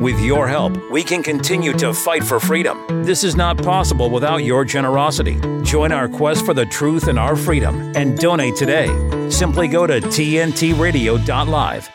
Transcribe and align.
With 0.00 0.18
your 0.18 0.48
help, 0.48 0.78
we 0.90 1.04
can 1.04 1.22
continue 1.22 1.74
to 1.74 1.92
fight 1.92 2.24
for 2.24 2.40
freedom. 2.40 3.04
This 3.04 3.22
is 3.22 3.36
not 3.36 3.62
possible 3.62 4.08
without 4.08 4.38
your 4.38 4.64
generosity. 4.64 5.38
Join 5.62 5.92
our 5.92 6.08
quest 6.08 6.46
for 6.46 6.54
the 6.54 6.64
truth 6.64 7.08
and 7.08 7.18
our 7.18 7.36
freedom 7.36 7.92
and 7.94 8.16
donate 8.16 8.56
today. 8.56 8.88
Simply 9.28 9.68
go 9.68 9.86
to 9.86 10.00
tntradio.live. 10.00 11.90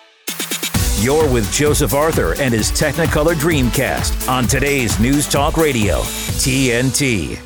You're 1.03 1.33
with 1.33 1.51
Joseph 1.51 1.95
Arthur 1.95 2.39
and 2.39 2.53
his 2.53 2.69
Technicolor 2.69 3.33
Dreamcast 3.33 4.29
on 4.29 4.43
today's 4.45 4.99
News 4.99 5.27
Talk 5.27 5.57
Radio, 5.57 6.01
TNT. 6.01 7.39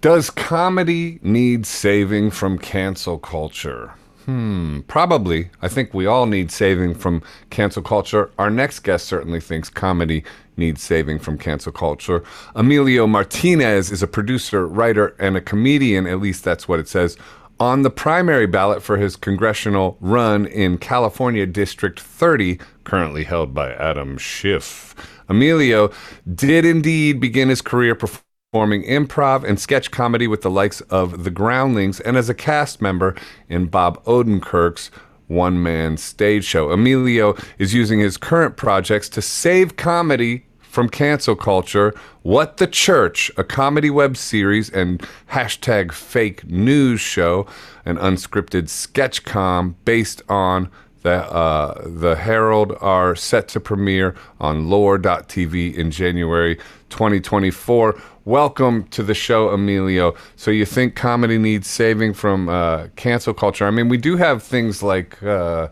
Does 0.00 0.30
comedy 0.30 1.20
need 1.22 1.64
saving 1.64 2.32
from 2.32 2.58
cancel 2.58 3.20
culture? 3.20 3.94
Hmm, 4.30 4.82
probably. 4.82 5.50
I 5.60 5.66
think 5.66 5.92
we 5.92 6.06
all 6.06 6.24
need 6.24 6.52
saving 6.52 6.94
from 6.94 7.20
cancel 7.50 7.82
culture. 7.82 8.30
Our 8.38 8.48
next 8.48 8.78
guest 8.80 9.06
certainly 9.06 9.40
thinks 9.40 9.68
comedy 9.68 10.22
needs 10.56 10.84
saving 10.84 11.18
from 11.18 11.36
cancel 11.36 11.72
culture. 11.72 12.22
Emilio 12.54 13.08
Martinez 13.08 13.90
is 13.90 14.04
a 14.04 14.06
producer, 14.06 14.68
writer, 14.68 15.16
and 15.18 15.36
a 15.36 15.40
comedian, 15.40 16.06
at 16.06 16.20
least 16.20 16.44
that's 16.44 16.68
what 16.68 16.78
it 16.78 16.86
says, 16.86 17.16
on 17.58 17.82
the 17.82 17.90
primary 17.90 18.46
ballot 18.46 18.84
for 18.84 18.98
his 18.98 19.16
congressional 19.16 19.98
run 20.00 20.46
in 20.46 20.78
California 20.78 21.44
District 21.44 21.98
30, 21.98 22.60
currently 22.84 23.24
held 23.24 23.52
by 23.52 23.72
Adam 23.72 24.16
Schiff. 24.16 24.94
Emilio 25.28 25.90
did 26.32 26.64
indeed 26.64 27.18
begin 27.18 27.48
his 27.48 27.62
career 27.62 27.96
performing 27.96 28.29
performing 28.52 28.82
improv 28.82 29.44
and 29.44 29.60
sketch 29.60 29.92
comedy 29.92 30.26
with 30.26 30.42
the 30.42 30.50
likes 30.50 30.80
of 30.90 31.22
The 31.22 31.30
Groundlings 31.30 32.00
and 32.00 32.16
as 32.16 32.28
a 32.28 32.34
cast 32.34 32.82
member 32.82 33.14
in 33.48 33.66
Bob 33.66 34.04
Odenkirk's 34.06 34.90
one 35.28 35.62
man 35.62 35.96
stage 35.96 36.46
show. 36.46 36.72
Emilio 36.72 37.36
is 37.60 37.74
using 37.74 38.00
his 38.00 38.16
current 38.16 38.56
projects 38.56 39.08
to 39.10 39.22
save 39.22 39.76
comedy 39.76 40.46
from 40.58 40.88
cancel 40.88 41.36
culture. 41.36 41.94
What 42.22 42.56
the 42.56 42.66
Church, 42.66 43.30
a 43.36 43.44
comedy 43.44 43.88
web 43.88 44.16
series 44.16 44.68
and 44.68 45.00
hashtag 45.30 45.92
fake 45.92 46.44
news 46.44 47.00
show, 47.00 47.46
an 47.84 47.98
unscripted 47.98 48.68
sketch 48.68 49.24
com 49.24 49.76
based 49.84 50.22
on 50.28 50.68
the, 51.02 51.12
uh, 51.32 51.82
the 51.86 52.16
Herald 52.16 52.76
are 52.80 53.14
set 53.16 53.48
to 53.48 53.60
premiere 53.60 54.14
on 54.40 54.68
lore.tv 54.68 55.74
in 55.74 55.90
January 55.90 56.56
2024. 56.90 58.00
Welcome 58.26 58.84
to 58.88 59.02
the 59.02 59.14
show, 59.14 59.48
Emilio. 59.48 60.14
So, 60.36 60.50
you 60.50 60.66
think 60.66 60.94
comedy 60.94 61.38
needs 61.38 61.68
saving 61.68 62.14
from 62.14 62.48
uh, 62.48 62.88
cancel 62.96 63.32
culture? 63.32 63.66
I 63.66 63.70
mean, 63.70 63.88
we 63.88 63.96
do 63.96 64.16
have 64.16 64.42
things 64.42 64.82
like, 64.82 65.22
uh, 65.22 65.68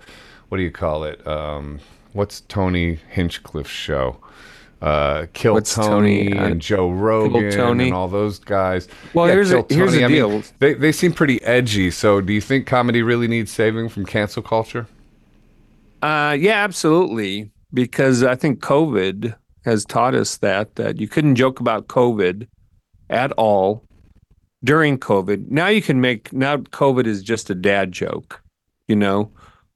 what 0.48 0.56
do 0.58 0.64
you 0.64 0.70
call 0.70 1.04
it? 1.04 1.24
Um, 1.26 1.78
what's 2.14 2.40
Tony 2.42 2.98
Hinchcliffe's 3.14 3.68
show? 3.68 4.16
Uh, 4.80 5.26
Kill 5.32 5.54
What's 5.54 5.74
Tony, 5.74 6.28
Tony, 6.28 6.38
uh, 6.38 6.44
and 6.46 6.60
Joe 6.62 6.88
Rogan 6.90 7.50
Tony? 7.50 7.86
and 7.86 7.94
all 7.94 8.06
those 8.08 8.38
guys. 8.38 8.86
Well, 9.12 9.26
here's 9.26 9.50
Kill 9.50 9.66
a- 9.68 9.74
here's 9.74 9.92
the 9.92 10.04
I 10.04 10.08
mean, 10.08 10.16
deal. 10.16 10.42
they, 10.60 10.74
they 10.74 10.92
seem 10.92 11.12
pretty 11.12 11.42
edgy. 11.42 11.90
So, 11.90 12.20
do 12.20 12.32
you 12.32 12.40
think 12.40 12.66
comedy 12.66 13.02
really 13.02 13.26
needs 13.26 13.50
saving 13.50 13.88
from 13.88 14.06
cancel 14.06 14.40
culture? 14.42 14.86
Uh, 16.02 16.36
yeah, 16.38 16.62
absolutely. 16.64 17.50
Because 17.72 18.22
I 18.22 18.34
think 18.34 18.60
COVID 18.60 19.34
has 19.64 19.84
taught 19.84 20.14
us 20.14 20.38
that 20.38 20.76
that 20.76 20.98
you 20.98 21.08
couldn't 21.08 21.34
joke 21.34 21.60
about 21.60 21.88
COVID 21.88 22.46
at 23.10 23.32
all 23.32 23.84
during 24.64 24.98
COVID. 24.98 25.50
Now 25.50 25.68
you 25.68 25.82
can 25.82 26.00
make 26.00 26.32
now 26.32 26.56
COVID 26.56 27.06
is 27.06 27.22
just 27.22 27.50
a 27.50 27.54
dad 27.54 27.92
joke. 27.92 28.42
You 28.86 28.96
know, 28.96 29.30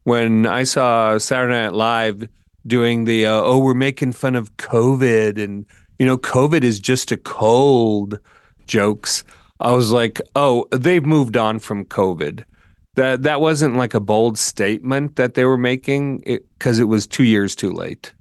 when 0.04 0.46
I 0.46 0.64
saw 0.64 1.18
Saturday 1.18 1.54
Night 1.54 1.74
Live 1.74 2.28
doing 2.66 3.04
the 3.04 3.26
uh, 3.26 3.42
oh 3.42 3.58
we're 3.58 3.74
making 3.74 4.12
fun 4.12 4.36
of 4.36 4.56
COVID 4.56 5.42
and 5.42 5.66
you 5.98 6.06
know 6.06 6.16
COVID 6.16 6.62
is 6.62 6.80
just 6.80 7.12
a 7.12 7.16
cold 7.16 8.18
jokes. 8.66 9.24
I 9.60 9.72
was 9.72 9.92
like, 9.92 10.20
oh, 10.34 10.66
they've 10.72 11.04
moved 11.04 11.36
on 11.36 11.58
from 11.58 11.84
COVID 11.84 12.44
that 12.94 13.22
that 13.22 13.40
wasn't 13.40 13.76
like 13.76 13.94
a 13.94 14.00
bold 14.00 14.38
statement 14.38 15.16
that 15.16 15.34
they 15.34 15.44
were 15.44 15.56
making 15.58 16.18
because 16.58 16.78
it, 16.78 16.84
was 16.84 17.06
two 17.06 17.24
years 17.24 17.54
too 17.56 17.72
late. 17.72 18.12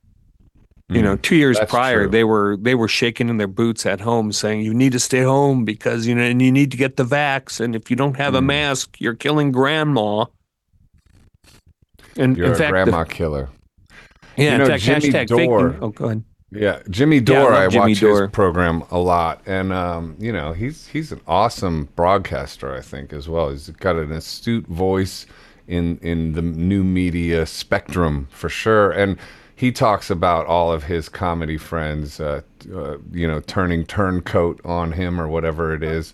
You 0.89 1.01
know, 1.01 1.15
two 1.15 1.37
years 1.37 1.57
Mm, 1.57 1.69
prior, 1.69 2.01
true. 2.03 2.11
they 2.11 2.25
were 2.25 2.57
they 2.57 2.75
were 2.75 2.89
shaking 2.89 3.29
in 3.29 3.37
their 3.37 3.47
boots 3.47 3.85
at 3.85 4.01
home, 4.01 4.33
saying 4.33 4.61
you 4.61 4.73
need 4.73 4.91
to 4.91 4.99
stay 4.99 5.21
home 5.23 5.63
because 5.63 6.05
you 6.05 6.13
know, 6.13 6.21
and 6.23 6.41
you 6.41 6.51
need 6.51 6.69
to 6.71 6.77
get 6.77 6.97
the 6.97 7.05
vax, 7.05 7.61
and 7.61 7.75
if 7.77 7.89
you 7.89 7.95
don't 7.95 8.13
Mm. 8.15 8.17
have 8.17 8.35
a 8.35 8.41
mask, 8.41 8.99
you're 8.99 9.13
killing 9.15 9.53
grandma. 9.53 10.25
And 12.17 12.35
You're 12.35 12.47
in 12.47 12.51
a 12.51 12.55
fact, 12.55 12.67
the- 12.67 12.71
grandma 12.91 13.03
killer. 13.05 13.49
yeah, 14.35 14.43
You 14.43 14.51
in 14.51 14.57
know, 14.59 14.65
fact, 14.67 14.83
Jimmy 14.83 14.99
hashtag 14.99 15.27
Dore- 15.27 15.69
fake. 15.71 15.79
Oh, 15.81 15.89
go 15.89 16.05
ahead. 16.05 16.23
Yeah, 16.51 16.81
Jimmy 16.89 17.19
Yeah, 17.25 17.45
I 17.45 17.45
Dore. 17.45 17.53
I, 17.56 17.67
Jimmy 17.67 17.95
watch 17.95 18.00
Dore. 18.00 18.23
his 18.23 18.31
program 18.31 18.84
a 18.91 19.00
lot, 19.00 19.41
and 19.45 19.72
um, 19.72 20.16
you 20.19 20.34
know 20.34 20.53
he's 20.53 20.88
he's 20.88 21.12
an 21.12 21.22
awesome 21.28 21.89
broadcaster. 21.95 22.73
I 22.75 22.81
think 22.81 23.13
as 23.13 23.29
well. 23.29 23.50
He's 23.51 23.69
got 23.69 23.95
an 23.95 24.12
astute 24.12 24.67
voice 24.67 25.25
in 25.67 25.97
in 26.00 26.34
the 26.34 26.41
new 26.41 26.84
media 26.84 27.45
spectrum 27.45 28.28
for 28.31 28.50
sure, 28.50 28.91
and 28.91 29.17
he 29.56 29.72
talks 29.72 30.09
about 30.09 30.45
all 30.47 30.72
of 30.73 30.84
his 30.84 31.07
comedy 31.07 31.57
friends, 31.57 32.19
uh, 32.19 32.41
uh, 32.73 32.97
you 33.11 33.28
know, 33.28 33.40
turning 33.41 33.85
turncoat 33.85 34.59
on 34.66 34.91
him 34.94 35.22
or 35.22 35.28
whatever 35.28 35.73
it 35.73 35.84
is. 35.84 36.13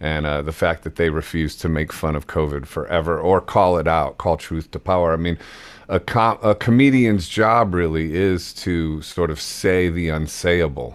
And 0.00 0.24
uh, 0.26 0.42
the 0.42 0.52
fact 0.52 0.84
that 0.84 0.96
they 0.96 1.10
refuse 1.10 1.56
to 1.56 1.68
make 1.68 1.92
fun 1.92 2.16
of 2.16 2.26
COVID 2.26 2.66
forever 2.66 3.18
or 3.20 3.40
call 3.40 3.76
it 3.78 3.86
out, 3.86 4.18
call 4.18 4.36
truth 4.38 4.70
to 4.70 4.78
power. 4.78 5.12
I 5.12 5.16
mean, 5.16 5.38
a, 5.90 6.00
com- 6.00 6.38
a 6.42 6.54
comedian's 6.54 7.28
job 7.28 7.74
really 7.74 8.14
is 8.14 8.54
to 8.54 9.02
sort 9.02 9.30
of 9.30 9.40
say 9.40 9.90
the 9.90 10.08
unsayable. 10.08 10.94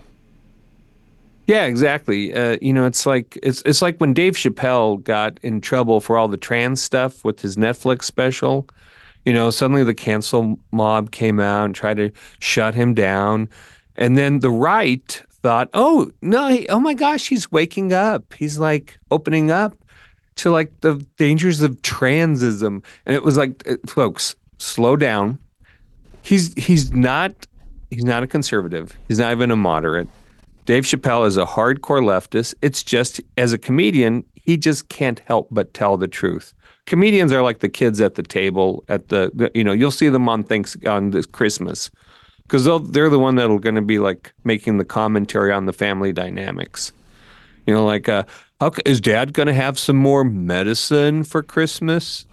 Yeah, 1.48 1.66
exactly. 1.66 2.34
Uh, 2.34 2.58
you 2.62 2.74
know, 2.74 2.86
it's 2.88 3.06
like 3.06 3.38
it's 3.44 3.62
it's 3.66 3.82
like 3.82 3.98
when 4.00 4.14
Dave 4.14 4.34
Chappelle 4.34 5.04
got 5.04 5.38
in 5.44 5.62
trouble 5.62 6.00
for 6.00 6.18
all 6.18 6.28
the 6.28 6.38
trans 6.38 6.82
stuff 6.82 7.24
with 7.24 7.40
his 7.40 7.56
Netflix 7.56 8.04
special. 8.04 8.68
You 9.26 9.34
know, 9.34 9.52
suddenly 9.52 9.84
the 9.84 9.94
cancel 9.94 10.58
mob 10.72 11.12
came 11.12 11.40
out 11.40 11.66
and 11.66 11.76
tried 11.76 11.98
to 11.98 12.12
shut 12.40 12.74
him 12.74 12.96
down, 12.96 13.48
and 13.96 14.18
then 14.18 14.40
the 14.40 14.50
right 14.50 15.22
thought, 15.30 15.70
"Oh 15.76 16.10
no! 16.24 16.48
He, 16.48 16.68
oh 16.70 16.80
my 16.80 16.96
gosh, 16.96 17.28
he's 17.28 17.52
waking 17.52 17.94
up. 17.94 18.34
He's 18.34 18.58
like 18.58 18.98
opening 19.12 19.52
up 19.52 19.76
to 20.38 20.50
like 20.50 20.72
the 20.82 20.96
dangers 21.18 21.62
of 21.62 21.80
transism." 21.84 22.82
And 23.06 23.16
it 23.16 23.24
was 23.24 23.38
like, 23.38 23.68
uh, 23.70 23.76
folks, 23.86 24.36
slow 24.58 24.96
down. 24.96 25.40
He's 26.22 26.54
he's 26.56 26.92
not 26.92 27.34
he's 27.90 28.06
not 28.06 28.24
a 28.24 28.28
conservative. 28.28 28.98
He's 29.08 29.20
not 29.20 29.32
even 29.32 29.52
a 29.52 29.56
moderate. 29.56 30.08
Dave 30.66 30.84
Chappelle 30.84 31.28
is 31.28 31.38
a 31.38 31.46
hardcore 31.46 32.02
leftist. 32.02 32.56
It's 32.62 32.84
just 32.84 33.22
as 33.38 33.54
a 33.54 33.58
comedian, 33.58 34.24
he 34.36 34.58
just 34.58 34.90
can't 34.90 35.20
help 35.26 35.48
but 35.52 35.74
tell 35.74 35.96
the 35.96 36.08
truth. 36.08 36.54
Comedians 36.88 37.32
are 37.32 37.44
like 37.44 37.60
the 37.60 37.70
kids 37.70 38.02
at 38.02 38.16
the 38.16 38.24
table 38.24 38.84
at 38.90 39.10
the, 39.10 39.52
you 39.54 39.64
know 39.64 39.74
you'll 39.74 39.92
see 39.92 40.10
them 40.10 40.28
on 40.30 40.44
thanks 40.44 40.76
on 40.86 41.12
this 41.12 41.26
Christmas 41.26 41.92
because 42.44 42.66
they're 42.90 43.10
the 43.10 43.20
one 43.20 43.36
that'll 43.36 43.60
going 43.60 43.76
to 43.76 43.82
be 43.82 44.00
like 44.00 44.34
making 44.44 44.78
the 44.78 44.86
commentary 44.86 45.52
on 45.52 45.66
the 45.66 45.74
family 45.74 46.14
dynamics. 46.14 46.92
You 47.66 47.74
know, 47.74 47.86
like 47.86 48.08
uh, 48.08 48.24
how, 48.62 48.72
is 48.86 49.02
Dad 49.02 49.34
going 49.34 49.48
to 49.48 49.54
have 49.54 49.80
some 49.80 49.96
more 49.96 50.24
medicine 50.24 51.24
for 51.24 51.42
Christmas? 51.42 52.26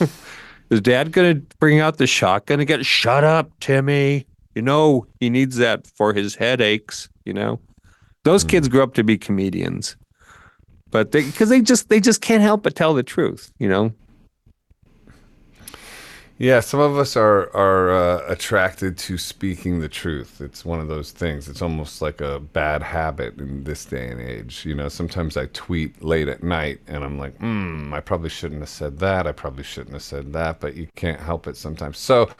is 0.70 0.80
Dad 0.80 1.12
going 1.12 1.40
to 1.40 1.56
bring 1.58 1.80
out 1.80 1.98
the 1.98 2.06
shotgun 2.06 2.60
again? 2.60 2.82
Shut 2.82 3.24
up, 3.24 3.50
Timmy. 3.60 4.26
You 4.54 4.62
know 4.62 5.06
he 5.20 5.30
needs 5.30 5.56
that 5.56 5.86
for 5.86 6.12
his 6.12 6.34
headaches. 6.34 7.08
You 7.24 7.34
know, 7.34 7.60
those 8.22 8.42
hmm. 8.42 8.50
kids 8.50 8.68
grow 8.68 8.84
up 8.84 8.94
to 8.94 9.04
be 9.04 9.18
comedians, 9.18 9.96
but 10.90 11.12
they 11.12 11.24
because 11.24 11.48
they 11.48 11.60
just 11.60 11.88
they 11.88 12.00
just 12.00 12.20
can't 12.20 12.42
help 12.42 12.62
but 12.62 12.74
tell 12.74 12.94
the 12.94 13.02
truth. 13.02 13.50
You 13.58 13.68
know. 13.68 13.92
Yeah, 16.44 16.60
some 16.60 16.80
of 16.80 16.98
us 16.98 17.16
are 17.16 17.48
are 17.56 17.90
uh, 17.90 18.24
attracted 18.28 18.98
to 18.98 19.16
speaking 19.18 19.80
the 19.80 19.88
truth. 19.88 20.40
It's 20.40 20.64
one 20.64 20.80
of 20.80 20.88
those 20.88 21.10
things. 21.10 21.48
It's 21.48 21.62
almost 21.62 22.02
like 22.02 22.20
a 22.20 22.38
bad 22.40 22.82
habit 22.82 23.38
in 23.38 23.64
this 23.64 23.84
day 23.86 24.08
and 24.10 24.20
age. 24.20 24.64
You 24.66 24.74
know, 24.74 24.88
sometimes 24.88 25.36
I 25.36 25.46
tweet 25.46 26.02
late 26.02 26.28
at 26.28 26.42
night 26.42 26.80
and 26.86 27.02
I'm 27.04 27.18
like, 27.18 27.36
hmm, 27.38 27.94
I 27.94 28.00
probably 28.00 28.28
shouldn't 28.30 28.60
have 28.60 28.68
said 28.68 28.98
that. 28.98 29.26
I 29.26 29.32
probably 29.32 29.64
shouldn't 29.64 29.94
have 29.94 30.02
said 30.02 30.32
that, 30.34 30.60
but 30.60 30.76
you 30.76 30.88
can't 30.96 31.20
help 31.20 31.46
it 31.46 31.56
sometimes. 31.56 31.98
So, 31.98 32.30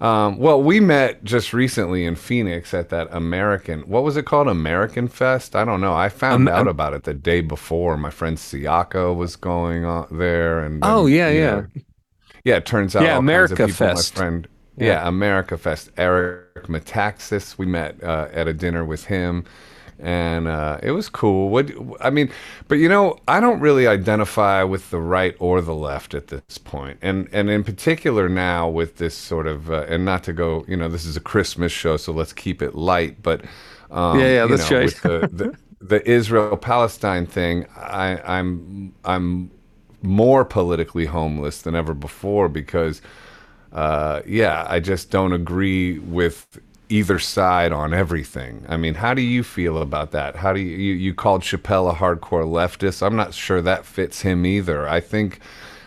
um, 0.00 0.38
well, 0.38 0.62
we 0.62 0.80
met 0.80 1.22
just 1.24 1.52
recently 1.52 2.06
in 2.06 2.16
Phoenix 2.16 2.72
at 2.74 2.88
that 2.88 3.08
American, 3.12 3.82
what 3.82 4.02
was 4.02 4.16
it 4.16 4.24
called? 4.26 4.48
American 4.48 5.08
Fest? 5.08 5.54
I 5.54 5.64
don't 5.64 5.80
know. 5.82 5.94
I 5.94 6.08
found 6.08 6.48
Um, 6.48 6.48
out 6.48 6.66
about 6.68 6.94
it 6.94 7.04
the 7.04 7.14
day 7.14 7.42
before. 7.42 7.96
My 7.98 8.10
friend 8.10 8.38
Siaka 8.38 9.14
was 9.14 9.36
going 9.36 9.84
on 9.84 10.06
there. 10.10 10.60
and 10.64 10.82
Oh, 10.82 11.06
yeah, 11.06 11.28
yeah. 11.30 11.62
know, 11.62 11.66
yeah, 12.44 12.56
it 12.56 12.66
turns 12.66 12.96
out 12.96 13.04
Yeah, 13.04 13.14
all 13.14 13.18
America 13.18 13.54
kinds 13.54 13.60
of 13.60 13.66
people, 13.66 13.86
Fest. 13.88 14.14
My 14.16 14.20
friend, 14.20 14.48
Yeah. 14.76 15.02
yeah. 15.02 15.08
America 15.08 15.56
Fest. 15.58 15.90
Eric 15.96 16.66
Metaxas, 16.68 17.58
we 17.58 17.66
met 17.66 18.02
uh, 18.02 18.28
at 18.32 18.48
a 18.48 18.54
dinner 18.54 18.84
with 18.84 19.04
him, 19.06 19.44
and 19.98 20.48
uh, 20.48 20.78
it 20.82 20.92
was 20.92 21.08
cool. 21.10 21.50
What 21.50 21.70
I 22.00 22.10
mean, 22.10 22.30
but 22.68 22.76
you 22.76 22.88
know, 22.88 23.18
I 23.28 23.40
don't 23.40 23.60
really 23.60 23.86
identify 23.86 24.62
with 24.62 24.90
the 24.90 25.00
right 25.00 25.36
or 25.38 25.60
the 25.60 25.74
left 25.74 26.14
at 26.14 26.28
this 26.28 26.58
point, 26.58 26.98
and 27.02 27.28
and 27.32 27.50
in 27.50 27.64
particular 27.64 28.28
now 28.28 28.68
with 28.68 28.96
this 28.96 29.14
sort 29.14 29.46
of, 29.46 29.70
uh, 29.70 29.84
and 29.88 30.04
not 30.04 30.24
to 30.24 30.32
go, 30.32 30.64
you 30.68 30.76
know, 30.76 30.88
this 30.88 31.04
is 31.04 31.16
a 31.16 31.20
Christmas 31.20 31.72
show, 31.72 31.96
so 31.96 32.12
let's 32.12 32.32
keep 32.32 32.62
it 32.62 32.74
light, 32.74 33.22
but 33.22 33.44
um, 33.90 34.18
yeah, 34.18 34.26
yeah, 34.28 34.44
you 34.44 34.48
that's 34.48 34.70
know, 34.70 34.78
right. 34.78 34.94
the, 35.02 35.28
the, 35.32 35.58
the 35.80 36.10
Israel 36.10 36.56
Palestine 36.56 37.26
thing, 37.26 37.66
I, 37.76 38.38
I'm 38.38 38.94
I'm 39.04 39.50
more 40.02 40.44
politically 40.44 41.06
homeless 41.06 41.62
than 41.62 41.74
ever 41.74 41.94
before 41.94 42.48
because, 42.48 43.02
uh, 43.72 44.22
yeah, 44.26 44.66
I 44.68 44.80
just 44.80 45.10
don't 45.10 45.32
agree 45.32 45.98
with 45.98 46.60
either 46.88 47.18
side 47.18 47.72
on 47.72 47.94
everything. 47.94 48.64
I 48.68 48.76
mean, 48.76 48.94
how 48.94 49.14
do 49.14 49.22
you 49.22 49.42
feel 49.42 49.78
about 49.78 50.10
that? 50.10 50.36
How 50.36 50.52
do 50.52 50.60
you 50.60 50.76
you, 50.76 50.94
you 50.94 51.14
called 51.14 51.42
Chappelle 51.42 51.90
a 51.90 51.94
hardcore 51.94 52.44
leftist? 52.44 53.04
I'm 53.06 53.16
not 53.16 53.34
sure 53.34 53.62
that 53.62 53.84
fits 53.84 54.22
him 54.22 54.44
either. 54.44 54.88
I 54.88 55.00
think. 55.00 55.40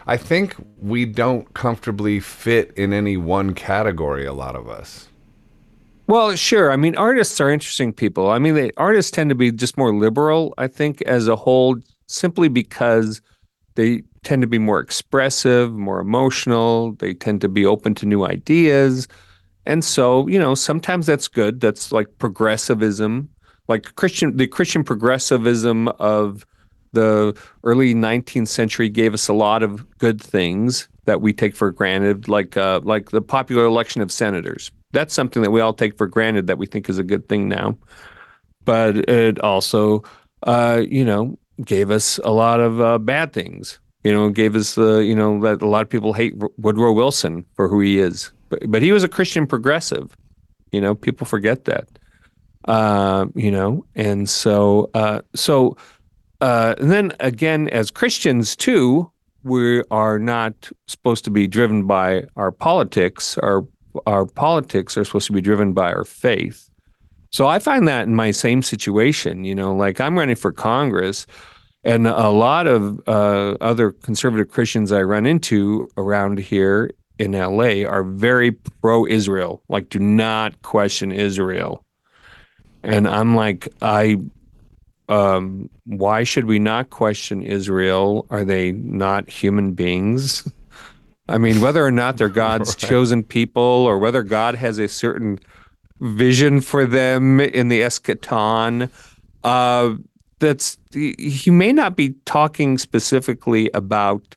I 0.05 0.17
think 0.17 0.55
we 0.81 1.05
don't 1.05 1.53
comfortably 1.53 2.19
fit 2.19 2.73
in 2.75 2.91
any 2.91 3.15
one 3.15 3.53
category, 3.53 4.25
a 4.25 4.33
lot 4.33 4.53
of 4.57 4.67
us. 4.67 5.07
Well, 6.07 6.35
sure. 6.35 6.71
I 6.71 6.75
mean, 6.75 6.97
artists 6.97 7.39
are 7.39 7.49
interesting 7.49 7.93
people. 7.93 8.29
I 8.29 8.37
mean, 8.37 8.55
they, 8.55 8.71
artists 8.75 9.11
tend 9.11 9.29
to 9.29 9.35
be 9.35 9.49
just 9.51 9.77
more 9.77 9.95
liberal, 9.95 10.53
I 10.57 10.67
think, 10.67 11.01
as 11.03 11.29
a 11.29 11.37
whole, 11.37 11.77
simply 12.07 12.49
because 12.49 13.21
they 13.75 14.03
tend 14.23 14.41
to 14.41 14.47
be 14.47 14.59
more 14.59 14.79
expressive, 14.79 15.73
more 15.73 15.99
emotional. 15.99 16.93
They 16.93 17.13
tend 17.13 17.41
to 17.41 17.49
be 17.49 17.65
open 17.65 17.95
to 17.95 18.05
new 18.05 18.25
ideas. 18.25 19.07
And 19.65 19.83
so, 19.83 20.27
you 20.27 20.39
know, 20.39 20.55
sometimes 20.55 21.05
that's 21.05 21.27
good. 21.27 21.61
That's 21.61 21.91
like 21.91 22.07
progressivism, 22.17 23.29
like 23.67 23.95
Christian, 23.95 24.35
the 24.37 24.47
Christian 24.47 24.83
progressivism 24.83 25.87
of 25.99 26.45
the 26.91 27.37
early 27.63 27.93
19th 27.93 28.47
century 28.47 28.89
gave 28.89 29.13
us 29.13 29.27
a 29.27 29.33
lot 29.33 29.63
of 29.63 29.97
good 29.97 30.21
things 30.21 30.87
that 31.05 31.21
we 31.21 31.33
take 31.33 31.55
for 31.55 31.71
granted, 31.71 32.27
like 32.27 32.55
uh, 32.55 32.81
like 32.83 33.11
the 33.11 33.21
popular 33.21 33.65
election 33.65 34.01
of 34.01 34.11
senators. 34.11 34.71
That's 34.91 35.13
something 35.13 35.41
that 35.41 35.51
we 35.51 35.59
all 35.59 35.73
take 35.73 35.97
for 35.97 36.07
granted 36.07 36.47
that 36.47 36.57
we 36.57 36.65
think 36.65 36.87
is 36.87 36.99
a 36.99 37.03
good 37.03 37.27
thing 37.27 37.49
now. 37.49 37.77
But 38.63 39.09
it 39.09 39.39
also, 39.39 40.03
uh, 40.43 40.83
you 40.87 41.03
know, 41.03 41.37
gave 41.63 41.91
us 41.91 42.19
a 42.23 42.31
lot 42.31 42.59
of 42.59 42.81
uh, 42.81 42.97
bad 42.97 43.33
things. 43.33 43.79
You 44.03 44.11
know, 44.11 44.29
gave 44.29 44.55
us 44.55 44.75
the, 44.75 44.97
you 44.97 45.15
know, 45.15 45.39
that 45.41 45.61
a 45.61 45.67
lot 45.67 45.81
of 45.81 45.89
people 45.89 46.11
hate 46.11 46.33
Woodrow 46.57 46.91
Wilson 46.91 47.45
for 47.55 47.69
who 47.69 47.79
he 47.79 47.99
is, 47.99 48.31
but, 48.49 48.59
but 48.69 48.81
he 48.81 48.91
was 48.91 49.03
a 49.03 49.07
Christian 49.07 49.47
progressive. 49.47 50.15
You 50.71 50.81
know, 50.81 50.93
people 50.93 51.25
forget 51.25 51.65
that. 51.65 51.87
Uh, 52.65 53.27
you 53.35 53.51
know, 53.51 53.85
and 53.95 54.29
so, 54.29 54.89
uh, 54.93 55.21
so, 55.35 55.77
uh, 56.41 56.75
and 56.79 56.91
then 56.91 57.13
again, 57.19 57.69
as 57.69 57.91
Christians 57.91 58.55
too, 58.55 59.09
we 59.43 59.83
are 59.91 60.17
not 60.17 60.69
supposed 60.87 61.23
to 61.25 61.31
be 61.31 61.47
driven 61.47 61.85
by 61.85 62.23
our 62.35 62.51
politics. 62.51 63.37
Our 63.37 63.65
our 64.07 64.25
politics 64.25 64.97
are 64.97 65.05
supposed 65.05 65.27
to 65.27 65.33
be 65.33 65.41
driven 65.41 65.73
by 65.73 65.93
our 65.93 66.05
faith. 66.05 66.69
So 67.33 67.47
I 67.47 67.57
find 67.57 67.87
that 67.87 68.07
in 68.07 68.13
my 68.13 68.29
same 68.29 68.61
situation, 68.61 69.43
you 69.43 69.55
know, 69.55 69.75
like 69.75 69.99
I'm 69.99 70.17
running 70.17 70.35
for 70.35 70.51
Congress, 70.51 71.25
and 71.83 72.07
a 72.07 72.29
lot 72.29 72.67
of 72.67 73.01
uh, 73.07 73.57
other 73.59 73.91
conservative 73.91 74.49
Christians 74.49 74.91
I 74.91 75.01
run 75.01 75.25
into 75.25 75.89
around 75.97 76.37
here 76.37 76.91
in 77.17 77.31
LA 77.31 77.85
are 77.89 78.03
very 78.03 78.51
pro 78.51 79.07
Israel, 79.07 79.63
like, 79.67 79.89
do 79.89 79.99
not 79.99 80.61
question 80.61 81.11
Israel. 81.11 81.83
And 82.83 83.07
I'm 83.07 83.35
like, 83.35 83.67
I, 83.81 84.17
um, 85.09 85.69
why 85.85 86.23
should 86.23 86.45
we 86.45 86.59
not 86.59 86.91
question 86.91 87.41
Israel? 87.41 88.27
Are 88.29 88.45
they 88.45 88.71
not 88.73 89.29
human 89.29 89.73
beings? 89.73 90.49
I 91.29 91.37
mean, 91.37 91.61
whether 91.61 91.83
or 91.83 91.91
not 91.91 92.17
they're 92.17 92.29
God's 92.45 92.69
right. 92.69 92.89
chosen 92.89 93.23
people 93.23 93.63
or 93.63 93.97
whether 93.97 94.21
God 94.21 94.55
has 94.55 94.77
a 94.77 94.87
certain 94.87 95.39
vision 96.03 96.61
for 96.61 96.85
them 96.85 97.39
in 97.39 97.69
the 97.69 97.81
eschaton, 97.81 98.89
uh, 99.43 99.95
that's 100.39 100.77
he 100.91 101.49
may 101.49 101.71
not 101.71 101.95
be 101.95 102.09
talking 102.25 102.77
specifically 102.77 103.69
about 103.73 104.35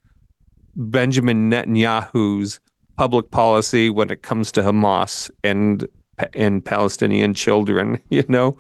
Benjamin 0.77 1.51
Netanyahu's 1.51 2.61
public 2.97 3.31
policy 3.31 3.91
when 3.91 4.11
it 4.11 4.23
comes 4.23 4.53
to 4.53 4.63
Hamas 4.63 5.31
and 5.43 5.87
and 6.35 6.65
Palestinian 6.65 7.35
children, 7.35 8.01
you 8.09 8.25
know. 8.29 8.57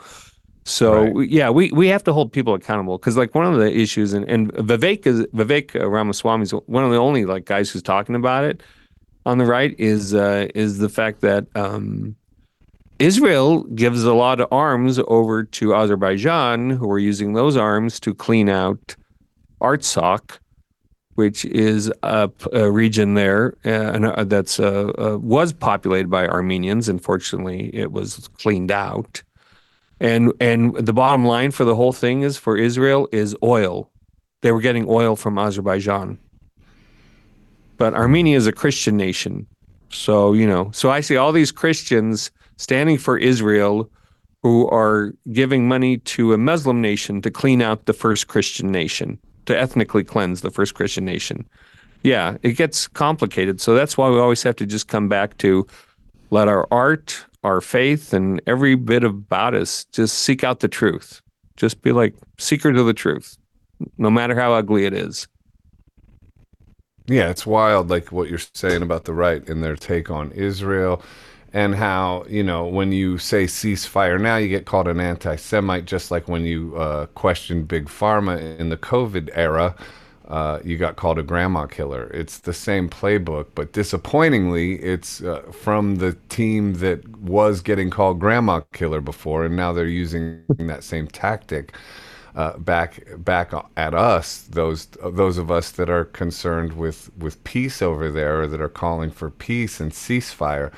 So 0.64 1.04
right. 1.04 1.30
yeah, 1.30 1.48
we, 1.48 1.70
we 1.70 1.86
have 1.86 2.02
to 2.04 2.12
hold 2.12 2.32
people 2.32 2.52
accountable 2.54 2.98
because 2.98 3.16
like 3.16 3.36
one 3.36 3.46
of 3.46 3.56
the 3.56 3.72
issues 3.72 4.12
and, 4.12 4.28
and 4.28 4.52
Vivek 4.54 5.06
is 5.06 5.20
Vivek 5.26 5.74
Ramaswamy 5.74 6.42
is 6.42 6.50
one 6.50 6.82
of 6.82 6.90
the 6.90 6.96
only 6.96 7.24
like 7.24 7.44
guys 7.44 7.70
who's 7.70 7.82
talking 7.82 8.16
about 8.16 8.42
it 8.42 8.64
on 9.24 9.38
the 9.38 9.44
right 9.44 9.78
is 9.78 10.12
uh, 10.12 10.48
is 10.56 10.78
the 10.78 10.88
fact 10.88 11.20
that 11.20 11.46
um, 11.54 12.16
Israel 12.98 13.64
gives 13.64 14.04
a 14.04 14.14
lot 14.14 14.40
of 14.40 14.48
arms 14.50 14.98
over 15.06 15.44
to 15.44 15.74
Azerbaijan, 15.74 16.70
who 16.70 16.90
are 16.90 16.98
using 16.98 17.34
those 17.34 17.56
arms 17.56 18.00
to 18.00 18.14
clean 18.14 18.48
out 18.48 18.96
Artsakh, 19.60 20.38
which 21.14 21.44
is 21.44 21.92
a, 22.02 22.30
a 22.52 22.70
region 22.70 23.14
there 23.14 23.54
uh, 23.64 24.24
that's 24.24 24.58
uh, 24.58 24.92
uh, 24.98 25.18
was 25.18 25.52
populated 25.52 26.08
by 26.08 26.26
Armenians. 26.26 26.88
Unfortunately, 26.88 27.70
it 27.74 27.92
was 27.92 28.28
cleaned 28.38 28.70
out. 28.70 29.22
And 29.98 30.32
and 30.40 30.74
the 30.76 30.92
bottom 30.92 31.24
line 31.24 31.50
for 31.50 31.64
the 31.64 31.74
whole 31.74 31.92
thing 31.92 32.22
is 32.22 32.36
for 32.36 32.56
Israel 32.56 33.08
is 33.12 33.34
oil. 33.42 33.90
They 34.42 34.52
were 34.52 34.60
getting 34.60 34.86
oil 34.88 35.16
from 35.16 35.38
Azerbaijan. 35.38 36.18
But 37.78 37.94
Armenia 37.94 38.36
is 38.36 38.46
a 38.46 38.52
Christian 38.52 38.96
nation. 38.96 39.46
So, 39.90 40.32
you 40.32 40.46
know, 40.46 40.70
so 40.72 40.90
I 40.90 41.00
see 41.00 41.16
all 41.16 41.32
these 41.32 41.52
Christians 41.52 42.30
standing 42.56 42.98
for 42.98 43.18
Israel 43.18 43.90
who 44.42 44.68
are 44.68 45.12
giving 45.32 45.66
money 45.66 45.98
to 45.98 46.32
a 46.32 46.38
Muslim 46.38 46.80
nation 46.80 47.20
to 47.22 47.30
clean 47.30 47.62
out 47.62 47.86
the 47.86 47.92
first 47.92 48.28
Christian 48.28 48.70
nation, 48.70 49.18
to 49.46 49.58
ethnically 49.58 50.04
cleanse 50.04 50.40
the 50.40 50.50
first 50.50 50.74
Christian 50.74 51.04
nation. 51.04 51.46
Yeah, 52.02 52.36
it 52.42 52.52
gets 52.52 52.86
complicated. 52.86 53.60
So 53.60 53.74
that's 53.74 53.98
why 53.98 54.08
we 54.08 54.18
always 54.18 54.42
have 54.44 54.56
to 54.56 54.66
just 54.66 54.88
come 54.88 55.08
back 55.08 55.36
to 55.38 55.66
let 56.30 56.48
our 56.48 56.68
art, 56.70 57.24
our 57.42 57.60
faith 57.60 58.12
and 58.12 58.40
every 58.46 58.74
bit 58.74 59.04
about 59.04 59.54
us 59.54 59.84
just 59.86 60.18
seek 60.18 60.44
out 60.44 60.60
the 60.60 60.68
truth. 60.68 61.20
Just 61.56 61.82
be 61.82 61.92
like 61.92 62.14
seeker 62.38 62.72
to 62.72 62.82
the 62.82 62.94
truth, 62.94 63.36
no 63.98 64.10
matter 64.10 64.38
how 64.38 64.52
ugly 64.52 64.84
it 64.84 64.92
is. 64.92 65.26
Yeah, 67.06 67.30
it's 67.30 67.46
wild, 67.46 67.88
like 67.88 68.10
what 68.10 68.28
you're 68.28 68.40
saying 68.54 68.82
about 68.82 69.04
the 69.04 69.14
right 69.14 69.48
and 69.48 69.62
their 69.62 69.76
take 69.76 70.10
on 70.10 70.32
Israel, 70.32 71.02
and 71.56 71.74
how 71.74 72.24
you 72.28 72.42
know 72.44 72.66
when 72.66 72.92
you 72.92 73.18
say 73.18 73.44
ceasefire 73.44 74.20
now, 74.20 74.36
you 74.36 74.48
get 74.48 74.66
called 74.66 74.88
an 74.88 75.00
anti-Semite, 75.00 75.86
just 75.86 76.10
like 76.10 76.28
when 76.28 76.44
you 76.44 76.76
uh, 76.76 77.06
question 77.14 77.64
big 77.64 77.86
pharma 77.88 78.58
in 78.60 78.68
the 78.68 78.76
COVID 78.76 79.30
era 79.34 79.74
uh, 80.28 80.58
you 80.64 80.76
got 80.76 80.96
called 80.96 81.18
a 81.18 81.22
grandma 81.22 81.66
killer. 81.66 82.10
It's 82.12 82.38
the 82.38 82.52
same 82.52 82.88
playbook, 82.88 83.46
but 83.54 83.72
disappointingly, 83.72 84.74
it's 84.82 85.22
uh, 85.22 85.42
from 85.52 85.96
the 85.96 86.14
team 86.28 86.74
that 86.74 87.06
was 87.18 87.60
getting 87.60 87.90
called 87.90 88.18
grandma 88.18 88.60
killer 88.72 89.00
before, 89.00 89.44
and 89.44 89.54
now 89.56 89.72
they're 89.72 89.86
using 89.86 90.42
that 90.58 90.82
same 90.82 91.06
tactic 91.06 91.74
uh, 92.34 92.58
back 92.58 93.04
back 93.18 93.52
at 93.76 93.94
us. 93.94 94.42
Those 94.50 94.86
those 95.04 95.38
of 95.38 95.50
us 95.50 95.70
that 95.72 95.88
are 95.88 96.04
concerned 96.06 96.72
with 96.72 97.10
with 97.16 97.42
peace 97.44 97.80
over 97.80 98.10
there, 98.10 98.42
or 98.42 98.46
that 98.48 98.60
are 98.60 98.68
calling 98.68 99.10
for 99.10 99.30
peace 99.30 99.80
and 99.80 99.92
ceasefire. 99.92 100.72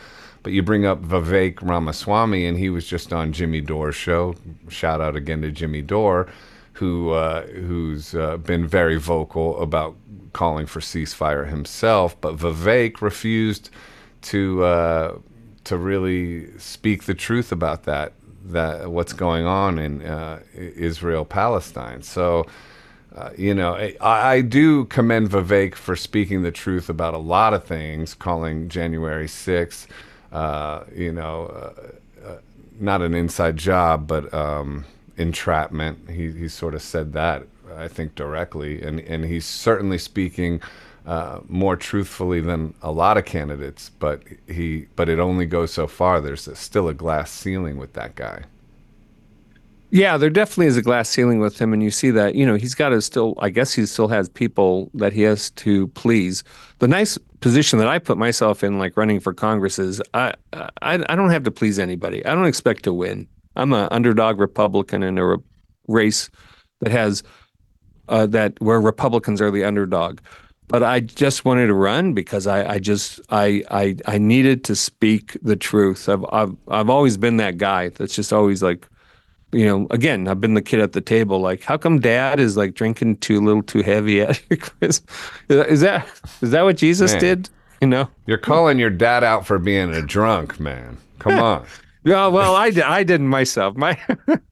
But 0.49 0.55
you 0.55 0.63
bring 0.63 0.87
up 0.87 1.03
Vivek 1.03 1.59
Ramaswamy, 1.61 2.47
and 2.47 2.57
he 2.57 2.71
was 2.71 2.87
just 2.87 3.13
on 3.13 3.35
Jimmy 3.35 3.61
Dore's 3.61 3.95
show. 3.95 4.35
Shout 4.71 4.99
out 4.99 5.15
again 5.15 5.43
to 5.43 5.51
Jimmy 5.51 5.83
Dore 5.83 6.27
who 6.73 7.11
uh, 7.11 7.47
who's 7.49 8.15
uh, 8.15 8.39
been 8.39 8.67
very 8.67 8.97
vocal 8.97 9.61
about 9.61 9.95
calling 10.33 10.65
for 10.65 10.81
ceasefire 10.81 11.51
himself, 11.51 12.19
but 12.23 12.39
Vivek 12.39 13.03
refused 13.03 13.69
to 14.23 14.65
uh, 14.65 15.19
to 15.65 15.77
really 15.77 16.59
speak 16.59 17.05
the 17.05 17.13
truth 17.13 17.53
about 17.53 17.83
that 17.83 18.15
that 18.47 18.91
what's 18.91 19.13
going 19.13 19.45
on 19.45 19.79
in 19.79 20.01
uh, 20.01 20.41
Israel 20.55 21.27
Palestine. 21.27 22.01
So. 22.01 22.47
Uh, 23.17 23.31
you 23.37 23.53
know, 23.53 23.75
I, 23.75 23.97
I, 24.35 24.41
do 24.43 24.85
commend 24.85 25.31
Vivek 25.31 25.75
for 25.75 25.97
speaking 25.97 26.43
the 26.43 26.53
truth 26.53 26.89
about 26.89 27.15
a 27.15 27.19
lot 27.19 27.53
of 27.53 27.65
things, 27.65 28.15
calling 28.15 28.69
January 28.69 29.27
6th, 29.27 29.89
uh, 30.33 30.85
you 30.95 31.13
know, 31.13 31.73
not 32.81 33.03
an 33.03 33.15
inside 33.15 33.57
job, 33.57 34.07
but 34.07 34.33
um, 34.33 34.85
entrapment. 35.17 36.11
He 36.11 36.33
he 36.33 36.49
sort 36.49 36.75
of 36.75 36.83
said 36.83 37.13
that 37.15 37.47
I 37.77 37.89
think 37.89 38.15
directly, 38.15 38.83
and 38.83 39.01
and 39.01 39.25
he's 39.25 39.47
certainly 39.47 39.99
speaking 39.99 40.61
uh, 41.07 41.41
more 41.49 41.77
truthfully 41.77 42.41
than 42.41 42.75
a 42.83 42.93
lot 42.93 43.17
of 43.17 43.25
candidates. 43.25 43.91
But 43.99 44.23
he 44.47 44.87
but 44.97 45.09
it 45.09 45.19
only 45.19 45.47
goes 45.47 45.73
so 45.73 45.87
far. 45.87 46.21
There's 46.21 46.47
a, 46.49 46.57
still 46.57 46.89
a 46.89 46.95
glass 46.95 47.31
ceiling 47.31 47.77
with 47.77 47.93
that 47.95 48.15
guy. 48.15 48.45
Yeah, 49.91 50.19
there 50.19 50.29
definitely 50.29 50.67
is 50.67 50.77
a 50.77 50.83
glass 50.83 51.09
ceiling 51.09 51.39
with 51.41 51.59
him, 51.59 51.73
and 51.73 51.83
you 51.83 51.91
see 51.91 52.11
that. 52.11 52.35
You 52.35 52.45
know, 52.45 52.57
he's 52.57 52.75
got 52.75 52.91
to 52.91 53.01
still. 53.01 53.35
I 53.39 53.49
guess 53.49 53.73
he 53.73 53.87
still 53.87 54.09
has 54.09 54.29
people 54.29 54.91
that 54.95 55.13
he 55.13 55.23
has 55.23 55.51
to 55.51 55.89
please. 55.89 56.45
The 56.79 56.89
nice 56.89 57.19
position 57.41 57.79
that 57.79 57.89
I 57.89 57.99
put 57.99 58.19
myself 58.19 58.65
in, 58.65 58.79
like 58.79 58.97
running 58.97 59.21
for 59.21 59.33
Congress, 59.33 59.79
is 59.79 60.03
I 60.15 60.35
I, 60.53 61.05
I 61.09 61.17
don't 61.17 61.31
have 61.31 61.45
to 61.45 61.51
please 61.51 61.79
anybody. 61.79 62.25
I 62.25 62.35
don't 62.35 62.47
expect 62.47 62.85
to 62.85 62.93
win. 62.93 63.29
I'm 63.57 63.73
an 63.73 63.89
underdog 63.91 64.39
Republican 64.39 65.03
in 65.03 65.19
a 65.19 65.27
re- 65.27 65.37
race 65.89 66.31
that 66.81 66.93
has 66.93 67.23
uh, 68.09 68.27
that 68.27 68.61
where 68.61 68.81
Republicans 68.81 69.41
are 69.41 69.51
the 69.51 69.65
underdog. 69.65 70.21
But 70.69 70.83
I 70.83 71.01
just 71.01 71.47
wanted 71.47 71.69
to 71.69 71.75
run 71.75 72.13
because 72.13 72.47
I, 72.47 72.75
I 72.75 72.79
just 72.79 73.21
I, 73.31 73.65
I 73.71 73.97
I 74.07 74.19
needed 74.19 74.65
to 74.65 74.77
speak 74.77 75.37
the 75.43 75.57
truth. 75.57 76.09
I've 76.09 76.25
I've 76.31 76.57
I've 76.69 76.91
always 76.91 77.17
been 77.17 77.39
that 77.39 77.57
guy 77.57 77.89
that's 77.89 78.15
just 78.15 78.33
always 78.33 78.63
like 78.63 78.87
you 79.53 79.65
know, 79.65 79.87
again, 79.91 80.29
I've 80.29 80.41
been 80.41 80.55
the 80.55 80.63
kid 80.63 80.81
at 80.81 80.93
the 80.93 81.01
table. 81.01 81.41
Like, 81.41 81.63
how 81.63 81.77
come 81.77 82.01
Dad 82.01 82.39
is 82.39 82.57
like 82.57 82.75
drinking 82.75 83.19
too 83.19 83.41
little, 83.41 83.63
too 83.63 83.83
heavy 83.83 84.21
at 84.21 84.43
Christmas? 84.61 85.03
Is 85.49 85.81
that 85.81 86.07
is 86.43 86.51
that 86.51 86.63
what 86.63 86.77
Jesus 86.77 87.13
man, 87.13 87.21
did? 87.21 87.51
You 87.81 87.89
know, 87.89 88.09
you're 88.27 88.39
calling 88.39 88.79
your 88.79 88.91
dad 88.91 89.25
out 89.25 89.47
for 89.47 89.59
being 89.59 89.95
a 89.95 90.03
drunk, 90.03 90.61
man. 90.61 90.99
Come 91.19 91.39
on. 91.39 91.67
yeah, 92.05 92.27
well, 92.27 92.55
I 92.55 92.73
I 92.85 93.03
didn't 93.03 93.29
myself. 93.29 93.77
My 93.77 93.99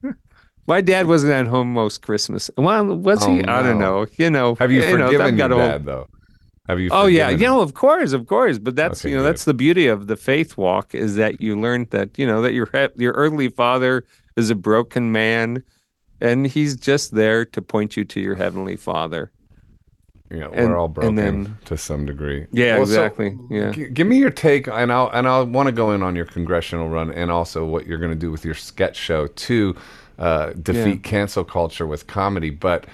my 0.67 0.81
dad 0.81 1.07
wasn't 1.07 1.33
at 1.33 1.47
home 1.47 1.73
most 1.73 2.01
Christmas. 2.01 2.49
Well, 2.57 2.85
was 2.85 3.23
he? 3.23 3.39
Oh, 3.39 3.41
no. 3.41 3.53
I 3.53 3.61
don't 3.61 3.79
know. 3.79 4.07
You 4.17 4.29
know, 4.29 4.55
have 4.55 4.71
you, 4.71 4.81
you 4.81 4.91
forgiven 4.97 5.35
know, 5.37 5.47
your 5.47 5.67
dad 5.67 5.85
though? 5.85 6.07
Have 6.67 6.79
you? 6.79 6.89
Oh 6.91 7.05
yeah, 7.05 7.29
you 7.29 7.45
know, 7.45 7.61
of 7.61 7.75
course, 7.75 8.13
of 8.13 8.27
course. 8.27 8.57
But 8.57 8.75
that's 8.75 9.01
okay, 9.01 9.11
you 9.11 9.15
know, 9.15 9.21
good. 9.21 9.29
that's 9.29 9.45
the 9.45 9.53
beauty 9.53 9.87
of 9.87 10.07
the 10.07 10.17
faith 10.17 10.57
walk 10.57 10.95
is 10.95 11.15
that 11.15 11.39
you 11.39 11.59
learn 11.59 11.87
that 11.91 12.17
you 12.17 12.25
know 12.25 12.41
that 12.41 12.53
your 12.53 12.69
your 12.97 13.13
earthly 13.13 13.49
father 13.49 14.03
is 14.37 14.49
a 14.49 14.55
broken 14.55 15.11
man, 15.11 15.63
and 16.21 16.47
he's 16.47 16.77
just 16.77 17.13
there 17.13 17.43
to 17.43 17.61
point 17.61 17.97
you 17.97 18.05
to 18.05 18.21
your 18.21 18.35
heavenly 18.35 18.77
Father. 18.77 19.31
Yeah, 20.29 20.49
and, 20.51 20.69
we're 20.69 20.77
all 20.77 20.89
broken 20.89 21.15
then, 21.15 21.57
to 21.65 21.77
some 21.77 22.05
degree. 22.05 22.47
Yeah, 22.51 22.73
well, 22.73 22.83
exactly. 22.83 23.31
So 23.31 23.47
yeah. 23.49 23.71
G- 23.71 23.89
give 23.89 24.07
me 24.07 24.17
your 24.17 24.29
take, 24.29 24.67
and 24.67 24.91
I'll 24.91 25.09
and 25.09 25.27
I'll 25.27 25.45
want 25.45 25.67
to 25.67 25.71
go 25.71 25.91
in 25.91 26.03
on 26.03 26.15
your 26.15 26.25
congressional 26.25 26.89
run, 26.89 27.11
and 27.11 27.31
also 27.31 27.65
what 27.65 27.87
you're 27.87 27.97
going 27.97 28.11
to 28.11 28.17
do 28.17 28.29
with 28.29 28.43
your 28.43 28.53
sketch 28.53 28.97
show 28.97 29.27
to 29.27 29.75
uh, 30.19 30.51
defeat 30.61 31.01
yeah. 31.05 31.09
cancel 31.09 31.45
culture 31.45 31.87
with 31.87 32.07
comedy. 32.07 32.49
But 32.49 32.87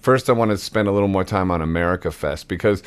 first, 0.00 0.30
I 0.30 0.32
want 0.32 0.50
to 0.50 0.56
spend 0.56 0.88
a 0.88 0.92
little 0.92 1.08
more 1.08 1.24
time 1.24 1.50
on 1.50 1.60
America 1.60 2.10
Fest 2.10 2.48
because 2.48 2.82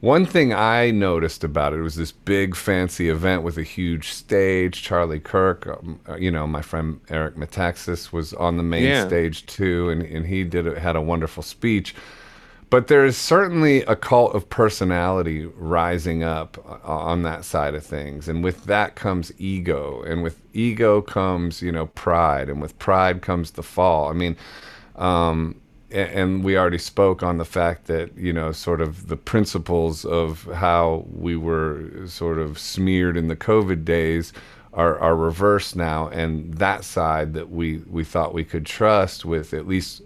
one 0.00 0.26
thing 0.26 0.52
I 0.52 0.92
noticed 0.92 1.42
about 1.42 1.72
it 1.72 1.80
was 1.80 1.96
this 1.96 2.12
big 2.12 2.54
fancy 2.54 3.08
event 3.08 3.42
with 3.42 3.58
a 3.58 3.64
huge 3.64 4.10
stage. 4.10 4.82
Charlie 4.82 5.18
Kirk, 5.18 5.66
um, 5.66 6.00
uh, 6.08 6.16
you 6.16 6.30
know, 6.30 6.46
my 6.46 6.62
friend 6.62 7.00
Eric 7.08 7.34
Metaxas 7.34 8.12
was 8.12 8.32
on 8.34 8.56
the 8.56 8.62
main 8.62 8.84
yeah. 8.84 9.06
stage 9.06 9.44
too, 9.46 9.90
and, 9.90 10.02
and 10.02 10.26
he 10.26 10.44
did 10.44 10.66
had 10.78 10.94
a 10.94 11.00
wonderful 11.00 11.42
speech. 11.42 11.96
But 12.70 12.86
there 12.88 13.04
is 13.04 13.16
certainly 13.16 13.82
a 13.82 13.96
cult 13.96 14.34
of 14.34 14.48
personality 14.50 15.46
rising 15.46 16.22
up 16.22 16.58
uh, 16.68 16.86
on 16.86 17.22
that 17.22 17.44
side 17.44 17.74
of 17.74 17.84
things, 17.84 18.28
and 18.28 18.44
with 18.44 18.66
that 18.66 18.94
comes 18.94 19.32
ego, 19.38 20.02
and 20.02 20.22
with 20.22 20.40
ego 20.52 21.02
comes 21.02 21.60
you 21.60 21.72
know 21.72 21.86
pride, 21.86 22.48
and 22.48 22.62
with 22.62 22.78
pride 22.78 23.20
comes 23.20 23.52
the 23.52 23.64
fall. 23.64 24.08
I 24.08 24.12
mean. 24.12 24.36
Um, 24.94 25.60
and 25.90 26.44
we 26.44 26.56
already 26.56 26.78
spoke 26.78 27.22
on 27.22 27.38
the 27.38 27.44
fact 27.44 27.86
that 27.86 28.16
you 28.16 28.32
know 28.32 28.52
sort 28.52 28.80
of 28.80 29.08
the 29.08 29.16
principles 29.16 30.04
of 30.04 30.44
how 30.54 31.06
we 31.10 31.36
were 31.36 32.06
sort 32.06 32.38
of 32.38 32.58
smeared 32.58 33.16
in 33.16 33.28
the 33.28 33.36
covid 33.36 33.84
days 33.84 34.32
are 34.72 34.98
are 35.00 35.16
reversed 35.16 35.76
now. 35.76 36.08
And 36.08 36.54
that 36.54 36.84
side 36.84 37.34
that 37.34 37.50
we 37.50 37.78
we 37.90 38.04
thought 38.04 38.34
we 38.34 38.44
could 38.44 38.66
trust 38.66 39.24
with 39.24 39.52
at 39.54 39.66
least 39.66 40.02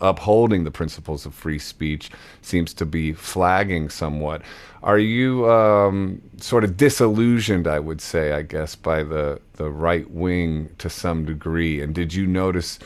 upholding 0.00 0.62
the 0.62 0.70
principles 0.70 1.26
of 1.26 1.34
free 1.34 1.58
speech 1.58 2.10
seems 2.40 2.72
to 2.74 2.86
be 2.86 3.12
flagging 3.12 3.88
somewhat. 3.88 4.42
Are 4.82 4.98
you 4.98 5.50
um, 5.50 6.22
sort 6.36 6.62
of 6.62 6.76
disillusioned 6.76 7.66
i 7.66 7.80
would 7.80 8.00
say 8.00 8.32
i 8.32 8.42
guess 8.42 8.76
by 8.76 9.02
the 9.02 9.40
the 9.54 9.70
right 9.70 10.10
wing 10.10 10.70
to 10.78 10.90
some 10.90 11.24
degree? 11.24 11.80
And 11.80 11.94
did 11.94 12.14
you 12.14 12.26
notice 12.26 12.78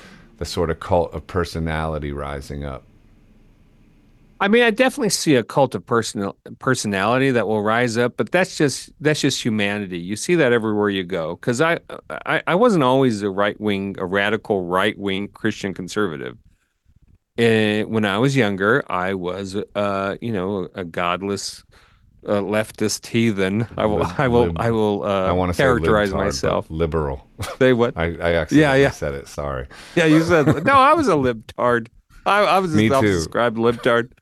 the 0.43 0.47
sort 0.47 0.71
of 0.71 0.81
cult 0.81 1.15
of 1.15 1.25
personality 1.29 2.11
rising 2.11 2.65
up? 2.65 2.83
I 4.41 4.49
mean, 4.49 4.65
I 4.65 4.71
definitely 4.73 5.11
see 5.11 5.37
a 5.37 5.45
cult 5.45 5.77
of 5.77 5.87
personal 5.87 6.35
personality 6.59 7.31
that 7.31 7.47
will 7.47 7.63
rise 7.63 7.97
up, 7.97 8.17
but 8.17 8.33
that's 8.33 8.59
just 8.59 8.91
that's 9.01 9.21
just 9.21 9.41
humanity. 9.41 10.01
You 10.01 10.17
see 10.17 10.35
that 10.35 10.53
everywhere 10.53 10.91
you 10.91 11.05
go. 11.05 11.37
Because 11.37 11.61
I, 11.61 11.79
I 12.27 12.43
I 12.49 12.57
wasn't 12.57 12.83
always 12.83 13.23
a 13.23 13.31
right 13.31 13.59
wing, 13.61 13.95
a 14.01 14.05
radical 14.05 14.67
right 14.67 14.99
wing 14.99 15.29
Christian 15.29 15.75
conservative. 15.75 16.37
And 17.39 17.89
when 17.91 18.05
I 18.05 18.19
was 18.19 18.35
younger, 18.37 18.83
I 18.91 19.15
was, 19.15 19.55
uh, 19.77 20.17
you 20.21 20.33
know, 20.33 20.69
a 20.75 20.85
godless 20.85 21.63
uh, 22.27 22.41
leftist 22.41 23.07
heathen. 23.07 23.67
I 23.77 23.87
will, 23.87 24.05
I 24.19 24.29
will, 24.29 24.53
I 24.57 24.71
will. 24.71 25.05
Uh, 25.05 25.27
I 25.27 25.33
want 25.33 25.53
to 25.55 25.57
characterize 25.57 26.13
myself 26.13 26.67
liberal. 26.71 27.27
Say 27.59 27.73
what? 27.73 27.97
I, 27.97 28.17
I 28.17 28.33
actually 28.35 28.61
yeah, 28.61 28.75
yeah. 28.75 28.91
said 28.91 29.15
it. 29.15 29.29
Sorry. 29.29 29.67
Yeah, 29.97 30.07
you 30.07 30.23
said 30.23 30.65
no. 30.65 30.75
I 30.75 30.95
was 30.95 31.09
a 31.09 31.13
libtard. 31.13 31.89
I, 32.25 32.41
I 32.41 32.59
was 32.59 32.75
a 32.75 32.89
self-described 32.89 33.57
libtard. 33.57 34.13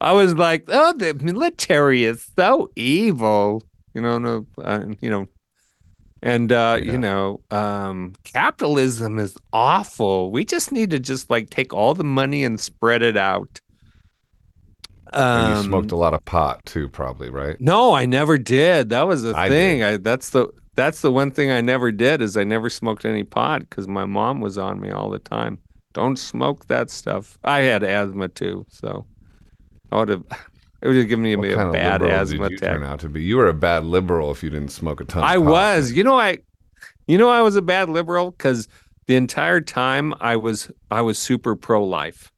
I 0.00 0.12
was 0.12 0.34
like, 0.34 0.64
oh, 0.68 0.92
the 0.92 1.14
military 1.14 2.04
is 2.04 2.28
so 2.36 2.70
evil. 2.76 3.62
You 3.94 4.02
know, 4.02 4.18
no, 4.18 4.46
uh, 4.62 4.84
you 5.00 5.08
know, 5.08 5.26
and 6.22 6.52
uh, 6.52 6.78
yeah. 6.78 6.92
you 6.92 6.98
know, 6.98 7.40
um, 7.50 8.12
capitalism 8.24 9.18
is 9.18 9.36
awful. 9.54 10.30
We 10.30 10.44
just 10.44 10.70
need 10.70 10.90
to 10.90 10.98
just 10.98 11.30
like 11.30 11.48
take 11.48 11.72
all 11.72 11.94
the 11.94 12.04
money 12.04 12.44
and 12.44 12.60
spread 12.60 13.00
it 13.02 13.16
out. 13.16 13.60
Um, 15.12 15.56
you 15.56 15.62
smoked 15.62 15.92
a 15.92 15.96
lot 15.96 16.14
of 16.14 16.24
pot 16.24 16.64
too, 16.66 16.88
probably, 16.88 17.30
right? 17.30 17.60
No, 17.60 17.94
I 17.94 18.06
never 18.06 18.38
did. 18.38 18.90
That 18.90 19.06
was 19.06 19.22
the 19.22 19.36
I 19.36 19.48
thing. 19.48 19.82
I 19.82 19.96
that's 19.98 20.30
the 20.30 20.48
that's 20.74 21.00
the 21.00 21.10
one 21.10 21.30
thing 21.30 21.50
I 21.50 21.60
never 21.60 21.90
did 21.90 22.20
is 22.20 22.36
I 22.36 22.44
never 22.44 22.68
smoked 22.68 23.04
any 23.04 23.24
pot 23.24 23.60
because 23.60 23.88
my 23.88 24.04
mom 24.04 24.40
was 24.40 24.58
on 24.58 24.80
me 24.80 24.90
all 24.90 25.10
the 25.10 25.18
time. 25.18 25.58
Don't 25.92 26.18
smoke 26.18 26.66
that 26.66 26.90
stuff. 26.90 27.38
I 27.44 27.60
had 27.60 27.82
asthma 27.82 28.28
too, 28.28 28.66
so 28.68 29.06
I 29.90 29.96
would 29.96 30.08
have. 30.08 30.24
It 30.82 30.88
would 30.88 30.96
have 30.96 31.08
given 31.08 31.24
me 31.24 31.34
what 31.34 31.68
a 31.68 31.72
bad 31.72 32.02
asthma 32.02 32.50
you 32.50 32.58
Turn 32.58 32.84
out 32.84 33.00
to 33.00 33.08
be 33.08 33.22
you 33.22 33.38
were 33.38 33.48
a 33.48 33.54
bad 33.54 33.84
liberal 33.84 34.30
if 34.30 34.42
you 34.42 34.50
didn't 34.50 34.68
smoke 34.68 35.00
a 35.00 35.04
ton. 35.04 35.24
I 35.24 35.38
was. 35.38 35.90
You 35.92 36.04
know 36.04 36.20
I. 36.20 36.38
You 37.06 37.16
know 37.16 37.30
I 37.30 37.40
was 37.40 37.56
a 37.56 37.62
bad 37.62 37.88
liberal 37.88 38.32
because 38.32 38.68
the 39.06 39.16
entire 39.16 39.60
time 39.60 40.12
I 40.20 40.36
was 40.36 40.70
I 40.90 41.00
was 41.00 41.18
super 41.18 41.56
pro 41.56 41.82
life. 41.82 42.30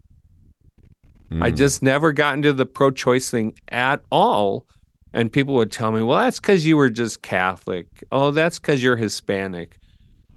Mm. 1.30 1.42
I 1.42 1.50
just 1.50 1.82
never 1.82 2.12
got 2.12 2.34
into 2.34 2.52
the 2.52 2.66
pro 2.66 2.90
choice 2.90 3.30
thing 3.30 3.54
at 3.68 4.02
all. 4.10 4.66
And 5.12 5.32
people 5.32 5.54
would 5.54 5.72
tell 5.72 5.90
me, 5.90 6.02
well, 6.02 6.18
that's 6.18 6.38
because 6.38 6.66
you 6.66 6.76
were 6.76 6.90
just 6.90 7.22
Catholic. 7.22 7.86
Oh, 8.12 8.30
that's 8.30 8.58
because 8.58 8.82
you're 8.82 8.96
Hispanic. 8.96 9.78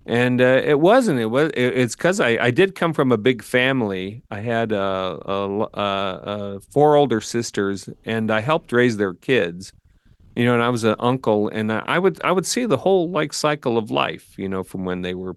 And 0.05 0.41
uh, 0.41 0.61
it 0.63 0.79
wasn't. 0.79 1.19
It 1.19 1.27
was. 1.27 1.51
It, 1.53 1.77
it's 1.77 1.95
because 1.95 2.19
I, 2.19 2.29
I 2.41 2.51
did 2.51 2.73
come 2.73 2.93
from 2.93 3.11
a 3.11 3.17
big 3.17 3.43
family. 3.43 4.23
I 4.31 4.39
had 4.39 4.73
uh, 4.73 5.17
uh, 5.17 6.59
four 6.71 6.95
older 6.95 7.21
sisters, 7.21 7.87
and 8.05 8.31
I 8.31 8.39
helped 8.39 8.71
raise 8.71 8.97
their 8.97 9.13
kids. 9.13 9.73
You 10.35 10.45
know, 10.45 10.53
and 10.53 10.63
I 10.63 10.69
was 10.69 10.85
an 10.85 10.95
uncle, 10.97 11.49
and 11.49 11.71
I 11.71 11.99
would 11.99 12.19
I 12.23 12.31
would 12.31 12.47
see 12.47 12.65
the 12.65 12.77
whole 12.77 13.11
like 13.11 13.31
cycle 13.31 13.77
of 13.77 13.91
life. 13.91 14.39
You 14.39 14.49
know, 14.49 14.63
from 14.63 14.85
when 14.85 15.03
they 15.03 15.13
were 15.13 15.35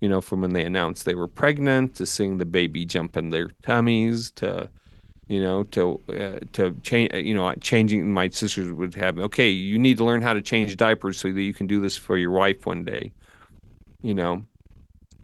you 0.00 0.08
know, 0.08 0.20
from 0.20 0.42
when 0.42 0.52
they 0.52 0.64
announced 0.64 1.04
they 1.04 1.14
were 1.14 1.28
pregnant 1.28 1.94
to 1.96 2.06
seeing 2.06 2.38
the 2.38 2.44
baby 2.44 2.84
jump 2.84 3.16
in 3.16 3.30
their 3.30 3.50
tummies 3.62 4.30
to 4.32 4.68
you 5.28 5.42
know, 5.42 5.64
to 5.64 6.00
uh, 6.08 6.38
to 6.52 6.74
change, 6.82 7.12
you 7.14 7.34
know, 7.34 7.52
changing. 7.60 8.12
My 8.12 8.28
sisters 8.28 8.72
would 8.72 8.94
have, 8.94 9.18
okay, 9.18 9.48
you 9.48 9.78
need 9.78 9.98
to 9.98 10.04
learn 10.04 10.22
how 10.22 10.32
to 10.32 10.42
change 10.42 10.76
diapers 10.76 11.18
so 11.18 11.32
that 11.32 11.42
you 11.42 11.52
can 11.54 11.66
do 11.66 11.80
this 11.80 11.96
for 11.96 12.16
your 12.16 12.30
wife 12.30 12.64
one 12.66 12.84
day, 12.84 13.12
you 14.02 14.14
know, 14.14 14.44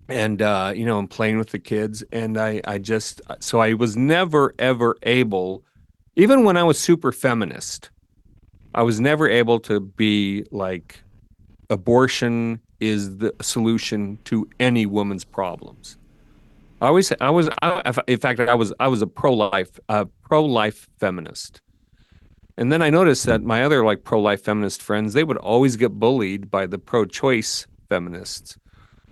and 0.08 0.42
uh, 0.42 0.72
you 0.74 0.84
know, 0.84 0.98
and 0.98 1.08
playing 1.08 1.38
with 1.38 1.50
the 1.50 1.58
kids, 1.58 2.02
and 2.12 2.36
I, 2.36 2.60
I 2.66 2.78
just, 2.78 3.20
so 3.40 3.60
I 3.60 3.74
was 3.74 3.96
never 3.96 4.54
ever 4.58 4.96
able, 5.04 5.64
even 6.16 6.44
when 6.44 6.56
I 6.56 6.64
was 6.64 6.80
super 6.80 7.12
feminist, 7.12 7.90
I 8.74 8.82
was 8.82 9.00
never 9.00 9.28
able 9.28 9.60
to 9.60 9.78
be 9.78 10.44
like, 10.50 11.00
abortion 11.70 12.60
is 12.80 13.18
the 13.18 13.32
solution 13.40 14.18
to 14.24 14.48
any 14.58 14.84
woman's 14.84 15.24
problems 15.24 15.96
I 16.82 16.88
always, 16.88 17.12
I 17.20 17.30
was, 17.30 17.48
I, 17.62 17.92
in 18.08 18.18
fact, 18.18 18.40
I 18.40 18.54
was, 18.54 18.72
I 18.80 18.88
was 18.88 19.02
a 19.02 19.06
pro-life, 19.06 19.78
uh, 19.88 20.06
pro-life 20.24 20.88
feminist. 20.98 21.60
And 22.56 22.72
then 22.72 22.82
I 22.82 22.90
noticed 22.90 23.24
that 23.26 23.44
my 23.44 23.62
other 23.62 23.84
like 23.84 24.02
pro-life 24.02 24.42
feminist 24.42 24.82
friends, 24.82 25.12
they 25.12 25.22
would 25.22 25.36
always 25.36 25.76
get 25.76 25.92
bullied 25.92 26.50
by 26.50 26.66
the 26.66 26.78
pro-choice 26.78 27.68
feminists, 27.88 28.58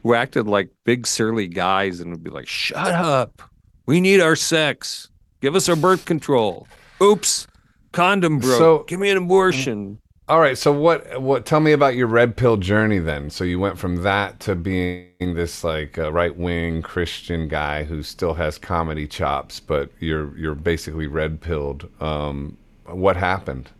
who 0.03 0.15
acted 0.15 0.49
like 0.49 0.71
big 0.85 1.07
surly 1.07 1.47
guys 1.47 2.01
and 2.01 2.11
would 2.11 2.25
be 2.25 2.31
like, 2.31 2.49
"Shut 2.49 2.93
up, 2.93 3.41
we 3.87 4.01
need 4.01 4.21
our 4.21 4.35
sex. 4.35 5.09
Give 5.41 5.55
us 5.55 5.69
our 5.69 5.77
birth 5.77 6.05
control. 6.07 6.67
Oops, 7.01 7.47
condom 7.93 8.41
broke. 8.41 8.59
So, 8.59 8.85
Give 8.89 8.99
me 8.99 9.11
an 9.11 9.17
abortion." 9.17 10.01
All 10.31 10.39
right. 10.39 10.57
So 10.57 10.71
what? 10.71 11.21
What? 11.21 11.45
Tell 11.45 11.59
me 11.59 11.73
about 11.73 11.97
your 11.97 12.07
red 12.07 12.37
pill 12.37 12.57
journey 12.57 13.01
then. 13.01 13.31
So 13.31 13.43
you 13.43 13.59
went 13.59 13.81
from 13.81 14.05
that 14.05 14.39
to 14.41 14.55
being 14.55 15.09
this 15.19 15.65
like 15.65 15.99
uh, 15.99 16.13
right 16.13 16.37
wing 16.37 16.83
Christian 16.83 17.49
guy 17.49 17.83
who 17.83 18.05
still 18.05 18.35
has 18.35 18.57
comedy 18.57 19.09
chops, 19.09 19.59
but 19.59 19.91
you're 19.99 20.39
you're 20.39 20.55
basically 20.55 21.09
red 21.09 21.41
pilled. 21.41 21.89
Um, 22.01 22.57
what 22.85 23.17
happened? 23.17 23.71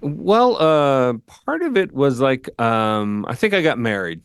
Well, 0.00 0.56
uh, 0.56 1.18
part 1.44 1.60
of 1.60 1.76
it 1.76 1.92
was 1.92 2.18
like 2.18 2.48
um, 2.58 3.26
I 3.28 3.34
think 3.34 3.52
I 3.52 3.60
got 3.60 3.78
married. 3.78 4.22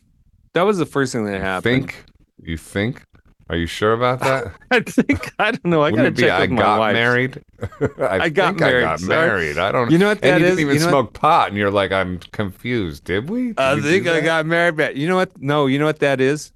That 0.54 0.62
was 0.62 0.78
the 0.78 0.86
first 0.86 1.12
thing 1.12 1.26
that 1.26 1.42
happened. 1.42 1.90
Think 1.90 2.04
you 2.42 2.56
think? 2.56 3.02
Are 3.50 3.56
you 3.56 3.66
sure 3.66 3.92
about 3.94 4.20
that? 4.20 4.54
I 4.70 4.80
think 4.80 5.32
I 5.38 5.50
don't 5.50 5.64
know. 5.66 5.82
I 5.82 5.90
Wouldn't 5.90 5.96
gotta 5.96 6.08
it 6.08 6.16
be 6.16 6.22
check 6.22 6.32
I 6.32 6.40
with 6.42 6.50
my 6.52 6.56
got 6.62 6.78
wife. 6.78 6.92
married? 6.94 7.42
I, 7.98 8.18
I 8.18 8.28
got 8.28 8.46
think 8.48 8.60
married, 8.60 8.84
I 8.84 8.90
got 8.90 9.00
sir. 9.00 9.08
married. 9.08 9.58
I 9.58 9.72
don't. 9.72 9.90
You 9.90 9.98
know 9.98 10.08
what 10.08 10.24
and 10.24 10.34
that 10.34 10.40
you 10.40 10.46
is? 10.46 10.50
didn't 10.56 10.60
even 10.60 10.74
You 10.76 10.80
know 10.82 10.88
smoke 10.88 11.12
pot, 11.14 11.48
and 11.48 11.56
you're 11.56 11.70
like, 11.70 11.90
I'm 11.92 12.18
confused. 12.32 13.04
Did 13.04 13.28
we? 13.28 13.48
Did 13.48 13.58
I 13.58 13.80
think 13.80 14.06
I 14.06 14.20
got 14.20 14.46
married. 14.46 14.76
But 14.76 14.94
you 14.96 15.08
know 15.08 15.16
what? 15.16 15.30
No, 15.40 15.66
you 15.66 15.78
know 15.78 15.84
what 15.86 15.98
that 15.98 16.20
is? 16.20 16.52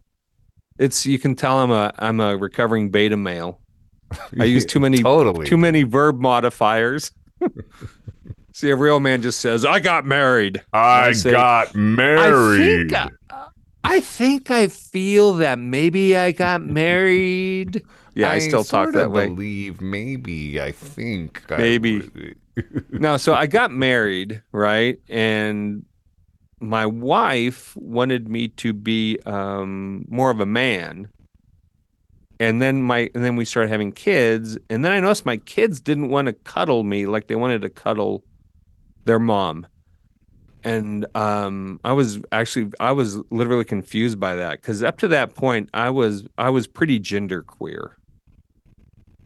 It's 0.78 1.04
you 1.04 1.18
can 1.18 1.34
tell 1.34 1.58
I'm 1.58 1.70
a 1.72 1.92
I'm 1.98 2.20
a 2.20 2.36
recovering 2.36 2.90
beta 2.90 3.16
male. 3.16 3.60
I 4.38 4.44
use 4.44 4.64
too 4.64 4.78
many 4.80 5.02
totally 5.02 5.46
too 5.46 5.56
many 5.58 5.82
verb 5.82 6.20
modifiers. 6.20 7.10
See, 8.52 8.70
a 8.70 8.76
real 8.76 9.00
man 9.00 9.20
just 9.20 9.40
says, 9.40 9.64
"I 9.64 9.80
got 9.80 10.04
married." 10.04 10.62
I, 10.72 11.08
I 11.08 11.12
say- 11.12 11.32
got 11.32 11.74
I 11.74 11.78
married. 11.78 12.90
think 12.90 13.10
I, 13.30 13.46
I 13.84 14.00
think 14.00 14.50
I 14.50 14.68
feel 14.68 15.34
that 15.34 15.58
maybe 15.58 16.16
I 16.16 16.32
got 16.32 16.62
married. 16.82 17.82
Yeah, 18.14 18.30
I, 18.30 18.38
still 18.38 18.64
talk 18.64 18.92
that 18.92 19.10
way. 19.10 19.26
Believe 19.28 19.80
maybe. 19.80 20.60
I 20.60 20.72
think. 20.72 21.42
Maybe. 21.50 21.98
would- 22.00 22.36
No, 22.90 23.16
so 23.16 23.34
I 23.42 23.46
got 23.46 23.70
married, 23.72 24.42
right? 24.52 24.98
And 25.08 25.84
my 26.60 26.86
wife 26.86 27.76
wanted 27.76 28.28
me 28.28 28.48
to 28.48 28.72
be 28.72 29.18
um, 29.26 30.04
more 30.08 30.30
of 30.30 30.40
a 30.40 30.46
man. 30.46 31.08
And 32.40 32.60
then 32.62 32.82
my 32.82 33.10
and 33.14 33.24
then 33.24 33.36
we 33.36 33.44
started 33.44 33.68
having 33.70 33.92
kids, 33.92 34.58
and 34.68 34.84
then 34.84 34.90
I 34.92 34.98
noticed 35.00 35.24
my 35.24 35.36
kids 35.36 35.80
didn't 35.80 36.08
want 36.08 36.26
to 36.26 36.32
cuddle 36.32 36.82
me 36.82 37.06
like 37.06 37.28
they 37.28 37.36
wanted 37.36 37.62
to 37.62 37.70
cuddle 37.70 38.24
their 39.04 39.20
mom. 39.20 39.66
And 40.64 41.06
um, 41.14 41.78
I 41.84 41.92
was 41.92 42.20
actually 42.32 42.72
I 42.80 42.92
was 42.92 43.18
literally 43.30 43.64
confused 43.64 44.18
by 44.18 44.34
that 44.36 44.62
because 44.62 44.82
up 44.82 44.98
to 44.98 45.08
that 45.08 45.34
point 45.34 45.68
I 45.74 45.90
was 45.90 46.24
I 46.38 46.50
was 46.50 46.66
pretty 46.66 46.98
gender 46.98 47.42
queer. 47.42 47.98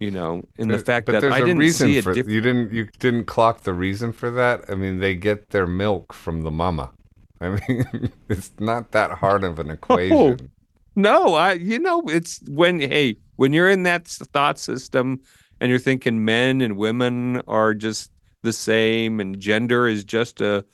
You 0.00 0.12
know, 0.12 0.42
in 0.58 0.68
the 0.68 0.78
fact 0.78 1.06
that 1.06 1.24
I 1.24 1.40
didn't 1.40 1.58
reason 1.58 1.88
see 1.88 2.00
for 2.00 2.14
difference. 2.14 2.34
you 2.34 2.40
didn't 2.40 2.72
you 2.72 2.88
didn't 2.98 3.24
clock 3.24 3.62
the 3.62 3.72
reason 3.72 4.12
for 4.12 4.30
that. 4.30 4.64
I 4.68 4.74
mean, 4.74 4.98
they 4.98 5.14
get 5.14 5.50
their 5.50 5.66
milk 5.66 6.12
from 6.12 6.42
the 6.42 6.50
mama. 6.50 6.90
I 7.40 7.48
mean, 7.68 8.12
it's 8.28 8.52
not 8.58 8.92
that 8.92 9.12
hard 9.12 9.44
of 9.44 9.58
Oh, 9.58 9.62
an 9.62 9.70
equation. 9.70 10.50
No, 10.94 11.34
I 11.34 11.52
you 11.54 11.78
know 11.78 12.02
it's 12.06 12.40
when 12.48 12.80
hey 12.80 13.16
when 13.36 13.52
you're 13.52 13.70
in 13.70 13.84
that 13.84 14.08
thought 14.08 14.58
system 14.58 15.20
and 15.60 15.70
you're 15.70 15.78
thinking 15.78 16.24
men 16.24 16.60
and 16.60 16.76
women 16.76 17.42
are 17.46 17.74
just 17.74 18.10
the 18.42 18.52
same 18.52 19.20
and 19.20 19.38
gender 19.38 19.88
is 19.88 20.04
just 20.04 20.40
a 20.40 20.64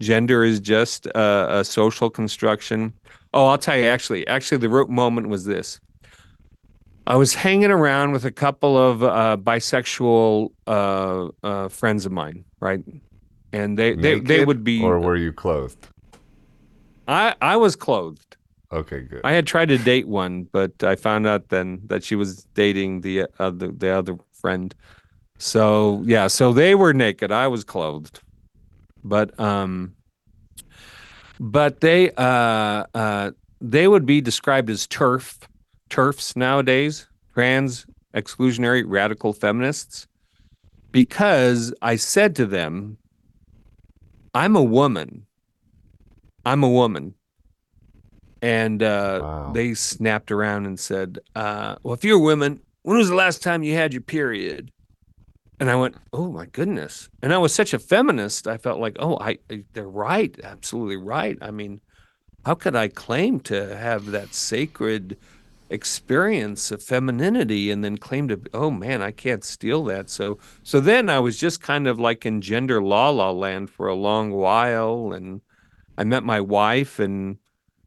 gender 0.00 0.44
is 0.44 0.60
just 0.60 1.06
a, 1.06 1.58
a 1.58 1.64
social 1.64 2.10
construction. 2.10 2.92
Oh, 3.34 3.46
I'll 3.46 3.58
tell 3.58 3.76
you 3.76 3.86
actually 3.86 4.26
actually 4.26 4.58
the 4.58 4.68
root 4.68 4.88
moment 4.88 5.28
was 5.28 5.44
this. 5.44 5.80
I 7.06 7.14
was 7.14 7.34
hanging 7.34 7.70
around 7.70 8.12
with 8.12 8.24
a 8.24 8.32
couple 8.32 8.76
of 8.76 9.02
uh, 9.04 9.36
bisexual 9.40 10.50
uh, 10.66 11.28
uh, 11.46 11.68
friends 11.68 12.04
of 12.04 12.12
mine, 12.12 12.44
right? 12.60 12.80
And 13.52 13.78
they 13.78 13.94
they, 13.94 14.18
they 14.18 14.44
would 14.44 14.64
be 14.64 14.82
or 14.82 14.98
were 14.98 15.16
you 15.16 15.32
clothed? 15.32 15.88
I 17.08 17.34
I 17.40 17.56
was 17.56 17.76
clothed. 17.76 18.36
Okay, 18.72 19.02
good. 19.02 19.20
I 19.22 19.32
had 19.32 19.46
tried 19.46 19.68
to 19.68 19.78
date 19.78 20.08
one, 20.08 20.48
but 20.50 20.82
I 20.82 20.96
found 20.96 21.26
out 21.26 21.50
then 21.50 21.80
that 21.86 22.02
she 22.02 22.16
was 22.16 22.44
dating 22.54 23.02
the 23.02 23.26
other 23.38 23.68
the 23.68 23.90
other 23.90 24.18
friend. 24.32 24.74
So 25.38 26.02
yeah, 26.06 26.26
so 26.26 26.52
they 26.52 26.74
were 26.74 26.92
naked. 26.92 27.30
I 27.30 27.46
was 27.46 27.62
clothed, 27.62 28.20
but 29.08 29.38
um, 29.40 29.94
but 31.38 31.80
they 31.80 32.10
uh 32.16 32.84
uh 32.94 33.30
they 33.60 33.88
would 33.88 34.04
be 34.06 34.20
described 34.20 34.68
as 34.70 34.86
TERF 34.86 35.38
TERFs 35.90 36.36
nowadays, 36.36 37.06
trans 37.34 37.86
exclusionary 38.14 38.82
radical 38.86 39.32
feminists, 39.32 40.06
because 40.92 41.72
I 41.82 41.96
said 41.96 42.34
to 42.36 42.46
them, 42.46 42.98
"I'm 44.34 44.56
a 44.56 44.62
woman. 44.62 45.26
I'm 46.44 46.62
a 46.62 46.68
woman." 46.68 47.14
And 48.42 48.82
uh, 48.82 49.20
Wow. 49.22 49.52
they 49.54 49.74
snapped 49.74 50.30
around 50.30 50.66
and 50.66 50.78
said, 50.78 51.18
uh, 51.34 51.76
"Well, 51.82 51.94
if 51.94 52.04
you're 52.04 52.18
a 52.18 52.20
woman, 52.22 52.60
when 52.82 52.98
was 52.98 53.08
the 53.08 53.14
last 53.14 53.42
time 53.42 53.62
you 53.62 53.74
had 53.74 53.92
your 53.92 54.02
period?" 54.02 54.70
And 55.58 55.70
I 55.70 55.76
went, 55.76 55.96
"Oh 56.12 56.30
my 56.30 56.46
goodness!" 56.46 57.08
And 57.22 57.32
I 57.32 57.38
was 57.38 57.54
such 57.54 57.72
a 57.72 57.78
feminist. 57.78 58.46
I 58.46 58.58
felt 58.58 58.80
like, 58.80 58.96
"Oh, 58.98 59.18
I 59.20 59.38
they're 59.72 59.88
right, 59.88 60.38
absolutely 60.42 60.96
right." 60.96 61.38
I 61.40 61.50
mean, 61.50 61.80
how 62.44 62.54
could 62.54 62.76
I 62.76 62.88
claim 62.88 63.40
to 63.40 63.76
have 63.76 64.06
that 64.06 64.34
sacred 64.34 65.16
experience 65.70 66.70
of 66.70 66.82
femininity 66.82 67.70
and 67.70 67.82
then 67.82 67.98
claim 67.98 68.28
to? 68.28 68.40
Oh 68.54 68.70
man, 68.70 69.02
I 69.02 69.10
can't 69.12 69.44
steal 69.44 69.84
that. 69.84 70.10
So, 70.10 70.38
so 70.62 70.80
then 70.80 71.08
I 71.08 71.18
was 71.20 71.38
just 71.38 71.60
kind 71.62 71.86
of 71.88 71.98
like 71.98 72.26
in 72.26 72.40
gender 72.40 72.82
la 72.82 73.10
la 73.10 73.30
land 73.30 73.70
for 73.70 73.88
a 73.88 73.94
long 73.94 74.32
while, 74.32 75.12
and 75.12 75.40
I 75.98 76.04
met 76.04 76.22
my 76.24 76.40
wife 76.40 76.98
and 76.98 77.38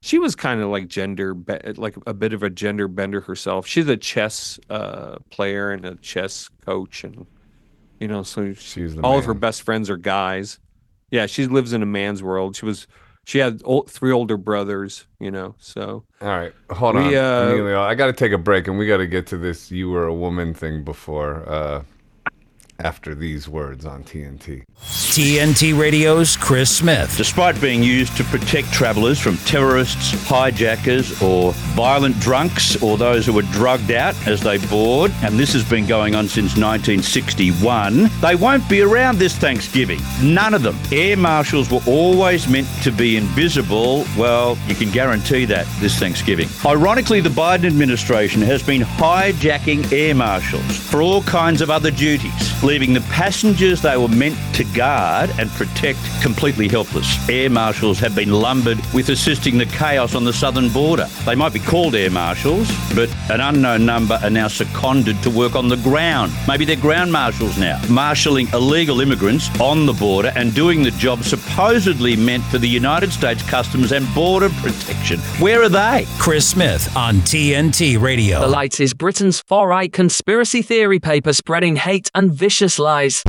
she 0.01 0.17
was 0.17 0.35
kind 0.35 0.61
of 0.61 0.69
like 0.69 0.87
gender 0.87 1.35
like 1.75 1.95
a 2.07 2.13
bit 2.13 2.33
of 2.33 2.43
a 2.43 2.49
gender 2.49 2.87
bender 2.87 3.21
herself 3.21 3.67
she's 3.67 3.87
a 3.87 3.97
chess 3.97 4.59
uh, 4.69 5.17
player 5.29 5.71
and 5.71 5.85
a 5.85 5.95
chess 5.95 6.49
coach 6.65 7.03
and 7.03 7.27
you 7.99 8.07
know 8.07 8.23
so 8.23 8.53
she, 8.53 8.81
She's 8.81 8.95
the 8.95 9.01
all 9.01 9.17
of 9.17 9.25
her 9.25 9.33
best 9.33 9.61
friends 9.61 9.89
are 9.89 9.97
guys 9.97 10.59
yeah 11.11 11.25
she 11.25 11.45
lives 11.47 11.73
in 11.73 11.81
a 11.83 11.85
man's 11.85 12.23
world 12.23 12.55
she 12.55 12.65
was 12.65 12.87
she 13.25 13.37
had 13.39 13.61
ol 13.65 13.83
three 13.83 14.11
older 14.11 14.37
brothers 14.37 15.05
you 15.19 15.29
know 15.31 15.55
so 15.59 16.03
All 16.21 16.27
right, 16.27 16.53
hold 16.71 16.95
We, 16.95 17.15
on, 17.17 17.47
uh, 17.47 17.51
Emilio. 17.51 17.81
I 17.81 17.95
got 17.95 18.07
to 18.07 18.13
take 18.13 18.31
a 18.31 18.37
break, 18.37 18.67
and 18.67 18.77
we 18.77 18.87
got 18.87 18.97
to 18.97 19.07
get 19.07 19.27
to 19.27 19.37
this 19.37 19.71
"you 19.71 19.89
were 19.89 20.05
a 20.05 20.13
woman" 20.13 20.53
thing 20.53 20.83
before. 20.83 21.47
Uh, 21.47 21.83
after 22.79 23.13
these 23.13 23.47
words 23.47 23.85
on 23.85 24.03
TNT. 24.03 24.63
TNT 24.79 25.77
Radio's 25.77 26.37
Chris 26.37 26.77
Smith. 26.77 27.15
Despite 27.17 27.59
being 27.59 27.83
used 27.83 28.15
to 28.17 28.23
protect 28.25 28.71
travellers 28.71 29.19
from 29.19 29.37
terrorists, 29.39 30.11
hijackers, 30.27 31.21
or 31.21 31.51
violent 31.75 32.17
drunks, 32.19 32.81
or 32.81 32.97
those 32.97 33.25
who 33.25 33.33
were 33.33 33.41
drugged 33.43 33.91
out 33.91 34.15
as 34.27 34.41
they 34.41 34.57
board, 34.67 35.11
and 35.23 35.37
this 35.37 35.51
has 35.53 35.67
been 35.69 35.85
going 35.85 36.15
on 36.15 36.27
since 36.27 36.55
1961, 36.55 38.09
they 38.21 38.35
won't 38.35 38.67
be 38.69 38.81
around 38.81 39.17
this 39.17 39.35
Thanksgiving. 39.35 39.99
None 40.23 40.53
of 40.53 40.63
them. 40.63 40.77
Air 40.91 41.17
marshals 41.17 41.69
were 41.69 41.81
always 41.85 42.47
meant 42.47 42.67
to 42.83 42.91
be 42.91 43.17
invisible. 43.17 44.05
Well, 44.17 44.57
you 44.67 44.75
can 44.75 44.91
guarantee 44.91 45.45
that 45.45 45.67
this 45.79 45.99
Thanksgiving. 45.99 46.47
Ironically, 46.65 47.19
the 47.19 47.29
Biden 47.29 47.65
administration 47.65 48.41
has 48.43 48.63
been 48.63 48.81
hijacking 48.81 49.91
air 49.91 50.15
marshals 50.15 50.77
for 50.77 51.01
all 51.01 51.23
kinds 51.23 51.61
of 51.61 51.69
other 51.69 51.91
duties, 51.91 52.63
leaving 52.69 52.93
the 52.93 53.01
passengers 53.09 53.81
they 53.81 53.97
were 53.97 54.07
meant 54.09 54.37
to 54.53 54.63
guard 54.75 55.31
and 55.39 55.49
protect 55.53 55.97
completely 56.21 56.67
helpless. 56.67 57.27
Air 57.27 57.49
marshals 57.49 57.97
have 57.97 58.13
been 58.13 58.31
lumbered 58.31 58.77
with 58.93 59.09
assisting 59.09 59.57
the 59.57 59.65
chaos 59.65 60.13
on 60.13 60.23
the 60.23 60.31
southern 60.31 60.69
border. 60.69 61.07
They 61.25 61.33
might 61.33 61.51
be 61.51 61.59
called 61.59 61.95
air 61.95 62.11
marshals, 62.11 62.69
but 62.93 63.09
an 63.31 63.41
unknown 63.41 63.87
number 63.87 64.19
are 64.21 64.29
now 64.29 64.47
seconded 64.47 65.19
to 65.23 65.31
work 65.31 65.55
on 65.55 65.67
the 65.67 65.77
ground. 65.77 66.31
Maybe 66.47 66.63
they're 66.63 66.75
ground 66.75 67.11
marshals 67.11 67.57
now, 67.57 67.81
marshalling 67.89 68.47
illegal 68.53 69.01
immigrants 69.01 69.49
on 69.59 69.87
the 69.87 69.93
border 69.93 70.31
and 70.35 70.53
doing 70.53 70.83
the 70.83 70.91
job 70.91 71.23
supposedly 71.23 72.15
meant 72.15 72.43
for 72.43 72.59
the 72.59 72.69
United 72.69 73.11
States 73.11 73.41
Customs 73.49 73.93
and 73.93 74.05
Border 74.13 74.49
Protection. 74.61 75.17
Where 75.41 75.63
are 75.63 75.69
they? 75.69 76.05
Chris 76.19 76.47
Smith 76.47 76.95
on 76.95 77.15
TNT 77.21 77.99
Radio. 77.99 78.41
The 78.41 78.47
Light 78.47 78.79
is 78.79 78.93
Britain's 78.93 79.39
far-right 79.39 79.91
conspiracy 79.91 80.61
theory 80.61 80.99
paper 80.99 81.33
spreading 81.33 81.75
hate 81.75 82.11
and 82.13 82.31
vicious 82.31 82.58
lies. 82.79 83.23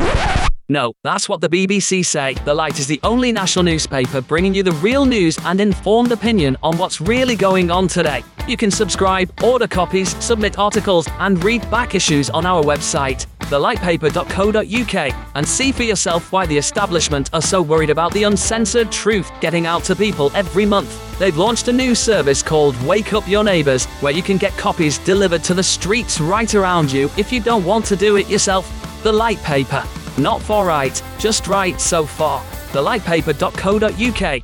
No, 0.68 0.92
that's 1.02 1.28
what 1.28 1.40
the 1.40 1.48
BBC 1.48 2.04
say. 2.04 2.34
The 2.44 2.54
Light 2.54 2.78
is 2.78 2.86
the 2.86 3.00
only 3.02 3.32
national 3.32 3.64
newspaper 3.64 4.20
bringing 4.20 4.54
you 4.54 4.62
the 4.62 4.72
real 4.72 5.04
news 5.04 5.36
and 5.44 5.60
informed 5.60 6.12
opinion 6.12 6.56
on 6.62 6.78
what's 6.78 7.00
really 7.00 7.34
going 7.34 7.72
on 7.72 7.88
today. 7.88 8.22
You 8.46 8.56
can 8.56 8.70
subscribe, 8.70 9.32
order 9.42 9.66
copies, 9.66 10.16
submit 10.22 10.58
articles, 10.58 11.08
and 11.18 11.42
read 11.42 11.68
back 11.70 11.96
issues 11.96 12.30
on 12.30 12.46
our 12.46 12.62
website, 12.62 13.26
thelightpaper.co.uk, 13.40 15.14
and 15.34 15.48
see 15.48 15.72
for 15.72 15.82
yourself 15.82 16.30
why 16.30 16.46
the 16.46 16.58
establishment 16.58 17.30
are 17.32 17.42
so 17.42 17.60
worried 17.60 17.90
about 17.90 18.12
the 18.12 18.22
uncensored 18.22 18.92
truth 18.92 19.28
getting 19.40 19.66
out 19.66 19.82
to 19.84 19.96
people 19.96 20.30
every 20.36 20.66
month. 20.66 21.18
They've 21.18 21.36
launched 21.36 21.66
a 21.66 21.72
new 21.72 21.96
service 21.96 22.44
called 22.44 22.80
Wake 22.84 23.12
Up 23.12 23.26
Your 23.26 23.42
Neighbours, 23.42 23.86
where 24.02 24.12
you 24.12 24.22
can 24.22 24.36
get 24.36 24.56
copies 24.56 24.98
delivered 24.98 25.42
to 25.44 25.54
the 25.54 25.64
streets 25.64 26.20
right 26.20 26.54
around 26.54 26.92
you 26.92 27.10
if 27.16 27.32
you 27.32 27.40
don't 27.40 27.64
want 27.64 27.84
to 27.86 27.96
do 27.96 28.16
it 28.16 28.28
yourself. 28.28 28.79
The 29.02 29.12
Light 29.12 29.38
Paper. 29.38 29.82
Not 30.18 30.42
for 30.42 30.66
right, 30.66 31.02
just 31.18 31.46
right 31.46 31.80
so 31.80 32.04
far. 32.04 32.42
thelightpaper.co.uk. 32.72 34.42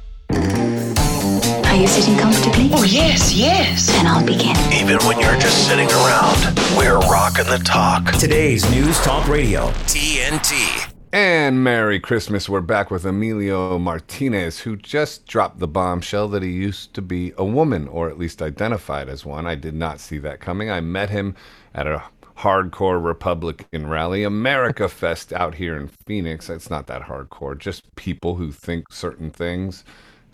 Are 1.66 1.76
you 1.76 1.86
sitting 1.86 2.16
comfortably? 2.16 2.70
Oh, 2.72 2.84
yes, 2.84 3.34
yes. 3.34 3.88
Then 3.88 4.06
I'll 4.06 4.24
begin. 4.24 4.56
Even 4.72 4.96
when 5.06 5.20
you're 5.20 5.38
just 5.38 5.68
sitting 5.68 5.88
around, 5.88 6.58
we're 6.76 6.98
rocking 7.00 7.44
the 7.44 7.60
talk. 7.64 8.12
Today's 8.12 8.68
News 8.70 8.98
Talk 9.00 9.28
Radio, 9.28 9.68
TNT. 9.84 10.90
And 11.12 11.62
Merry 11.62 12.00
Christmas. 12.00 12.48
We're 12.48 12.62
back 12.62 12.90
with 12.90 13.04
Emilio 13.04 13.78
Martinez, 13.78 14.60
who 14.60 14.76
just 14.76 15.26
dropped 15.26 15.58
the 15.58 15.68
bombshell 15.68 16.28
that 16.28 16.42
he 16.42 16.50
used 16.50 16.94
to 16.94 17.02
be 17.02 17.32
a 17.36 17.44
woman, 17.44 17.88
or 17.88 18.08
at 18.08 18.18
least 18.18 18.40
identified 18.40 19.08
as 19.10 19.26
one. 19.26 19.46
I 19.46 19.54
did 19.54 19.74
not 19.74 20.00
see 20.00 20.16
that 20.18 20.40
coming. 20.40 20.70
I 20.70 20.80
met 20.80 21.10
him 21.10 21.34
at 21.74 21.86
a 21.86 22.02
hardcore 22.38 23.02
Republican 23.02 23.88
rally, 23.88 24.22
America 24.22 24.88
Fest 24.90 25.32
out 25.32 25.54
here 25.54 25.76
in 25.76 25.88
Phoenix. 26.06 26.50
It's 26.50 26.70
not 26.70 26.86
that 26.88 27.02
hardcore, 27.02 27.58
just 27.58 27.94
people 27.96 28.36
who 28.36 28.52
think 28.52 28.92
certain 28.92 29.30
things. 29.30 29.84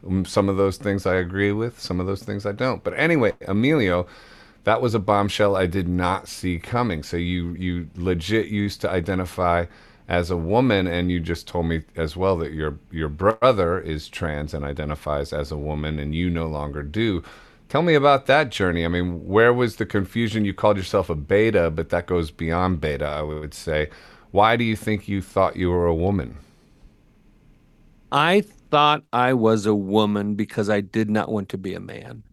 Um, 0.07 0.25
Some 0.25 0.49
of 0.49 0.57
those 0.57 0.77
things 0.79 1.07
I 1.07 1.17
agree 1.17 1.53
with, 1.53 1.81
some 1.81 2.01
of 2.01 2.07
those 2.07 2.23
things 2.23 2.47
I 2.47 2.53
don't. 2.53 2.83
But 2.85 2.95
anyway, 2.99 3.33
Emilio, 3.47 4.07
that 4.65 4.81
was 4.83 4.95
a 4.95 4.99
bombshell 4.99 5.57
I 5.57 5.67
did 5.67 5.89
not 5.89 6.29
see 6.29 6.59
coming. 6.59 7.03
So 7.03 7.17
you 7.17 7.53
you 7.55 7.89
legit 7.97 8.47
used 8.49 8.81
to 8.83 8.91
identify 8.91 9.67
as 10.09 10.31
a 10.31 10.37
woman, 10.37 10.87
and 10.87 11.11
you 11.11 11.21
just 11.21 11.47
told 11.49 11.67
me 11.67 11.83
as 11.97 12.17
well 12.17 12.37
that 12.39 12.53
your 12.53 12.79
your 12.91 13.09
brother 13.09 13.81
is 13.81 14.09
trans 14.09 14.55
and 14.55 14.65
identifies 14.65 15.33
as 15.33 15.53
a 15.53 15.57
woman, 15.59 15.99
and 15.99 16.15
you 16.15 16.31
no 16.31 16.47
longer 16.47 16.83
do. 16.83 17.23
Tell 17.73 17.81
me 17.81 17.95
about 17.95 18.27
that 18.27 18.51
journey. 18.51 18.85
I 18.85 18.89
mean, 18.89 19.25
where 19.25 19.51
was 19.51 19.77
the 19.77 19.87
confusion? 19.87 20.45
You 20.45 20.53
called 20.53 20.77
yourself 20.77 21.09
a 21.09 21.15
beta, 21.15 21.71
but 21.71 21.89
that 21.89 22.07
goes 22.07 22.31
beyond 22.31 22.83
beta, 22.83 23.07
I 23.07 23.23
would 23.23 23.55
say. 23.55 23.89
Why 24.31 24.57
do 24.57 24.65
you 24.65 24.77
think 24.77 25.09
you 25.09 25.23
thought 25.23 25.57
you 25.57 25.71
were 25.71 25.87
a 25.87 25.95
woman? 25.95 26.37
I 28.13 28.43
thought 28.43 29.05
I 29.11 29.33
was 29.33 29.65
a 29.65 29.75
woman 29.75 30.35
because 30.35 30.69
I 30.69 30.83
did 30.83 31.09
not 31.09 31.33
want 31.33 31.49
to 31.49 31.57
be 31.57 31.73
a 31.73 31.81
man. 31.81 32.25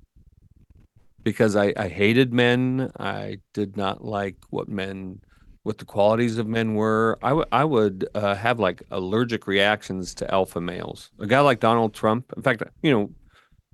Because 1.23 1.55
I, 1.55 1.73
I 1.77 1.87
hated 1.87 2.33
men. 2.33 2.91
I 2.99 3.37
did 3.53 3.77
not 3.77 4.03
like 4.03 4.35
what 4.49 4.67
men, 4.67 5.21
what 5.63 5.77
the 5.77 5.85
qualities 5.85 6.37
of 6.37 6.47
men 6.47 6.73
were. 6.73 7.17
I, 7.23 7.29
w- 7.29 7.47
I 7.53 7.63
would 7.63 8.09
uh, 8.13 8.35
have 8.35 8.59
like 8.59 8.83
allergic 8.91 9.47
reactions 9.47 10.13
to 10.15 10.29
alpha 10.33 10.59
males. 10.59 11.11
A 11.17 11.25
guy 11.25 11.39
like 11.39 11.61
Donald 11.61 11.93
Trump, 11.93 12.33
in 12.35 12.43
fact, 12.43 12.61
you 12.81 12.91
know, 12.91 13.09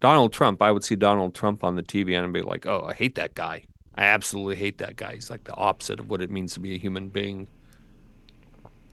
Donald 0.05 0.31
Trump, 0.31 0.61
I 0.61 0.71
would 0.71 0.83
see 0.83 0.95
Donald 0.95 1.33
Trump 1.33 1.63
on 1.63 1.75
the 1.75 1.81
TV 1.81 2.15
and 2.15 2.23
I'd 2.23 2.31
be 2.31 2.43
like, 2.43 2.67
oh, 2.67 2.85
I 2.87 2.93
hate 2.93 3.15
that 3.15 3.33
guy. 3.33 3.63
I 3.95 4.03
absolutely 4.03 4.55
hate 4.55 4.77
that 4.77 4.97
guy. 4.97 5.15
He's 5.15 5.31
like 5.31 5.45
the 5.45 5.55
opposite 5.55 5.99
of 5.99 6.11
what 6.11 6.21
it 6.21 6.29
means 6.29 6.53
to 6.53 6.59
be 6.59 6.75
a 6.75 6.77
human 6.77 7.09
being. 7.09 7.47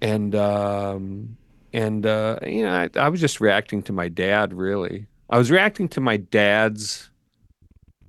And, 0.00 0.34
um, 0.34 1.36
and 1.74 2.06
uh, 2.06 2.38
you 2.46 2.62
know, 2.62 2.72
I, 2.72 2.88
I 2.98 3.10
was 3.10 3.20
just 3.20 3.42
reacting 3.42 3.82
to 3.82 3.92
my 3.92 4.08
dad. 4.08 4.54
Really, 4.54 5.06
I 5.28 5.36
was 5.36 5.50
reacting 5.50 5.86
to 5.90 6.00
my 6.00 6.16
dad's 6.16 7.10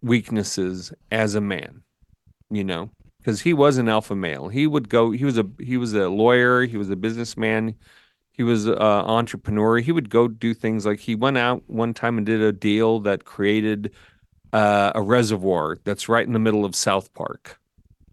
weaknesses 0.01 0.93
as 1.11 1.35
a 1.35 1.41
man. 1.41 1.83
You 2.49 2.63
know, 2.63 2.89
because 3.17 3.41
he 3.41 3.53
was 3.53 3.77
an 3.77 3.89
alpha 3.89 4.15
male. 4.15 4.47
He 4.47 4.65
would 4.65 4.87
go. 4.87 5.11
He 5.11 5.25
was 5.25 5.37
a 5.37 5.45
he 5.59 5.75
was 5.75 5.93
a 5.93 6.07
lawyer. 6.07 6.63
He 6.63 6.77
was 6.77 6.89
a 6.89 6.95
businessman. 6.95 7.75
He 8.34 8.41
was 8.41 8.65
an 8.65 8.80
entrepreneur. 8.80 9.78
He 9.78 9.91
would 9.91 10.10
go 10.10 10.28
do 10.28 10.56
things 10.56 10.86
like 10.88 11.00
he 11.00 11.13
went 11.13 11.38
out 11.38 11.62
one 11.67 11.93
time 11.93 12.17
and 12.17 12.26
did 12.26 12.41
a 12.41 12.52
deal 12.52 13.00
that 13.02 13.26
created 13.26 13.91
uh, 14.54 14.91
a 14.96 15.02
reservoir 15.02 15.78
that's 15.84 16.10
right 16.10 16.26
in 16.26 16.34
the 16.34 16.39
middle 16.39 16.65
of 16.65 16.76
South 16.76 17.13
Park, 17.13 17.60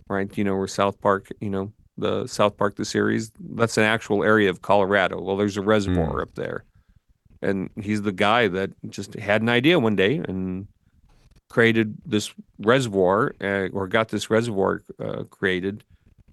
right? 0.08 0.36
You 0.36 0.44
know 0.44 0.56
where 0.56 0.68
South 0.68 1.00
Park, 1.00 1.28
you 1.40 1.48
know, 1.48 1.72
the 1.96 2.26
South 2.26 2.58
Park 2.58 2.76
the 2.76 2.84
series. 2.84 3.32
That's 3.40 3.78
an 3.78 3.84
actual 3.84 4.22
area 4.22 4.50
of 4.50 4.60
Colorado. 4.60 5.20
Well, 5.22 5.38
there's 5.38 5.56
a 5.56 5.62
reservoir 5.62 6.20
up 6.20 6.34
there, 6.34 6.64
and 7.40 7.70
he's 7.80 8.02
the 8.02 8.12
guy 8.12 8.48
that 8.48 8.70
just 8.90 9.14
had 9.14 9.40
an 9.40 9.48
idea 9.48 9.78
one 9.78 9.96
day 9.96 10.16
and 10.16 10.68
created 11.48 11.96
this 12.04 12.32
reservoir 12.58 13.34
uh, 13.40 13.68
or 13.72 13.88
got 13.88 14.10
this 14.10 14.28
reservoir 14.28 14.82
uh, 15.02 15.24
created, 15.30 15.82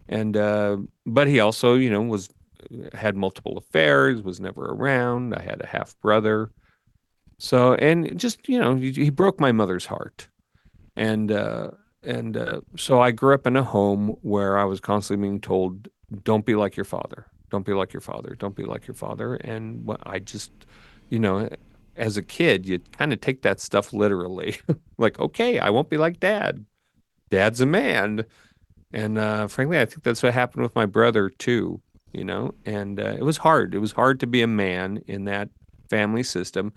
and 0.10 0.36
uh, 0.36 0.78
but 1.06 1.28
he 1.28 1.40
also, 1.40 1.76
you 1.76 1.90
know, 1.90 2.02
was 2.02 2.30
had 2.94 3.16
multiple 3.16 3.58
affairs, 3.58 4.22
was 4.22 4.40
never 4.40 4.66
around. 4.66 5.34
I 5.36 5.42
had 5.42 5.62
a 5.62 5.68
half 5.68 6.00
brother, 6.02 6.52
so 7.40 7.74
and 7.76 8.18
just 8.20 8.48
you 8.50 8.60
know, 8.60 8.76
he, 8.76 8.92
he 8.92 9.10
broke 9.10 9.40
my 9.40 9.52
mother's 9.52 9.86
heart, 9.86 10.28
and. 10.96 11.32
uh 11.32 11.72
and 12.04 12.38
uh, 12.38 12.62
so 12.78 13.02
I 13.02 13.12
grew 13.12 13.34
up 13.34 13.48
in 13.48 13.58
a 13.58 13.64
home 13.64 14.16
where 14.22 14.58
I 14.58 14.64
was 14.64 14.80
constantly 14.80 15.28
being 15.28 15.42
told, 15.42 15.90
"Don't 16.24 16.46
be 16.46 16.56
like 16.56 16.78
your 16.78 16.86
father. 16.86 17.26
Don't 17.50 17.66
be 17.66 17.74
like 17.74 17.92
your 17.92 18.02
father. 18.02 18.36
Don't 18.40 18.56
be 18.56 18.64
like 18.64 18.88
your 18.88 18.94
father." 18.94 19.36
And 19.36 19.84
what 19.86 20.00
I 20.06 20.20
just, 20.20 20.52
you 21.10 21.20
know, 21.20 21.50
as 21.98 22.16
a 22.16 22.22
kid, 22.24 22.66
you 22.68 22.80
kind 22.94 23.12
of 23.14 23.20
take 23.22 23.42
that 23.42 23.60
stuff 23.60 23.92
literally. 23.94 24.58
like, 24.98 25.20
okay, 25.20 25.60
I 25.60 25.70
won't 25.72 25.90
be 25.90 25.98
like 25.98 26.20
dad. 26.20 26.66
Dad's 27.30 27.62
a 27.62 27.66
man, 27.66 28.26
and 28.94 29.18
uh, 29.18 29.48
frankly, 29.48 29.80
I 29.80 29.86
think 29.86 30.04
that's 30.04 30.24
what 30.24 30.34
happened 30.34 30.64
with 30.64 30.76
my 30.76 30.86
brother 30.86 31.30
too. 31.30 31.82
You 32.14 32.24
know, 32.24 32.54
and 32.66 33.00
uh, 33.00 33.16
it 33.18 33.24
was 33.24 33.38
hard. 33.38 33.76
It 33.76 33.80
was 33.80 33.92
hard 33.92 34.20
to 34.22 34.28
be 34.28 34.42
a 34.42 34.48
man 34.48 35.04
in 35.08 35.26
that 35.26 35.50
family 35.90 36.24
system, 36.24 36.74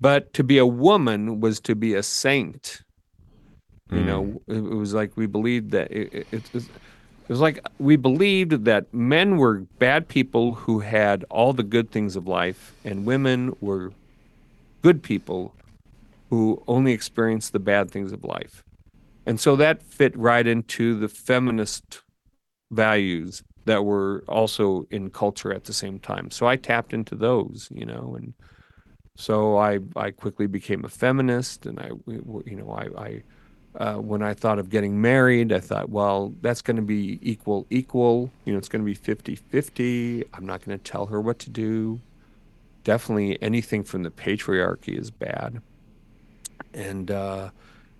but 0.00 0.32
to 0.34 0.44
be 0.44 0.58
a 0.58 0.66
woman 0.66 1.40
was 1.40 1.60
to 1.60 1.74
be 1.74 1.94
a 1.94 2.02
saint 2.02 2.82
you 3.90 4.02
know, 4.02 4.42
it, 4.48 4.56
it 4.56 4.74
was 4.74 4.94
like 4.94 5.16
we 5.16 5.26
believed 5.26 5.70
that 5.70 5.90
it, 5.92 6.12
it, 6.12 6.26
it, 6.32 6.52
was, 6.52 6.64
it 6.64 7.28
was 7.28 7.40
like 7.40 7.64
we 7.78 7.96
believed 7.96 8.64
that 8.64 8.92
men 8.92 9.36
were 9.36 9.60
bad 9.78 10.08
people 10.08 10.54
who 10.54 10.80
had 10.80 11.24
all 11.30 11.52
the 11.52 11.62
good 11.62 11.90
things 11.90 12.16
of 12.16 12.26
life, 12.26 12.74
and 12.84 13.06
women 13.06 13.54
were 13.60 13.92
good 14.82 15.02
people 15.02 15.54
who 16.30 16.62
only 16.66 16.92
experienced 16.92 17.52
the 17.52 17.60
bad 17.60 17.90
things 17.90 18.12
of 18.12 18.24
life. 18.24 18.64
And 19.24 19.38
so 19.38 19.54
that 19.56 19.82
fit 19.82 20.16
right 20.16 20.46
into 20.46 20.98
the 20.98 21.08
feminist 21.08 22.02
values 22.72 23.44
that 23.66 23.84
were 23.84 24.24
also 24.28 24.86
in 24.90 25.10
culture 25.10 25.52
at 25.52 25.64
the 25.64 25.72
same 25.72 25.98
time. 25.98 26.30
So 26.30 26.46
I 26.46 26.56
tapped 26.56 26.94
into 26.94 27.14
those, 27.14 27.68
you 27.72 27.84
know, 27.84 28.16
and 28.16 28.32
so 29.16 29.58
I 29.58 29.80
I 29.94 30.10
quickly 30.10 30.46
became 30.46 30.84
a 30.84 30.88
feminist, 30.88 31.66
and 31.66 31.78
I 31.78 31.90
you 32.06 32.56
know 32.56 32.70
I 32.70 33.02
I 33.02 33.22
uh, 33.78 33.96
when 33.96 34.22
I 34.22 34.32
thought 34.32 34.58
of 34.58 34.70
getting 34.70 35.00
married, 35.00 35.52
I 35.52 35.60
thought, 35.60 35.90
well, 35.90 36.32
that's 36.40 36.62
going 36.62 36.76
to 36.76 36.82
be 36.82 37.18
equal, 37.20 37.66
equal. 37.68 38.30
You 38.46 38.52
know, 38.52 38.58
it's 38.58 38.70
going 38.70 38.80
to 38.82 38.86
be 38.86 38.94
50 38.94 39.36
50. 39.36 40.24
I'm 40.32 40.46
not 40.46 40.64
going 40.64 40.78
to 40.78 40.82
tell 40.82 41.06
her 41.06 41.20
what 41.20 41.38
to 41.40 41.50
do. 41.50 42.00
Definitely 42.84 43.40
anything 43.42 43.84
from 43.84 44.02
the 44.02 44.10
patriarchy 44.10 44.98
is 44.98 45.10
bad. 45.10 45.60
And, 46.72 47.10
uh, 47.10 47.50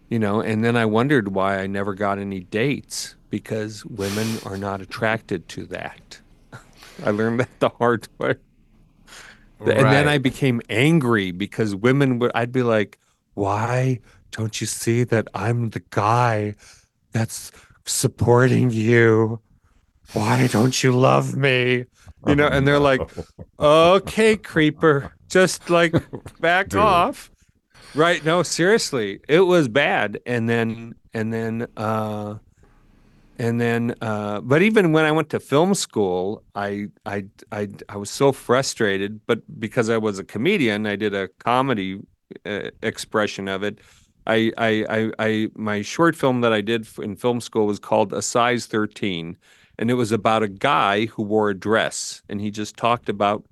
you 0.09 0.19
know, 0.19 0.41
and 0.41 0.65
then 0.65 0.77
I 0.77 0.87
wondered 0.87 1.35
why 1.35 1.59
I 1.59 1.67
never 1.67 1.95
got 1.95 2.19
any 2.19 2.41
dates 2.41 3.17
because 3.31 3.85
women 3.87 4.39
are 4.45 4.57
not 4.57 4.81
attracted 4.81 5.49
to 5.51 5.67
that. 5.67 6.21
I 7.05 7.11
learned 7.11 7.41
that 7.41 7.61
the 7.61 7.69
hard 7.71 8.09
way. 8.19 8.37
And 9.61 9.87
then 9.87 10.07
I 10.07 10.19
became 10.19 10.61
angry 10.69 11.31
because 11.33 11.75
women 11.75 12.19
would, 12.19 12.31
I'd 12.35 12.53
be 12.53 12.63
like, 12.63 12.99
why 13.35 14.01
don't 14.31 14.61
you 14.61 14.67
see 14.67 15.03
that 15.05 15.29
I'm 15.35 15.71
the 15.71 15.83
guy 15.91 16.55
that's 17.13 17.51
supporting 17.87 18.71
you? 18.71 19.41
Why 20.13 20.47
don't 20.47 20.83
you 20.83 20.93
love 20.93 21.37
me? 21.37 21.87
You 22.27 22.35
know, 22.35 22.49
and 22.49 22.67
they're 22.67 22.79
like, 22.79 23.01
okay, 23.59 24.37
creeper, 24.37 25.13
just 25.29 25.71
like 25.71 25.95
back 26.41 26.69
Dude. 26.69 26.81
off. 26.81 27.31
Right. 27.97 28.23
No, 28.23 28.43
seriously, 28.43 29.21
it 29.27 29.41
was 29.41 29.69
bad. 29.69 30.21
And 30.27 30.47
then, 30.51 30.97
and 31.15 31.33
then, 31.33 31.67
uh, 31.79 32.35
and 33.39 33.59
then, 33.59 33.95
uh, 34.03 34.43
but 34.43 34.61
even 34.61 34.93
when 34.93 35.07
I 35.07 35.13
went 35.13 35.31
to 35.31 35.41
film 35.41 35.75
school, 35.75 36.43
I, 36.55 36.89
I, 37.07 37.25
I, 37.51 37.69
I 37.89 37.97
was 37.97 38.11
so 38.11 38.33
frustrated. 38.33 39.27
But 39.27 39.41
because 39.59 39.89
I 39.89 39.97
was 39.97 40.19
a 40.19 40.25
comedian, 40.25 40.87
I 40.87 40.97
did 40.97 41.15
a 41.15 41.29
comedy 41.39 42.01
uh, 42.45 42.71
expression 42.83 43.49
of 43.49 43.63
it. 43.63 43.79
I, 44.27 44.53
I, 44.59 44.85
I, 44.91 45.13
I, 45.19 45.49
my 45.55 45.81
short 45.81 46.17
film 46.17 46.43
that 46.43 46.53
I 46.53 46.61
did 46.61 46.87
in 46.99 47.17
film 47.17 47.41
school 47.41 47.67
was 47.67 47.79
called 47.79 48.13
A 48.13 48.21
Size 48.21 48.67
13, 48.67 49.39
and 49.79 49.91
it 49.91 49.95
was 49.95 50.13
about 50.13 50.43
a 50.43 50.49
guy 50.49 51.07
who 51.07 51.23
wore 51.23 51.49
a 51.49 51.59
dress, 51.59 52.21
and 52.29 52.43
he 52.43 52.51
just 52.51 52.77
talked 52.77 53.09
about 53.09 53.43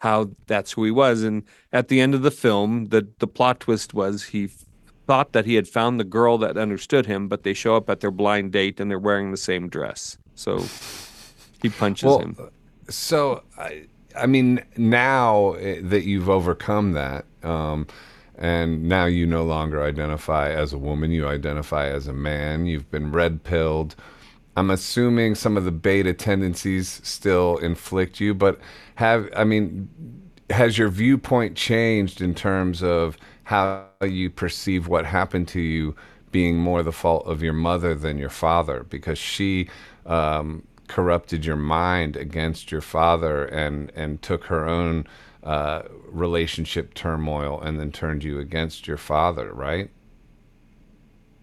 how 0.00 0.30
that's 0.46 0.72
who 0.72 0.84
he 0.84 0.90
was. 0.90 1.22
And 1.22 1.42
at 1.72 1.88
the 1.88 2.00
end 2.00 2.14
of 2.14 2.22
the 2.22 2.30
film, 2.30 2.86
the 2.86 3.06
the 3.18 3.26
plot 3.26 3.60
twist 3.60 3.94
was 3.94 4.24
he 4.24 4.50
thought 5.06 5.32
that 5.32 5.44
he 5.44 5.54
had 5.54 5.68
found 5.68 6.00
the 6.00 6.04
girl 6.04 6.38
that 6.38 6.56
understood 6.56 7.06
him, 7.06 7.28
but 7.28 7.42
they 7.44 7.54
show 7.54 7.76
up 7.76 7.88
at 7.88 8.00
their 8.00 8.10
blind 8.10 8.52
date 8.52 8.80
and 8.80 8.90
they're 8.90 8.98
wearing 8.98 9.30
the 9.30 9.36
same 9.36 9.68
dress. 9.68 10.18
So 10.34 10.64
he 11.62 11.68
punches 11.68 12.06
Well, 12.06 12.18
him. 12.20 12.36
So, 12.88 13.42
I, 13.58 13.86
I 14.16 14.26
mean, 14.26 14.64
now 14.76 15.52
eh, 15.54 15.80
that 15.82 16.04
you've 16.04 16.28
overcome 16.28 16.92
that, 16.92 17.24
um, 17.42 17.86
and 18.36 18.88
now 18.88 19.06
you 19.06 19.26
no 19.26 19.44
longer 19.44 19.82
identify 19.82 20.50
as 20.50 20.72
a 20.72 20.78
woman, 20.78 21.10
you 21.10 21.26
identify 21.26 21.86
as 21.88 22.06
a 22.06 22.12
man, 22.12 22.66
you've 22.66 22.90
been 22.90 23.12
red 23.12 23.44
pilled. 23.44 23.96
I'm 24.56 24.70
assuming 24.70 25.34
some 25.34 25.56
of 25.56 25.64
the 25.64 25.72
beta 25.72 26.14
tendencies 26.14 27.00
still 27.04 27.58
inflict 27.58 28.20
you, 28.20 28.34
but 28.34 28.58
have, 28.96 29.28
I 29.36 29.44
mean, 29.44 29.88
has 30.50 30.78
your 30.78 30.88
viewpoint 30.88 31.56
changed 31.56 32.20
in 32.22 32.34
terms 32.34 32.82
of 32.82 33.18
how 33.44 33.86
you 34.02 34.30
perceive 34.30 34.88
what 34.88 35.04
happened 35.04 35.48
to 35.48 35.60
you 35.60 35.94
being 36.32 36.56
more 36.58 36.82
the 36.82 36.92
fault 36.92 37.26
of 37.26 37.42
your 37.42 37.52
mother 37.52 37.94
than 37.94 38.18
your 38.18 38.30
father 38.30 38.84
because 38.88 39.18
she 39.18 39.68
um, 40.06 40.66
corrupted 40.88 41.44
your 41.44 41.56
mind 41.56 42.16
against 42.16 42.70
your 42.70 42.80
father 42.80 43.44
and 43.46 43.90
and 43.94 44.22
took 44.22 44.44
her 44.44 44.66
own 44.68 45.06
uh, 45.42 45.82
relationship 46.08 46.94
turmoil 46.94 47.60
and 47.60 47.78
then 47.78 47.92
turned 47.92 48.24
you 48.24 48.38
against 48.38 48.86
your 48.86 48.96
father, 48.96 49.52
right? 49.52 49.90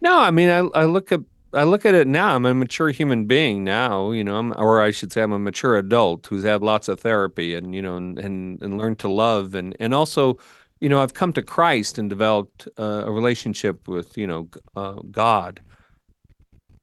No, 0.01 0.19
I 0.19 0.31
mean, 0.31 0.49
I, 0.49 0.59
I 0.79 0.85
look 0.85 1.11
at 1.11 1.21
I 1.53 1.63
look 1.63 1.85
at 1.85 1.93
it 1.93 2.07
now. 2.07 2.35
I'm 2.35 2.45
a 2.45 2.53
mature 2.53 2.89
human 2.89 3.25
being 3.25 3.63
now, 3.63 4.11
you 4.11 4.23
know, 4.23 4.37
I'm, 4.37 4.53
or 4.57 4.81
I 4.81 4.91
should 4.91 5.11
say, 5.11 5.21
I'm 5.21 5.31
a 5.31 5.39
mature 5.39 5.77
adult 5.77 6.25
who's 6.27 6.43
had 6.43 6.61
lots 6.61 6.87
of 6.87 6.99
therapy 6.99 7.55
and 7.55 7.75
you 7.75 7.81
know, 7.81 7.95
and 7.95 8.17
and, 8.19 8.61
and 8.61 8.77
learned 8.77 8.99
to 8.99 9.07
love 9.07 9.55
and 9.55 9.75
and 9.79 9.93
also, 9.93 10.37
you 10.79 10.89
know, 10.89 11.01
I've 11.01 11.13
come 11.13 11.33
to 11.33 11.41
Christ 11.41 11.97
and 11.97 12.09
developed 12.09 12.67
uh, 12.79 13.03
a 13.05 13.11
relationship 13.11 13.87
with 13.87 14.17
you 14.17 14.27
know 14.27 14.49
uh, 14.75 14.99
God. 15.11 15.61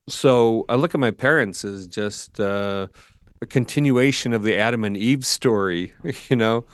So 0.09 0.65
I 0.69 0.75
look 0.77 0.95
at 0.95 1.01
my 1.01 1.11
parents 1.11 1.65
as 1.65 1.87
just 1.87 2.41
uh, 2.41 2.89
a 3.43 3.47
continuation 3.47 4.33
of 4.33 4.43
the 4.43 4.57
Adam 4.57 4.85
and 4.85 4.97
Eve 4.97 5.25
story, 5.25 5.93
you 6.29 6.37
know. 6.37 6.65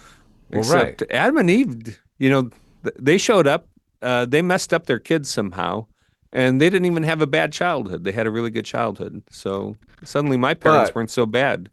Well, 0.51 0.61
Except 0.61 1.01
right. 1.03 1.11
Adam 1.11 1.39
and 1.39 1.51
Eve, 1.51 2.01
you 2.19 2.31
know, 2.31 2.51
th- 2.85 2.97
they 2.99 3.19
showed 3.19 3.47
up, 3.47 3.69
uh, 4.03 4.27
they 4.27 4.43
messed 4.43 4.73
up 4.73 4.87
their 4.87 5.01
kids 5.01 5.29
somehow, 5.29 5.87
and 6.33 6.61
they 6.61 6.69
didn't 6.71 6.87
even 6.87 7.03
have 7.05 7.21
a 7.23 7.27
bad 7.27 7.53
childhood. 7.53 8.05
They 8.05 8.13
had 8.13 8.27
a 8.27 8.31
really 8.31 8.51
good 8.51 8.65
childhood. 8.65 9.23
So 9.31 9.77
suddenly 10.05 10.37
my 10.37 10.55
parents 10.55 10.91
But- 10.91 10.97
weren't 10.97 11.11
so 11.11 11.27
bad. 11.27 11.71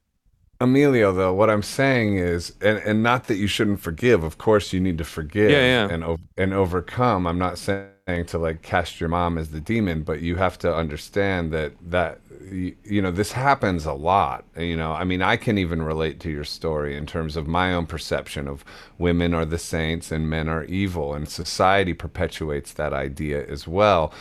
Emilio, 0.62 1.12
though, 1.12 1.34
what 1.34 1.50
I'm 1.50 1.64
saying 1.64 2.16
is, 2.18 2.54
and, 2.62 2.78
and 2.78 3.04
not 3.04 3.28
that 3.28 3.36
you 3.36 3.48
shouldn't 3.48 3.82
forgive. 3.82 4.24
Of 4.24 4.38
course, 4.38 4.72
you 4.72 4.80
need 4.80 4.98
to 5.00 5.04
forgive 5.04 5.52
Yeah, 5.52 5.88
yeah. 5.88 5.94
and 5.94 6.20
and 6.38 6.54
overcome. 6.54 7.28
I'm 7.28 7.40
not 7.40 7.58
saying 7.58 8.26
to 8.28 8.38
like 8.38 8.62
cast 8.62 9.00
your 9.02 9.10
mom 9.10 9.38
as 9.38 9.50
the 9.50 9.60
demon, 9.60 10.04
but 10.04 10.22
you 10.22 10.38
have 10.38 10.58
to 10.60 10.74
understand 10.74 11.52
that 11.52 11.74
that 11.90 12.22
you, 12.50 12.76
you 12.86 13.02
know 13.02 13.12
this 13.12 13.34
happens 13.34 13.86
a 13.86 13.94
lot. 13.94 14.46
You 14.58 14.78
know, 14.78 14.94
I 14.94 15.04
mean, 15.04 15.22
I 15.22 15.36
can 15.36 15.58
even 15.58 15.82
relate 15.82 16.22
to 16.22 16.30
your 16.30 16.46
story 16.46 16.96
in 16.96 17.08
terms 17.08 17.36
of 17.36 17.46
my 17.46 17.74
own 17.74 17.86
perception 17.86 18.48
of 18.48 18.64
women 18.98 19.34
are 19.34 19.46
the 19.46 19.58
saints 19.60 20.12
and 20.14 20.30
men 20.30 20.48
are 20.48 20.64
evil, 20.66 21.14
and 21.14 21.28
society 21.28 21.94
perpetuates 21.94 22.72
that 22.74 22.94
idea 22.94 23.46
as 23.50 23.68
well. 23.68 24.14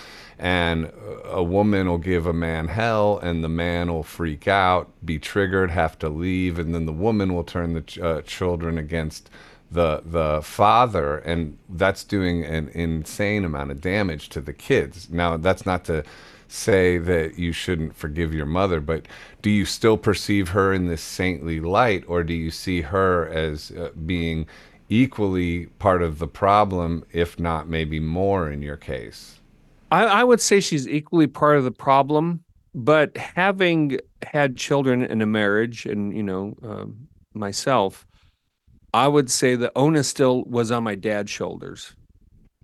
And 0.43 0.91
a 1.25 1.41
woman 1.41 1.89
will 1.89 1.99
give 1.99 2.27
a 2.27 2.33
man 2.33 2.67
hell, 2.67 3.17
and 3.21 3.45
the 3.45 3.49
man 3.49 3.93
will 3.93 4.03
freak 4.03 4.49
out, 4.49 4.91
be 5.05 5.21
triggered, 5.21 5.71
have 5.71 5.97
to 6.01 6.09
leave, 6.09 6.59
and 6.59 6.75
then 6.75 6.85
the 6.85 6.93
woman 6.93 7.33
will 7.33 7.45
turn 7.45 7.75
the 7.75 7.83
ch- 7.83 8.01
uh, 8.01 8.23
children 8.23 8.77
against 8.77 9.31
the 9.71 10.03
the 10.05 10.41
father, 10.43 11.19
and 11.19 11.59
that's 11.69 12.03
doing 12.03 12.45
an 12.45 12.69
insane 12.71 13.45
amount 13.45 13.71
of 13.71 13.81
damage 13.81 14.29
to 14.31 14.41
the 14.41 14.53
kids. 14.53 15.09
Now, 15.11 15.37
that's 15.37 15.65
not 15.65 15.85
to 15.85 16.03
say 16.49 16.99
that 16.99 17.39
you 17.39 17.53
shouldn't 17.53 17.95
forgive 17.95 18.35
your 18.35 18.45
mother, 18.47 18.81
but 18.81 19.07
do 19.43 19.49
you 19.49 19.65
still 19.65 19.97
perceive 19.97 20.49
her 20.49 20.73
in 20.73 20.89
this 20.89 21.03
saintly 21.03 21.61
light, 21.61 22.03
or 22.09 22.25
do 22.25 22.35
you 22.35 22.51
see 22.51 22.81
her 22.81 23.29
as 23.29 23.71
uh, 23.71 23.91
being 24.05 24.47
equally 24.89 25.67
part 25.79 26.03
of 26.03 26.19
the 26.19 26.27
problem, 26.27 27.05
if 27.13 27.39
not 27.39 27.69
maybe 27.69 28.01
more 28.01 28.51
in 28.51 28.61
your 28.61 28.77
case? 28.77 29.39
I, 29.93 30.05
I 30.05 30.25
would 30.25 30.41
say 30.41 30.61
she's 30.61 30.89
equally 30.89 31.27
part 31.27 31.59
of 31.59 31.65
the 31.65 31.71
problem, 31.71 32.43
but 32.75 33.15
having 33.17 33.99
had 34.23 34.57
children 34.57 35.03
in 35.03 35.21
a 35.21 35.27
marriage 35.27 35.85
and, 35.85 36.17
you 36.17 36.23
know, 36.23 36.57
um, 36.63 37.09
myself, 37.35 38.07
I 38.95 39.07
would 39.07 39.31
say 39.31 39.55
the 39.55 39.71
onus 39.77 40.09
still 40.09 40.45
was 40.45 40.71
on 40.71 40.83
my 40.83 40.95
dad's 40.95 41.31
shoulders. 41.31 41.95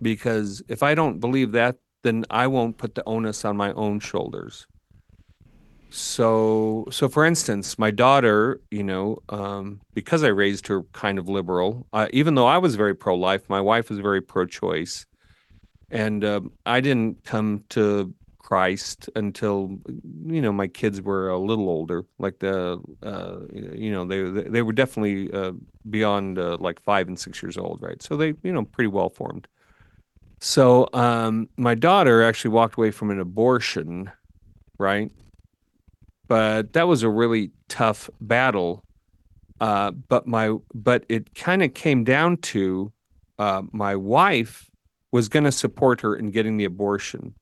Because 0.01 0.63
if 0.69 0.81
I 0.81 0.95
don't 0.95 1.19
believe 1.19 1.51
that, 1.51 1.75
then 2.01 2.25
I 2.31 2.47
won't 2.47 2.77
put 2.77 2.95
the 2.95 3.03
onus 3.05 3.45
on 3.45 3.57
my 3.57 3.73
own 3.73 3.99
shoulders. 3.99 4.65
So, 5.91 6.87
so 6.89 7.09
for 7.09 7.25
instance, 7.25 7.77
my 7.77 7.91
daughter, 7.91 8.61
you 8.71 8.83
know, 8.83 9.19
um, 9.29 9.81
because 9.93 10.23
I 10.23 10.29
raised 10.29 10.65
her 10.67 10.83
kind 10.93 11.19
of 11.19 11.27
liberal, 11.27 11.85
uh, 11.93 12.07
even 12.11 12.35
though 12.35 12.47
I 12.47 12.57
was 12.57 12.75
very 12.75 12.95
pro-life, 12.95 13.49
my 13.49 13.61
wife 13.61 13.89
was 13.89 13.99
very 13.99 14.21
pro-choice, 14.21 15.05
and 15.91 16.23
um, 16.23 16.51
I 16.65 16.81
didn't 16.81 17.23
come 17.23 17.63
to 17.69 18.13
Christ 18.49 19.09
until 19.15 19.77
you 20.25 20.41
know 20.41 20.51
my 20.51 20.67
kids 20.67 21.01
were 21.01 21.29
a 21.29 21.37
little 21.37 21.69
older. 21.69 22.05
Like 22.17 22.39
the, 22.39 22.81
uh, 23.03 23.39
you 23.53 23.91
know, 23.91 24.05
they 24.05 24.49
they 24.49 24.61
were 24.63 24.73
definitely 24.73 25.31
uh, 25.31 25.51
beyond 25.89 26.39
uh, 26.39 26.57
like 26.59 26.81
five 26.81 27.07
and 27.07 27.19
six 27.19 27.43
years 27.43 27.57
old, 27.57 27.81
right? 27.81 28.01
So 28.01 28.17
they, 28.17 28.33
you 28.41 28.51
know, 28.51 28.63
pretty 28.65 28.87
well 28.87 29.09
formed. 29.09 29.47
So 30.39 30.89
um, 30.93 31.49
my 31.57 31.75
daughter 31.75 32.23
actually 32.23 32.51
walked 32.51 32.75
away 32.75 32.91
from 32.91 33.11
an 33.11 33.19
abortion, 33.19 34.09
right? 34.77 35.11
But 36.27 36.73
that 36.73 36.87
was 36.87 37.03
a 37.03 37.09
really 37.09 37.51
tough 37.67 38.09
battle. 38.21 38.83
Uh, 39.59 39.91
but 39.91 40.25
my 40.25 40.55
but 40.73 41.03
it 41.09 41.35
kind 41.35 41.61
of 41.61 41.73
came 41.73 42.03
down 42.03 42.37
to 42.37 42.91
uh, 43.37 43.61
my 43.73 43.95
wife 43.95 44.68
was 45.11 45.29
going 45.29 45.45
to 45.45 45.51
support 45.51 46.01
her 46.01 46.15
in 46.15 46.31
getting 46.31 46.57
the 46.57 46.65
abortion, 46.65 47.33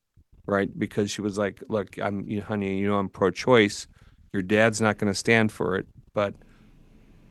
right? 0.45 0.77
Because 0.77 1.11
she 1.11 1.21
was 1.21 1.37
like, 1.37 1.61
"Look, 1.69 1.97
I'm, 1.99 2.27
you 2.27 2.41
honey, 2.41 2.77
you 2.79 2.87
know, 2.87 2.97
I'm 2.97 3.09
pro-choice. 3.09 3.87
Your 4.33 4.41
dad's 4.41 4.81
not 4.81 4.97
going 4.97 5.11
to 5.11 5.17
stand 5.17 5.51
for 5.51 5.75
it, 5.75 5.87
but 6.13 6.33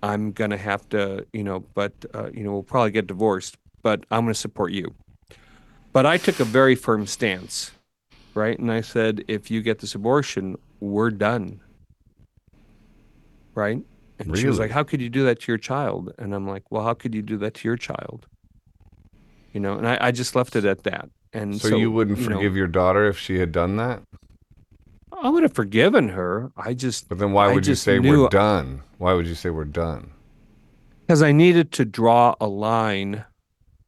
I'm 0.02 0.32
going 0.32 0.50
to 0.50 0.56
have 0.56 0.88
to, 0.90 1.26
you 1.32 1.44
know, 1.44 1.60
but 1.74 1.92
uh, 2.14 2.30
you 2.32 2.44
know, 2.44 2.52
we'll 2.52 2.62
probably 2.62 2.90
get 2.90 3.06
divorced, 3.06 3.56
but 3.82 4.04
I'm 4.10 4.24
going 4.24 4.34
to 4.34 4.38
support 4.40 4.72
you." 4.72 4.94
But 5.92 6.04
I 6.04 6.18
took 6.18 6.40
a 6.40 6.44
very 6.44 6.74
firm 6.74 7.06
stance, 7.06 7.70
right? 8.34 8.58
And 8.58 8.70
I 8.70 8.82
said, 8.82 9.24
"If 9.28 9.50
you 9.50 9.62
get 9.62 9.78
this 9.78 9.94
abortion, 9.94 10.56
we're 10.80 11.10
done." 11.10 11.60
Right? 13.54 13.82
And 14.18 14.36
she 14.36 14.46
was 14.46 14.58
like, 14.58 14.70
"How 14.70 14.82
could 14.82 15.00
you 15.00 15.08
do 15.08 15.24
that 15.24 15.40
to 15.40 15.52
your 15.52 15.58
child?" 15.58 16.12
And 16.18 16.34
I'm 16.34 16.46
like, 16.46 16.70
"Well, 16.70 16.82
how 16.82 16.92
could 16.92 17.14
you 17.14 17.22
do 17.22 17.38
that 17.38 17.54
to 17.54 17.68
your 17.68 17.76
child?" 17.78 18.26
You 19.56 19.60
know, 19.60 19.78
and 19.78 19.88
I, 19.88 19.96
I 19.98 20.10
just 20.10 20.36
left 20.36 20.54
it 20.54 20.66
at 20.66 20.82
that. 20.82 21.08
And 21.32 21.58
So, 21.58 21.70
so, 21.70 21.76
you 21.78 21.90
wouldn't 21.90 22.18
know, 22.18 22.36
forgive 22.36 22.54
your 22.54 22.66
daughter 22.66 23.08
if 23.08 23.18
she 23.18 23.38
had 23.38 23.52
done 23.52 23.78
that? 23.78 24.02
I 25.22 25.30
would 25.30 25.44
have 25.44 25.54
forgiven 25.54 26.10
her. 26.10 26.52
I 26.58 26.74
just 26.74 27.08
But 27.08 27.16
then 27.16 27.32
why 27.32 27.48
I 27.48 27.54
would 27.54 27.66
you 27.66 27.74
say 27.74 27.98
we're 27.98 28.28
done? 28.28 28.82
Why 28.98 29.14
would 29.14 29.26
you 29.26 29.34
say 29.34 29.48
we're 29.48 29.64
done? 29.64 30.10
because 31.06 31.22
I 31.22 31.32
needed 31.32 31.72
to 31.72 31.86
draw 31.86 32.34
a 32.38 32.46
line 32.46 33.24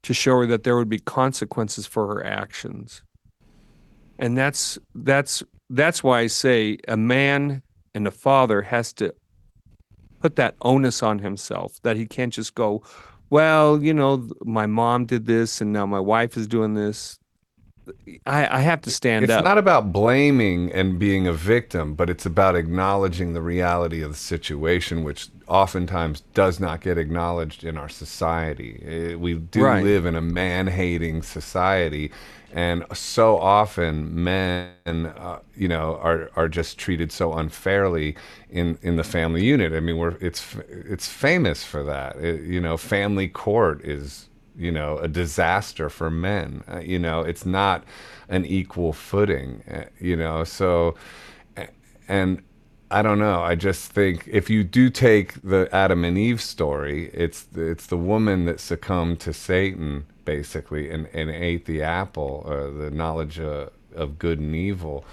to 0.04 0.14
show 0.14 0.38
her 0.38 0.46
that 0.46 0.62
there 0.62 0.74
would 0.74 0.88
be 0.88 1.00
consequences 1.00 1.86
for 1.86 2.06
her 2.06 2.24
actions. 2.24 3.02
And 4.18 4.38
that's 4.38 4.78
that's 4.94 5.42
that's 5.68 6.02
why 6.02 6.20
I 6.20 6.28
say 6.28 6.78
a 6.88 6.96
man 6.96 7.60
and 7.94 8.06
a 8.06 8.10
father 8.10 8.62
has 8.62 8.94
to 8.94 9.14
put 10.22 10.36
that 10.36 10.54
onus 10.62 11.02
on 11.02 11.18
himself 11.18 11.78
that 11.82 11.98
he 11.98 12.06
can't 12.06 12.32
just 12.32 12.54
go, 12.54 12.82
well, 13.30 13.82
you 13.82 13.92
know, 13.94 14.28
my 14.44 14.66
mom 14.66 15.06
did 15.06 15.26
this 15.26 15.60
and 15.60 15.72
now 15.72 15.86
my 15.86 16.00
wife 16.00 16.36
is 16.36 16.46
doing 16.46 16.74
this. 16.74 17.18
I, 18.26 18.58
I 18.58 18.60
have 18.60 18.82
to 18.82 18.90
stand 18.90 19.24
It's 19.24 19.32
up. 19.32 19.40
It's 19.40 19.44
not 19.46 19.56
about 19.56 19.92
blaming 19.92 20.70
and 20.72 20.98
being 20.98 21.26
a 21.26 21.32
victim, 21.32 21.94
but 21.94 22.10
it's 22.10 22.26
about 22.26 22.54
acknowledging 22.54 23.32
the 23.32 23.40
reality 23.40 24.02
of 24.02 24.10
the 24.12 24.16
situation, 24.18 25.04
which 25.04 25.28
oftentimes 25.46 26.20
does 26.34 26.60
not 26.60 26.82
get 26.82 26.98
acknowledged 26.98 27.64
in 27.64 27.78
our 27.78 27.88
society. 27.88 28.82
Eh, 28.84 29.14
We 29.14 29.34
do 29.34 29.64
Right. 29.64 29.82
live 29.82 30.04
in 30.04 30.14
a 30.14 30.20
man 30.20 30.66
hating 30.66 31.22
society. 31.22 32.10
And 32.50 32.84
so 32.94 33.36
often, 33.38 34.24
men, 34.24 34.72
uh, 34.86 35.40
you 35.54 35.68
know, 35.68 35.98
are, 36.02 36.30
are 36.34 36.48
just 36.48 36.78
treated 36.78 37.12
so 37.12 37.34
unfairly 37.34 38.16
in, 38.48 38.78
in 38.80 38.96
the 38.96 39.04
family 39.04 39.44
unit. 39.44 39.72
I 39.74 39.80
mean, 39.80 39.98
we're 39.98 40.16
it's 40.20 40.56
it's 40.68 41.08
famous 41.08 41.62
for 41.64 41.82
that. 41.84 42.16
It- 42.16 42.42
you 42.42 42.60
know, 42.60 42.76
family 42.76 43.28
court 43.28 43.84
is 43.84 44.28
you 44.56 44.72
know 44.72 44.98
a 44.98 45.06
disaster 45.06 45.88
for 45.88 46.10
men 46.10 46.64
uh, 46.72 46.80
you 46.80 46.98
know 46.98 47.20
it's 47.20 47.46
not 47.46 47.84
an 48.28 48.44
equal 48.44 48.92
footing 48.92 49.62
uh, 49.70 49.84
you 50.00 50.16
know 50.16 50.42
so 50.42 50.96
and 52.08 52.42
i 52.90 53.02
don't 53.02 53.18
know 53.18 53.42
i 53.42 53.54
just 53.54 53.92
think 53.92 54.24
if 54.30 54.48
you 54.48 54.64
do 54.64 54.90
take 54.90 55.34
the 55.42 55.68
adam 55.72 56.04
and 56.04 56.16
eve 56.18 56.40
story 56.40 57.10
it's 57.12 57.46
it's 57.54 57.86
the 57.86 57.96
woman 57.96 58.44
that 58.44 58.60
succumbed 58.60 59.20
to 59.20 59.32
satan 59.32 60.06
basically 60.32 60.84
and, 60.90 61.06
and 61.18 61.30
ate 61.30 61.64
the 61.64 61.80
apple 61.82 62.32
uh, 62.46 62.70
the 62.82 62.90
knowledge 62.90 63.36
uh, 63.40 63.66
of 63.94 64.18
good 64.18 64.38
and 64.38 64.54
evil 64.54 65.04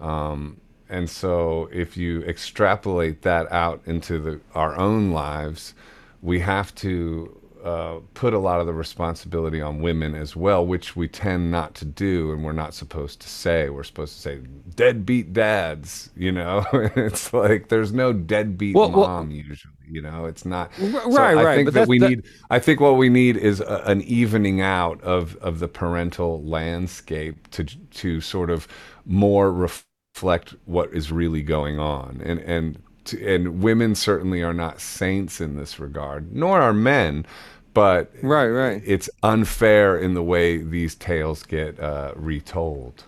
um, 0.00 0.60
and 0.88 1.08
so 1.08 1.68
if 1.72 1.96
you 1.96 2.22
extrapolate 2.24 3.22
that 3.22 3.50
out 3.52 3.80
into 3.86 4.18
the, 4.18 4.40
our 4.54 4.76
own 4.76 5.12
lives, 5.12 5.74
we 6.20 6.40
have 6.40 6.74
to 6.76 7.36
uh, 7.64 8.00
put 8.14 8.34
a 8.34 8.38
lot 8.38 8.60
of 8.60 8.66
the 8.66 8.72
responsibility 8.72 9.60
on 9.60 9.80
women 9.80 10.14
as 10.14 10.34
well, 10.34 10.66
which 10.66 10.96
we 10.96 11.06
tend 11.06 11.50
not 11.50 11.74
to 11.76 11.84
do, 11.84 12.32
and 12.32 12.44
we're 12.44 12.52
not 12.52 12.74
supposed 12.74 13.20
to 13.20 13.28
say. 13.28 13.68
We're 13.68 13.84
supposed 13.84 14.14
to 14.16 14.20
say 14.20 14.38
deadbeat 14.74 15.32
dads. 15.32 16.10
You 16.16 16.32
know, 16.32 16.64
it's 16.72 17.32
like 17.32 17.68
there's 17.68 17.92
no 17.92 18.12
deadbeat 18.12 18.74
Well, 18.74 18.90
well- 18.90 19.06
mom 19.08 19.30
usually. 19.30 19.74
You 19.90 20.02
know, 20.02 20.26
it's 20.26 20.44
not 20.44 20.70
R- 20.80 20.90
so 21.02 21.10
right, 21.10 21.36
I 21.36 21.44
right, 21.44 21.54
think 21.56 21.66
but 21.66 21.74
that 21.74 21.88
we 21.88 21.98
that- 21.98 22.08
need. 22.10 22.22
I 22.50 22.58
think 22.58 22.80
what 22.80 22.96
we 22.96 23.08
need 23.08 23.36
is 23.36 23.60
a, 23.60 23.82
an 23.86 24.02
evening 24.02 24.60
out 24.60 25.02
of 25.02 25.36
of 25.36 25.58
the 25.58 25.68
parental 25.68 26.42
landscape 26.44 27.50
to 27.50 27.64
to 27.64 28.20
sort 28.20 28.50
of 28.50 28.68
more 29.04 29.52
reflect 29.52 30.54
what 30.66 30.92
is 30.92 31.10
really 31.10 31.42
going 31.42 31.78
on, 31.78 32.20
and 32.24 32.38
and 32.40 32.82
to, 33.06 33.34
and 33.34 33.62
women 33.62 33.94
certainly 33.94 34.42
are 34.42 34.54
not 34.54 34.80
saints 34.80 35.40
in 35.40 35.56
this 35.56 35.80
regard, 35.80 36.32
nor 36.34 36.60
are 36.60 36.72
men. 36.74 37.26
But 37.72 38.10
Right, 38.20 38.48
right. 38.48 38.82
it's 38.84 39.08
unfair 39.22 39.96
in 39.96 40.14
the 40.14 40.24
way 40.24 40.56
these 40.58 40.96
tales 40.96 41.44
get 41.44 41.78
uh, 41.78 42.12
retold. 42.16 43.04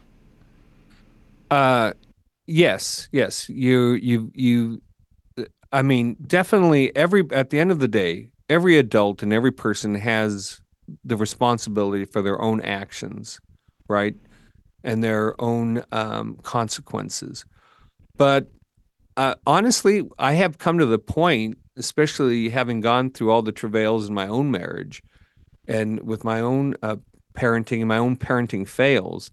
Uh, 1.50 1.92
yes, 2.46 3.08
yes. 3.12 3.48
You, 3.48 3.94
you, 3.94 4.30
you. 4.34 4.80
I 5.72 5.82
mean, 5.82 6.16
definitely. 6.26 6.94
Every 6.94 7.24
at 7.32 7.50
the 7.50 7.58
end 7.58 7.70
of 7.70 7.78
the 7.78 7.88
day, 7.88 8.28
every 8.48 8.76
adult 8.78 9.22
and 9.22 9.32
every 9.32 9.52
person 9.52 9.94
has 9.94 10.60
the 11.04 11.16
responsibility 11.16 12.04
for 12.04 12.20
their 12.22 12.40
own 12.40 12.60
actions, 12.60 13.40
right, 13.88 14.14
and 14.84 15.02
their 15.02 15.40
own 15.40 15.82
um, 15.92 16.36
consequences. 16.42 17.44
But 18.16 18.48
uh, 19.16 19.34
honestly, 19.46 20.08
I 20.18 20.34
have 20.34 20.58
come 20.58 20.78
to 20.78 20.86
the 20.86 20.98
point, 20.98 21.58
especially 21.76 22.50
having 22.50 22.80
gone 22.80 23.10
through 23.10 23.30
all 23.30 23.42
the 23.42 23.52
travails 23.52 24.08
in 24.08 24.14
my 24.14 24.26
own 24.26 24.50
marriage, 24.50 25.02
and 25.66 26.02
with 26.02 26.24
my 26.24 26.40
own 26.40 26.74
uh, 26.82 26.96
parenting 27.34 27.78
and 27.78 27.88
my 27.88 27.98
own 27.98 28.16
parenting 28.16 28.68
fails, 28.68 29.30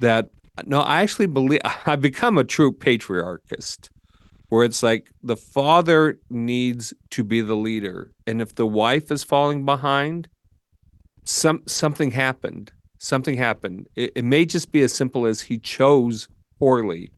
that 0.00 0.28
no, 0.64 0.80
I 0.80 1.02
actually 1.02 1.26
believe 1.26 1.60
I've 1.86 2.00
become 2.00 2.38
a 2.38 2.44
true 2.44 2.72
patriarchist, 2.72 3.90
where 4.48 4.64
it's 4.64 4.82
like 4.82 5.10
the 5.22 5.36
father 5.36 6.18
needs 6.30 6.94
to 7.10 7.24
be 7.24 7.40
the 7.40 7.56
leader, 7.56 8.12
and 8.26 8.40
if 8.40 8.54
the 8.54 8.66
wife 8.66 9.10
is 9.10 9.24
falling 9.24 9.64
behind, 9.64 10.28
some 11.24 11.62
something 11.66 12.10
happened. 12.12 12.72
Something 12.98 13.36
happened. 13.36 13.86
It, 13.94 14.12
it 14.16 14.24
may 14.24 14.46
just 14.46 14.72
be 14.72 14.82
as 14.82 14.92
simple 14.92 15.26
as 15.26 15.40
he 15.40 15.58
chose 15.58 16.28
poorly, 16.58 17.10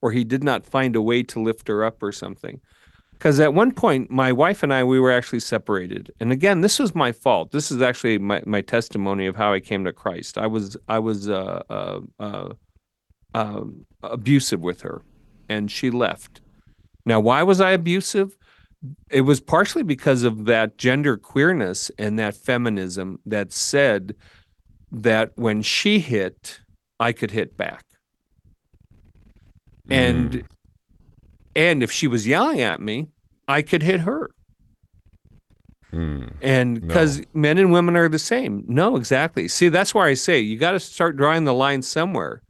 or 0.00 0.10
he 0.10 0.24
did 0.24 0.42
not 0.42 0.64
find 0.64 0.96
a 0.96 1.02
way 1.02 1.22
to 1.24 1.42
lift 1.42 1.68
her 1.68 1.84
up, 1.84 2.02
or 2.02 2.12
something. 2.12 2.60
Because 3.12 3.40
at 3.40 3.54
one 3.54 3.72
point, 3.72 4.10
my 4.10 4.30
wife 4.30 4.62
and 4.62 4.72
I, 4.72 4.84
we 4.84 5.00
were 5.00 5.10
actually 5.10 5.40
separated. 5.40 6.10
And 6.20 6.32
again, 6.32 6.60
this 6.60 6.78
was 6.78 6.94
my 6.94 7.12
fault. 7.12 7.50
This 7.50 7.70
is 7.70 7.80
actually 7.80 8.18
my, 8.18 8.42
my 8.44 8.60
testimony 8.60 9.26
of 9.26 9.36
how 9.36 9.54
I 9.54 9.60
came 9.60 9.84
to 9.84 9.92
Christ. 9.92 10.36
I 10.36 10.46
was 10.46 10.76
I 10.88 10.98
was 10.98 11.28
uh, 11.28 11.62
uh, 11.70 12.00
uh, 12.20 12.48
um, 13.34 13.86
abusive 14.02 14.60
with 14.60 14.82
her, 14.82 15.02
and 15.48 15.70
she 15.70 15.90
left. 15.90 16.40
Now, 17.06 17.20
why 17.20 17.42
was 17.44 17.60
I 17.60 17.70
abusive? 17.70 18.36
It 19.10 19.22
was 19.22 19.40
partially 19.40 19.84
because 19.84 20.24
of 20.24 20.44
that 20.44 20.76
gender 20.76 21.16
queerness 21.16 21.90
and 21.98 22.18
that 22.18 22.36
feminism 22.36 23.20
that 23.24 23.52
said 23.52 24.14
that 24.92 25.32
when 25.36 25.62
she 25.62 26.00
hit, 26.00 26.60
I 27.00 27.12
could 27.12 27.30
hit 27.30 27.56
back. 27.56 27.84
And 29.88 30.44
and 31.54 31.82
if 31.82 31.92
she 31.92 32.08
was 32.08 32.26
yelling 32.26 32.60
at 32.60 32.80
me, 32.80 33.08
I 33.48 33.62
could 33.62 33.82
hit 33.82 34.00
her. 34.00 34.30
Hmm. 35.90 36.26
And 36.42 36.80
because 36.86 37.22
men 37.32 37.56
and 37.56 37.72
women 37.72 37.96
are 37.96 38.08
the 38.08 38.18
same. 38.18 38.64
No, 38.66 38.96
exactly. 38.96 39.48
See, 39.48 39.68
that's 39.68 39.94
why 39.94 40.08
I 40.08 40.14
say 40.14 40.40
you 40.40 40.58
got 40.58 40.72
to 40.72 40.80
start 40.80 41.16
drawing 41.16 41.44
the 41.44 41.54
line 41.54 41.82
somewhere. 41.82 42.42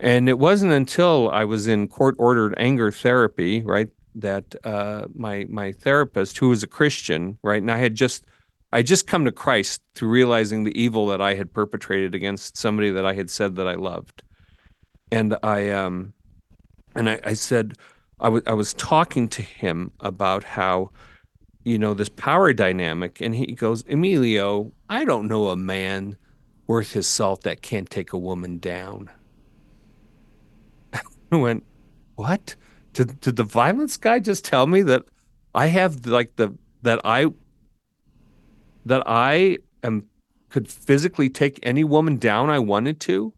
And 0.00 0.28
it 0.28 0.38
wasn't 0.38 0.72
until 0.72 1.30
I 1.30 1.44
was 1.44 1.66
in 1.66 1.88
court 1.88 2.14
ordered 2.18 2.54
anger 2.56 2.92
therapy, 2.92 3.62
right, 3.62 3.88
that 4.14 4.54
uh, 4.64 5.06
my 5.14 5.46
my 5.48 5.72
therapist, 5.72 6.38
who 6.38 6.50
was 6.50 6.62
a 6.62 6.68
Christian, 6.68 7.38
right, 7.42 7.60
and 7.60 7.70
I 7.70 7.78
had 7.78 7.94
just 7.94 8.24
I 8.72 8.82
just 8.82 9.06
come 9.06 9.24
to 9.24 9.32
Christ 9.32 9.80
through 9.94 10.10
realizing 10.10 10.64
the 10.64 10.80
evil 10.80 11.06
that 11.08 11.20
I 11.20 11.34
had 11.34 11.52
perpetrated 11.52 12.14
against 12.14 12.56
somebody 12.56 12.90
that 12.90 13.06
I 13.06 13.14
had 13.14 13.30
said 13.30 13.56
that 13.56 13.66
I 13.66 13.74
loved, 13.74 14.22
and 15.10 15.36
I 15.42 15.70
um, 15.70 16.12
and 16.94 17.10
I, 17.10 17.20
I 17.24 17.34
said 17.34 17.74
I 18.20 18.28
was 18.28 18.42
I 18.46 18.52
was 18.52 18.74
talking 18.74 19.28
to 19.30 19.42
him 19.42 19.90
about 20.00 20.44
how 20.44 20.90
you 21.64 21.78
know 21.78 21.92
this 21.92 22.08
power 22.08 22.52
dynamic 22.52 23.20
and 23.20 23.34
he 23.34 23.46
goes 23.46 23.84
emilio 23.88 24.72
i 24.88 25.04
don't 25.04 25.28
know 25.28 25.48
a 25.48 25.56
man 25.56 26.16
worth 26.66 26.92
his 26.92 27.06
salt 27.06 27.42
that 27.42 27.60
can't 27.60 27.90
take 27.90 28.12
a 28.12 28.18
woman 28.18 28.58
down 28.58 29.10
i 31.32 31.36
went 31.36 31.64
what? 32.16 32.56
Did, 32.94 33.20
did 33.20 33.36
the 33.36 33.44
violence 33.44 33.96
guy 33.96 34.18
just 34.18 34.44
tell 34.44 34.66
me 34.66 34.82
that 34.82 35.04
i 35.54 35.66
have 35.66 36.04
like 36.06 36.34
the 36.36 36.56
that 36.82 37.00
i 37.04 37.26
that 38.84 39.02
i 39.06 39.58
am 39.82 40.04
could 40.48 40.68
physically 40.68 41.28
take 41.28 41.60
any 41.62 41.84
woman 41.84 42.16
down 42.16 42.50
i 42.50 42.58
wanted 42.58 43.00
to? 43.00 43.32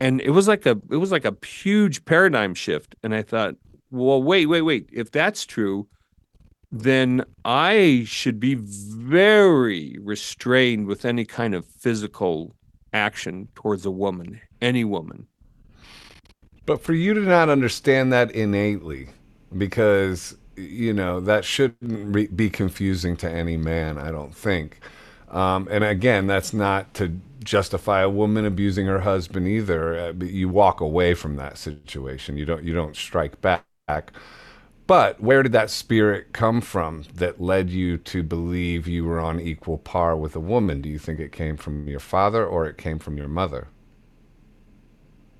And 0.00 0.20
it 0.20 0.30
was 0.30 0.48
like 0.48 0.66
a 0.66 0.80
it 0.90 0.96
was 0.96 1.12
like 1.12 1.24
a 1.24 1.36
huge 1.46 2.04
paradigm 2.04 2.54
shift. 2.54 2.94
And 3.02 3.14
i 3.14 3.22
thought 3.22 3.54
well 3.90 4.22
wait 4.22 4.46
wait 4.46 4.62
wait. 4.62 4.88
If 4.92 5.10
that's 5.10 5.46
true 5.46 5.88
then 6.72 7.22
I 7.44 8.04
should 8.06 8.40
be 8.40 8.54
very 8.54 9.98
restrained 10.00 10.86
with 10.86 11.04
any 11.04 11.26
kind 11.26 11.54
of 11.54 11.66
physical 11.66 12.56
action 12.94 13.48
towards 13.54 13.84
a 13.84 13.90
woman, 13.90 14.40
any 14.62 14.82
woman. 14.82 15.26
But 16.66 16.82
for 16.82 16.94
you 16.94 17.14
to 17.14 17.20
not 17.20 17.48
understand 17.48 18.12
that 18.12 18.30
innately, 18.30 19.08
because 19.56 20.36
you 20.56 20.92
know 20.92 21.20
that 21.20 21.44
shouldn't 21.44 22.14
re- 22.14 22.26
be 22.28 22.50
confusing 22.50 23.16
to 23.18 23.30
any 23.30 23.56
man, 23.56 23.98
I 23.98 24.10
don't 24.10 24.34
think. 24.34 24.78
Um, 25.30 25.66
and 25.70 25.82
again, 25.82 26.26
that's 26.26 26.52
not 26.52 26.94
to 26.94 27.20
justify 27.42 28.02
a 28.02 28.10
woman 28.10 28.44
abusing 28.44 28.86
her 28.86 29.00
husband 29.00 29.48
either. 29.48 29.98
Uh, 29.98 30.24
you 30.24 30.48
walk 30.48 30.80
away 30.80 31.14
from 31.14 31.36
that 31.36 31.58
situation. 31.58 32.36
You 32.36 32.44
don't. 32.44 32.62
You 32.64 32.74
don't 32.74 32.96
strike 32.96 33.40
back. 33.40 33.64
But 34.86 35.20
where 35.20 35.42
did 35.42 35.50
that 35.52 35.70
spirit 35.70 36.32
come 36.32 36.60
from 36.60 37.02
that 37.14 37.40
led 37.40 37.68
you 37.70 37.98
to 37.98 38.22
believe 38.22 38.86
you 38.86 39.04
were 39.04 39.18
on 39.20 39.40
equal 39.40 39.78
par 39.78 40.16
with 40.16 40.36
a 40.36 40.40
woman? 40.40 40.80
Do 40.80 40.88
you 40.88 40.98
think 41.00 41.18
it 41.18 41.32
came 41.32 41.56
from 41.56 41.88
your 41.88 42.00
father 42.00 42.46
or 42.46 42.66
it 42.66 42.78
came 42.78 43.00
from 43.00 43.16
your 43.16 43.28
mother? 43.28 43.68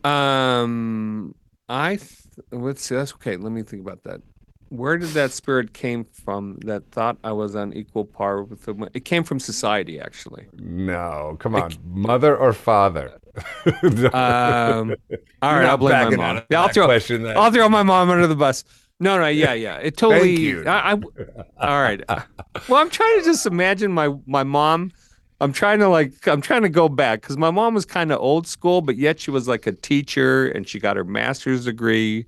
Um, 0.04 1.34
I 1.68 1.96
th- 1.96 2.10
let's 2.50 2.82
see. 2.82 2.94
That's 2.94 3.12
okay. 3.14 3.36
Let 3.36 3.52
me 3.52 3.62
think 3.62 3.82
about 3.82 4.02
that. 4.04 4.20
Where 4.68 4.96
did 4.96 5.10
that 5.10 5.32
spirit 5.32 5.74
came 5.74 6.04
from 6.04 6.56
that 6.64 6.90
thought 6.90 7.18
I 7.22 7.32
was 7.32 7.54
on 7.54 7.74
equal 7.74 8.06
par 8.06 8.42
with 8.42 8.64
the? 8.64 8.90
It 8.94 9.04
came 9.04 9.22
from 9.22 9.38
society, 9.38 10.00
actually. 10.00 10.46
No, 10.54 11.36
come 11.38 11.54
on, 11.54 11.72
mother 11.84 12.36
or 12.36 12.52
father? 12.52 13.18
Um, 14.12 14.94
all 15.40 15.54
right, 15.54 15.64
I'll 15.64 15.78
blame 15.78 16.10
my 16.10 16.16
mom. 16.16 16.42
Yeah, 16.50 16.62
I'll 16.62 16.68
throw. 16.68 16.84
question 16.86 17.22
then. 17.22 17.36
I'll 17.36 17.50
throw 17.50 17.68
my 17.68 17.82
mom 17.82 18.10
under 18.10 18.26
the 18.26 18.36
bus. 18.36 18.64
No, 19.00 19.18
no, 19.18 19.26
yeah, 19.26 19.52
yeah. 19.66 19.78
It 19.78 19.96
totally. 19.96 20.38
you. 20.38 20.64
I, 20.66 20.92
I, 20.92 21.66
all 21.66 21.82
right. 21.82 22.02
Well, 22.68 22.80
I'm 22.80 22.90
trying 22.90 23.18
to 23.18 23.24
just 23.24 23.46
imagine 23.46 23.92
my 23.92 24.14
my 24.26 24.44
mom. 24.44 24.92
I'm 25.42 25.52
trying 25.52 25.80
to 25.80 25.88
like. 25.88 26.26
I'm 26.28 26.40
trying 26.40 26.62
to 26.62 26.68
go 26.68 26.88
back 26.88 27.20
because 27.20 27.36
my 27.36 27.50
mom 27.50 27.74
was 27.74 27.84
kind 27.84 28.12
of 28.12 28.20
old 28.20 28.46
school, 28.46 28.80
but 28.80 28.96
yet 28.96 29.18
she 29.18 29.32
was 29.32 29.48
like 29.48 29.66
a 29.66 29.72
teacher, 29.72 30.46
and 30.48 30.68
she 30.68 30.78
got 30.78 30.96
her 30.96 31.02
master's 31.04 31.64
degree, 31.64 32.26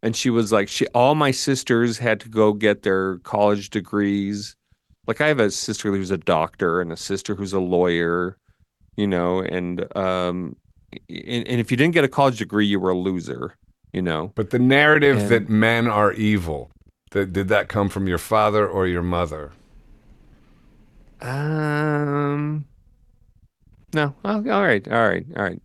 and 0.00 0.14
she 0.14 0.30
was 0.30 0.52
like 0.52 0.68
she. 0.68 0.86
All 0.94 1.16
my 1.16 1.32
sisters 1.32 1.98
had 1.98 2.20
to 2.20 2.28
go 2.28 2.52
get 2.52 2.84
their 2.84 3.18
college 3.18 3.70
degrees. 3.70 4.54
Like 5.08 5.20
I 5.20 5.26
have 5.26 5.40
a 5.40 5.50
sister 5.50 5.90
who's 5.90 6.12
a 6.12 6.18
doctor 6.18 6.80
and 6.80 6.92
a 6.92 6.96
sister 6.96 7.34
who's 7.34 7.52
a 7.52 7.60
lawyer, 7.60 8.36
you 8.96 9.08
know, 9.08 9.40
and 9.40 9.84
um, 9.96 10.54
and, 11.08 11.48
and 11.48 11.60
if 11.60 11.72
you 11.72 11.76
didn't 11.76 11.94
get 11.94 12.04
a 12.04 12.08
college 12.08 12.38
degree, 12.38 12.66
you 12.66 12.78
were 12.78 12.90
a 12.90 12.96
loser, 12.98 13.56
you 13.92 14.02
know. 14.02 14.30
But 14.36 14.50
the 14.50 14.60
narrative 14.60 15.18
And- 15.18 15.28
that 15.30 15.48
men 15.48 15.88
are 15.88 16.12
evil, 16.12 16.70
that 17.10 17.32
did 17.32 17.48
that 17.48 17.68
come 17.68 17.88
from 17.88 18.06
your 18.06 18.18
father 18.18 18.66
or 18.68 18.86
your 18.86 19.02
mother? 19.02 19.50
Um, 21.20 22.66
no. 23.94 24.14
Oh, 24.24 24.36
all 24.50 24.62
right, 24.62 24.86
all 24.88 25.08
right, 25.08 25.26
all 25.36 25.42
right. 25.42 25.62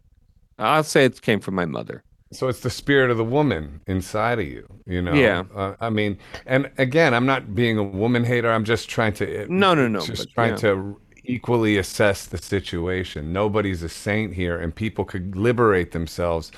I'll 0.58 0.84
say 0.84 1.06
it 1.06 1.22
came 1.22 1.40
from 1.40 1.56
my 1.56 1.66
mother. 1.66 2.04
So 2.34 2.48
it's 2.48 2.62
the 2.62 2.70
spirit 2.70 3.12
of 3.12 3.18
the 3.18 3.26
woman 3.26 3.82
inside 3.88 4.40
of 4.40 4.48
you, 4.48 4.66
you 4.86 5.02
know. 5.02 5.14
Yeah. 5.14 5.44
Uh, 5.54 5.76
I 5.82 5.90
mean, 5.90 6.18
and 6.46 6.72
again, 6.78 7.14
I'm 7.14 7.26
not 7.26 7.54
being 7.54 7.78
a 7.78 7.84
woman 7.84 8.24
hater. 8.24 8.50
I'm 8.50 8.64
just 8.64 8.90
trying 8.90 9.14
to 9.14 9.48
No, 9.50 9.74
no, 9.74 9.88
no, 9.90 10.00
just 10.00 10.28
but, 10.28 10.34
trying 10.34 10.52
yeah. 10.52 10.58
to 10.58 11.02
equally 11.26 11.78
assess 11.78 12.26
the 12.26 12.38
situation. 12.38 13.34
Nobody's 13.34 13.84
a 13.84 13.90
saint 13.90 14.34
here, 14.34 14.58
and 14.60 14.74
people 14.74 15.04
could 15.04 15.36
liberate 15.36 15.92
themselves 15.92 16.52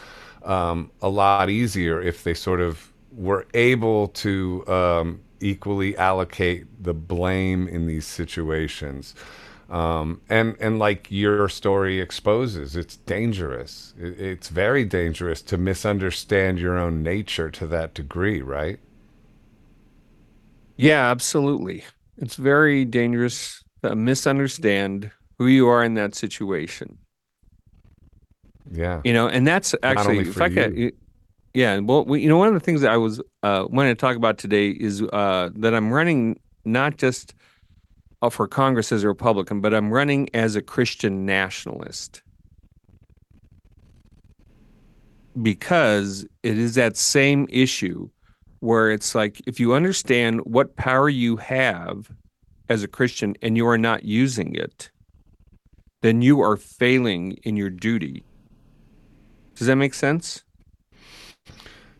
um, 0.44 0.91
a 1.02 1.10
lot 1.10 1.50
easier 1.50 2.02
if 2.02 2.24
they 2.24 2.36
sort 2.36 2.62
of 2.62 2.91
were 3.12 3.48
able 3.56 4.10
to 4.10 4.68
um, 4.68 5.22
equally 5.44 5.98
allocate 5.98 6.84
the 6.84 6.94
blame 6.94 7.68
in 7.68 7.88
these 7.88 8.06
situations. 8.06 9.14
Um, 9.70 10.22
and 10.30 10.56
and 10.60 10.78
like 10.78 11.08
your 11.10 11.50
story 11.50 12.00
exposes, 12.00 12.76
it's 12.76 12.98
dangerous. 12.98 13.94
It, 14.00 14.20
it's 14.20 14.50
very 14.50 14.86
dangerous 14.86 15.41
to 15.44 15.58
misunderstand 15.58 16.60
your 16.60 16.78
own 16.78 17.02
nature 17.02 17.50
to 17.52 17.68
that 17.68 17.94
degree, 17.94 18.41
right? 18.41 18.80
Yeah, 20.76 21.10
absolutely. 21.10 21.84
It's 22.18 22.36
very 22.36 22.86
dangerous 22.86 23.64
to 23.82 23.96
misunderstand 23.96 25.12
who 25.38 25.48
you 25.48 25.68
are 25.68 25.84
in 25.84 25.96
that 25.96 26.16
situation. 26.16 26.98
Yeah. 28.72 29.02
You 29.04 29.14
know, 29.14 29.28
and 29.28 29.48
that's 29.48 29.76
actually, 29.84 30.18
only 30.18 30.30
if 30.30 30.36
for 30.36 30.44
I 30.44 30.50
could, 30.50 30.78
you. 30.78 30.91
Yeah. 31.54 31.78
Well, 31.80 32.06
we, 32.06 32.22
you 32.22 32.30
know, 32.30 32.38
one 32.38 32.47
of 32.47 32.54
the 32.54 32.60
things 32.60 32.82
that 32.82 32.91
I 32.91 32.97
was 32.97 33.22
uh, 33.43 33.66
wanting 33.70 33.95
to 33.95 33.99
talk 33.99 34.16
about 34.16 34.38
today 34.38 34.70
is 34.70 35.01
uh, 35.01 35.49
that 35.56 35.74
I'm 35.74 35.91
running 35.91 36.39
not 36.66 36.97
just 36.97 37.34
uh, 38.22 38.30
for 38.30 38.47
Congress 38.47 38.91
as 38.91 39.04
a 39.04 39.08
Republican, 39.08 39.62
but 39.62 39.74
I'm 39.74 39.91
running 39.91 40.30
as 40.34 40.56
a 40.56 40.62
Christian 40.62 41.26
nationalist 41.26 42.22
because 45.41 46.26
it 46.43 46.58
is 46.58 46.76
that 46.76 46.95
same 46.95 47.47
issue 47.49 48.10
where 48.60 48.91
it's 48.91 49.14
like 49.14 49.41
if 49.45 49.60
you 49.60 49.74
understand 49.74 50.41
what 50.45 50.76
power 50.76 51.10
you 51.10 51.36
have 51.38 52.10
as 52.70 52.84
a 52.84 52.88
Christian 52.88 53.36
and 53.41 53.58
you 53.58 53.68
are 53.68 53.78
not 53.78 54.04
using 54.04 54.56
it, 54.56 54.89
then 56.01 56.22
you 56.22 56.41
are 56.41 56.56
failing 56.56 57.34
in 57.43 57.58
your 57.58 57.70
duty. 57.70 58.24
Does 59.56 59.68
that 59.68 59.76
make 59.76 59.93
sense? 59.93 60.43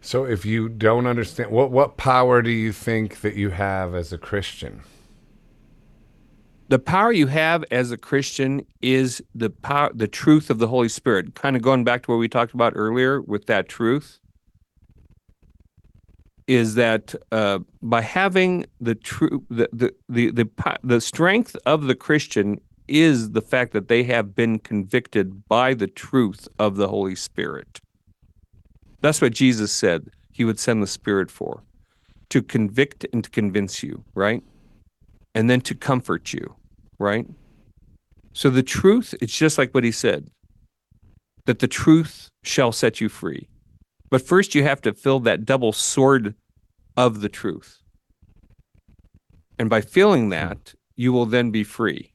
So 0.06 0.26
if 0.26 0.46
you 0.46 0.68
don't 0.68 1.08
understand 1.08 1.50
what 1.50 1.72
what 1.72 1.96
power 1.96 2.42
do 2.42 2.52
you 2.52 2.74
think 2.74 3.22
that 3.22 3.36
you 3.36 3.52
have 3.52 3.96
as 3.96 4.12
a 4.12 4.18
Christian? 4.18 4.82
The 6.68 6.78
power 6.78 7.14
you 7.14 7.28
have 7.28 7.64
as 7.72 7.90
a 7.92 7.98
Christian 7.98 8.66
is 8.82 9.24
the 9.34 9.50
power 9.50 9.92
the 9.94 10.10
truth 10.10 10.50
of 10.50 10.60
the 10.60 10.68
Holy 10.68 10.90
Spirit. 10.90 11.36
Kind 11.36 11.56
of 11.56 11.62
going 11.62 11.86
back 11.86 12.04
to 12.04 12.12
what 12.12 12.18
we 12.18 12.28
talked 12.28 12.54
about 12.54 12.74
earlier 12.76 13.22
with 13.22 13.46
that 13.46 13.70
truth 13.70 14.20
is 16.48 16.76
that 16.76 17.16
uh, 17.32 17.60
by 17.82 18.02
having 18.02 18.66
the 18.82 18.96
true 18.96 19.46
the, 19.50 19.70
the 19.72 19.96
the 20.10 20.32
the 20.32 20.78
the 20.84 21.00
strength 21.00 21.56
of 21.66 21.84
the 21.84 21.96
Christian 21.96 22.60
is 22.90 23.32
the 23.32 23.42
fact 23.42 23.72
that 23.72 23.88
they 23.88 24.04
have 24.04 24.36
been 24.36 24.60
convicted 24.60 25.48
by 25.48 25.74
the 25.74 25.88
truth 25.88 26.50
of 26.60 26.76
the 26.76 26.90
Holy 26.90 27.16
Spirit. 27.16 27.80
That's 29.04 29.22
what 29.22 29.34
Jesus 29.34 29.74
said 29.74 30.10
he 30.32 30.46
would 30.46 30.58
send 30.58 30.82
the 30.82 30.88
Spirit 30.88 31.30
for 31.30 31.62
to 32.30 32.42
convict 32.42 33.06
and 33.12 33.22
to 33.22 33.30
convince 33.30 33.84
you, 33.84 34.06
right? 34.16 34.42
And 35.36 35.50
then 35.50 35.60
to 35.62 35.76
comfort 35.76 36.32
you, 36.32 36.56
right? 36.98 37.28
So 38.32 38.50
the 38.50 38.64
truth, 38.64 39.14
it's 39.22 39.38
just 39.38 39.58
like 39.58 39.74
what 39.74 39.84
he 39.84 39.92
said 39.92 40.30
that 41.46 41.60
the 41.60 41.68
truth 41.68 42.30
shall 42.44 42.72
set 42.72 43.02
you 43.02 43.10
free. 43.10 43.50
But 44.10 44.22
first, 44.22 44.56
you 44.56 44.64
have 44.64 44.82
to 44.84 44.94
fill 44.94 45.20
that 45.20 45.44
double 45.44 45.74
sword 45.74 46.36
of 46.96 47.20
the 47.20 47.28
truth. 47.28 47.80
And 49.60 49.70
by 49.70 49.82
feeling 49.82 50.30
that, 50.30 50.74
you 50.96 51.12
will 51.12 51.26
then 51.26 51.52
be 51.52 51.66
free. 51.66 52.14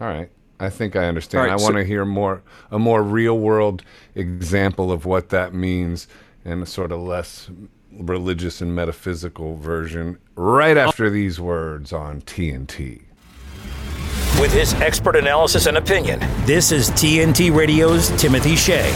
All 0.00 0.06
right. 0.06 0.30
I 0.60 0.68
think 0.68 0.94
I 0.94 1.06
understand. 1.06 1.40
All 1.40 1.46
right, 1.48 1.54
I 1.54 1.56
so- 1.56 1.64
want 1.64 1.76
to 1.76 1.84
hear 1.84 2.04
more 2.04 2.42
a 2.70 2.78
more 2.78 3.02
real 3.02 3.38
world 3.38 3.82
example 4.14 4.92
of 4.92 5.06
what 5.06 5.30
that 5.30 5.54
means 5.54 6.06
and 6.44 6.62
a 6.62 6.66
sort 6.66 6.92
of 6.92 7.00
less 7.00 7.50
religious 7.92 8.60
and 8.60 8.74
metaphysical 8.74 9.56
version 9.56 10.18
right 10.36 10.76
after 10.76 11.10
these 11.10 11.40
words 11.40 11.92
on 11.92 12.20
TNT. 12.22 13.02
With 14.40 14.52
his 14.52 14.74
expert 14.74 15.16
analysis 15.16 15.66
and 15.66 15.76
opinion, 15.76 16.20
this 16.46 16.72
is 16.72 16.90
TNT 16.90 17.54
Radio's 17.54 18.10
Timothy 18.20 18.54
Shea. 18.56 18.88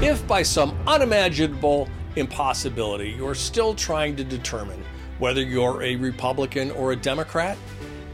If 0.00 0.26
by 0.28 0.42
some 0.42 0.78
unimaginable 0.86 1.88
impossibility 2.16 3.10
you're 3.10 3.34
still 3.34 3.74
trying 3.74 4.16
to 4.16 4.24
determine 4.24 4.82
whether 5.18 5.42
you're 5.42 5.82
a 5.82 5.96
Republican 5.96 6.70
or 6.72 6.92
a 6.92 6.96
Democrat, 6.96 7.58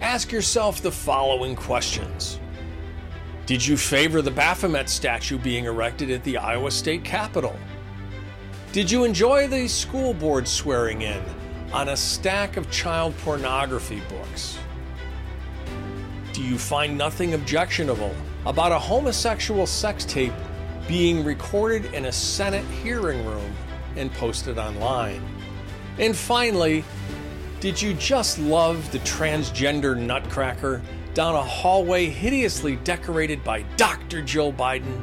ask 0.00 0.32
yourself 0.32 0.80
the 0.80 0.90
following 0.90 1.54
questions. 1.54 2.40
Did 3.46 3.66
you 3.66 3.76
favor 3.76 4.22
the 4.22 4.30
Baphomet 4.30 4.88
statue 4.88 5.36
being 5.36 5.66
erected 5.66 6.10
at 6.10 6.24
the 6.24 6.38
Iowa 6.38 6.70
State 6.70 7.04
Capitol? 7.04 7.54
Did 8.72 8.90
you 8.90 9.04
enjoy 9.04 9.48
the 9.48 9.68
school 9.68 10.14
board 10.14 10.48
swearing 10.48 11.02
in 11.02 11.22
on 11.70 11.90
a 11.90 11.96
stack 11.96 12.56
of 12.56 12.70
child 12.70 13.14
pornography 13.18 14.00
books? 14.08 14.58
Do 16.32 16.42
you 16.42 16.56
find 16.56 16.96
nothing 16.96 17.34
objectionable 17.34 18.14
about 18.46 18.72
a 18.72 18.78
homosexual 18.78 19.66
sex 19.66 20.06
tape 20.06 20.32
being 20.88 21.22
recorded 21.22 21.92
in 21.92 22.06
a 22.06 22.12
Senate 22.12 22.64
hearing 22.82 23.26
room 23.26 23.54
and 23.96 24.10
posted 24.14 24.56
online? 24.56 25.22
And 25.98 26.16
finally, 26.16 26.82
did 27.60 27.80
you 27.80 27.92
just 27.92 28.38
love 28.38 28.90
the 28.90 29.00
transgender 29.00 29.96
nutcracker 29.98 30.80
down 31.14 31.36
a 31.36 31.42
hallway 31.42 32.06
hideously 32.06 32.76
decorated 32.76 33.42
by 33.44 33.62
Dr. 33.76 34.20
Jill 34.20 34.52
Biden 34.52 35.00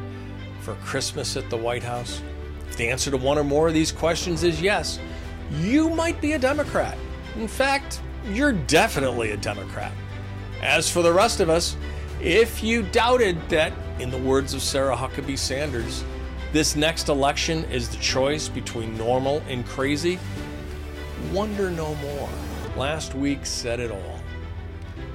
for 0.59 0.76
Christmas 0.76 1.38
at 1.38 1.49
the 1.49 1.57
White 1.57 1.84
House? 1.84 2.22
If 2.70 2.76
the 2.78 2.89
answer 2.89 3.09
to 3.12 3.18
one 3.18 3.38
or 3.38 3.43
more 3.43 3.70
of 3.70 3.74
these 3.74 3.91
questions 3.91 4.43
is 4.43 4.62
yes, 4.62 4.99
you 5.59 5.89
might 5.89 6.20
be 6.22 6.34
a 6.34 6.39
Democrat. 6.39 6.97
In 7.38 7.47
fact, 7.47 8.01
you're 8.32 8.51
definitely 8.51 9.32
a 9.32 9.38
Democrat. 9.38 9.93
As 10.62 10.91
for 10.91 11.01
the 11.01 11.12
rest 11.12 11.39
of 11.39 11.49
us, 11.49 11.76
if 12.22 12.62
you 12.62 12.84
doubted 12.84 13.38
that, 13.49 13.74
in 13.99 14.09
the 14.09 14.18
words 14.18 14.53
of 14.53 14.62
Sarah 14.62 14.95
Huckabee 14.95 15.38
Sanders, 15.38 16.03
this 16.51 16.76
next 16.76 17.07
election 17.07 17.64
is 17.66 17.89
the 17.89 17.97
choice 17.97 18.49
between 18.49 18.97
normal 18.97 19.41
and 19.47 19.66
crazy, 19.66 20.20
wonder 21.32 21.72
no 21.72 21.95
more. 21.95 22.30
Last 22.76 23.16
week 23.16 23.45
said 23.45 23.80
it 23.80 23.91
all. 23.91 24.20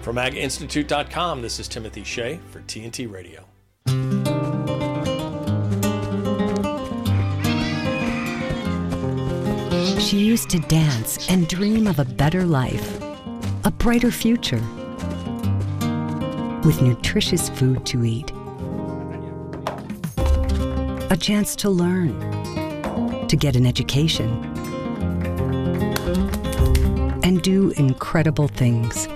From 0.07 0.17
AgInstitute.com, 0.19 1.43
this 1.43 1.59
is 1.59 1.67
Timothy 1.67 2.05
Shea 2.05 2.39
for 2.53 2.61
TNT 2.61 3.11
Radio. 3.11 3.45
She 9.99 10.19
used 10.19 10.49
to 10.51 10.61
dance 10.61 11.29
and 11.29 11.49
dream 11.49 11.89
of 11.89 11.99
a 11.99 12.05
better 12.05 12.45
life, 12.45 13.03
a 13.65 13.73
brighter 13.73 14.13
future, 14.13 14.63
with 16.65 16.81
nutritious 16.81 17.49
food 17.49 17.85
to 17.87 18.05
eat, 18.05 18.31
a 21.11 21.17
chance 21.21 21.57
to 21.57 21.69
learn, 21.69 23.27
to 23.27 23.37
get 23.37 23.57
an 23.57 23.67
education, 23.67 24.31
and 27.25 27.43
do 27.43 27.71
incredible 27.71 28.47
things. 28.47 29.09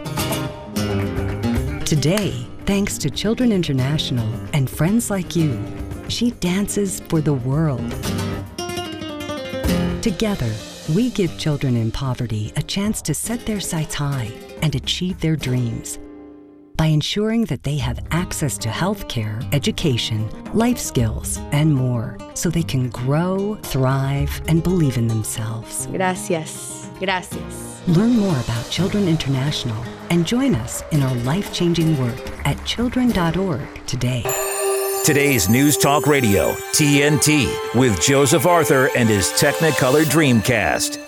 Today, 1.90 2.46
thanks 2.66 2.96
to 2.98 3.10
Children 3.10 3.50
International 3.50 4.32
and 4.52 4.70
friends 4.70 5.10
like 5.10 5.34
you, 5.34 5.60
she 6.06 6.30
dances 6.30 7.00
for 7.08 7.20
the 7.20 7.34
world. 7.34 7.90
Together, 10.00 10.54
we 10.94 11.10
give 11.10 11.36
children 11.36 11.74
in 11.74 11.90
poverty 11.90 12.52
a 12.54 12.62
chance 12.62 13.02
to 13.02 13.12
set 13.12 13.44
their 13.44 13.58
sights 13.58 13.96
high 13.96 14.30
and 14.62 14.76
achieve 14.76 15.18
their 15.18 15.34
dreams 15.34 15.98
by 16.76 16.86
ensuring 16.86 17.46
that 17.46 17.64
they 17.64 17.78
have 17.78 18.06
access 18.12 18.56
to 18.58 18.68
health 18.68 19.08
care, 19.08 19.40
education, 19.50 20.30
life 20.54 20.78
skills, 20.78 21.40
and 21.50 21.74
more 21.74 22.16
so 22.34 22.50
they 22.50 22.62
can 22.62 22.88
grow, 22.90 23.56
thrive, 23.64 24.40
and 24.46 24.62
believe 24.62 24.96
in 24.96 25.08
themselves. 25.08 25.88
Gracias. 25.88 26.88
Gracias. 27.00 27.69
Learn 27.88 28.18
more 28.18 28.38
about 28.40 28.68
Children 28.68 29.08
International 29.08 29.82
and 30.10 30.26
join 30.26 30.54
us 30.54 30.84
in 30.90 31.02
our 31.02 31.14
life 31.16 31.50
changing 31.50 31.98
work 31.98 32.46
at 32.46 32.62
children.org 32.66 33.86
today. 33.86 34.22
Today's 35.02 35.48
News 35.48 35.78
Talk 35.78 36.06
Radio, 36.06 36.52
TNT, 36.72 37.74
with 37.74 37.98
Joseph 38.02 38.44
Arthur 38.44 38.90
and 38.94 39.08
his 39.08 39.28
Technicolor 39.28 40.04
Dreamcast. 40.04 40.98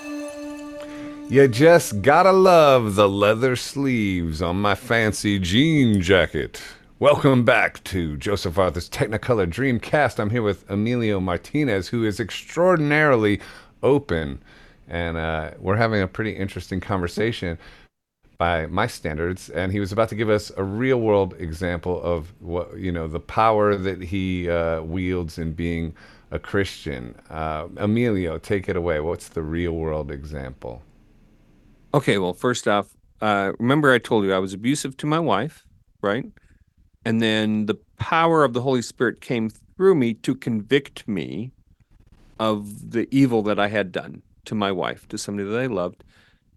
You 1.30 1.46
just 1.46 2.00
gotta 2.00 2.32
love 2.32 2.94
the 2.94 3.08
leather 3.08 3.54
sleeves 3.54 4.40
on 4.40 4.56
my 4.56 4.74
fancy 4.74 5.38
jean 5.38 6.00
jacket. 6.00 6.62
Welcome 6.98 7.44
back 7.44 7.84
to 7.84 8.16
Joseph 8.16 8.58
Arthur's 8.58 8.88
Technicolor 8.88 9.46
Dreamcast. 9.46 10.18
I'm 10.18 10.30
here 10.30 10.42
with 10.42 10.68
Emilio 10.70 11.20
Martinez, 11.20 11.88
who 11.88 12.02
is 12.02 12.18
extraordinarily 12.18 13.40
open, 13.82 14.42
and 14.92 15.16
uh, 15.16 15.52
we're 15.58 15.76
having 15.76 16.02
a 16.02 16.06
pretty 16.06 16.32
interesting 16.32 16.78
conversation 16.78 17.58
by 18.36 18.66
my 18.66 18.86
standards. 18.86 19.48
And 19.48 19.72
he 19.72 19.80
was 19.80 19.90
about 19.90 20.10
to 20.10 20.14
give 20.14 20.28
us 20.28 20.52
a 20.56 20.62
real 20.62 21.00
world 21.00 21.34
example 21.38 22.00
of 22.02 22.32
what 22.40 22.76
you 22.76 22.92
know 22.92 23.08
the 23.08 23.18
power 23.18 23.74
that 23.74 24.02
he 24.02 24.48
uh, 24.48 24.82
wields 24.82 25.38
in 25.38 25.54
being 25.54 25.94
a 26.30 26.38
Christian. 26.38 27.14
Uh, 27.30 27.68
Emilio, 27.78 28.38
take 28.38 28.68
it 28.68 28.76
away. 28.76 29.00
What's 29.00 29.28
the 29.28 29.42
real 29.42 29.72
world 29.72 30.10
example? 30.10 30.82
Okay, 31.94 32.18
well, 32.18 32.34
first 32.34 32.68
off, 32.68 32.88
uh, 33.20 33.52
remember 33.58 33.92
I 33.92 33.98
told 33.98 34.24
you 34.24 34.34
I 34.34 34.38
was 34.38 34.52
abusive 34.52 34.96
to 34.98 35.06
my 35.06 35.20
wife, 35.20 35.64
right? 36.02 36.24
And 37.04 37.20
then 37.20 37.66
the 37.66 37.78
power 37.98 38.44
of 38.44 38.52
the 38.52 38.62
Holy 38.62 38.82
Spirit 38.82 39.20
came 39.20 39.50
through 39.50 39.94
me 39.94 40.14
to 40.14 40.34
convict 40.34 41.08
me 41.08 41.52
of 42.38 42.90
the 42.92 43.08
evil 43.10 43.42
that 43.42 43.58
I 43.58 43.68
had 43.68 43.92
done. 43.92 44.22
To 44.46 44.54
my 44.54 44.72
wife, 44.72 45.06
to 45.08 45.18
somebody 45.18 45.48
that 45.48 45.58
I 45.58 45.66
loved. 45.66 46.04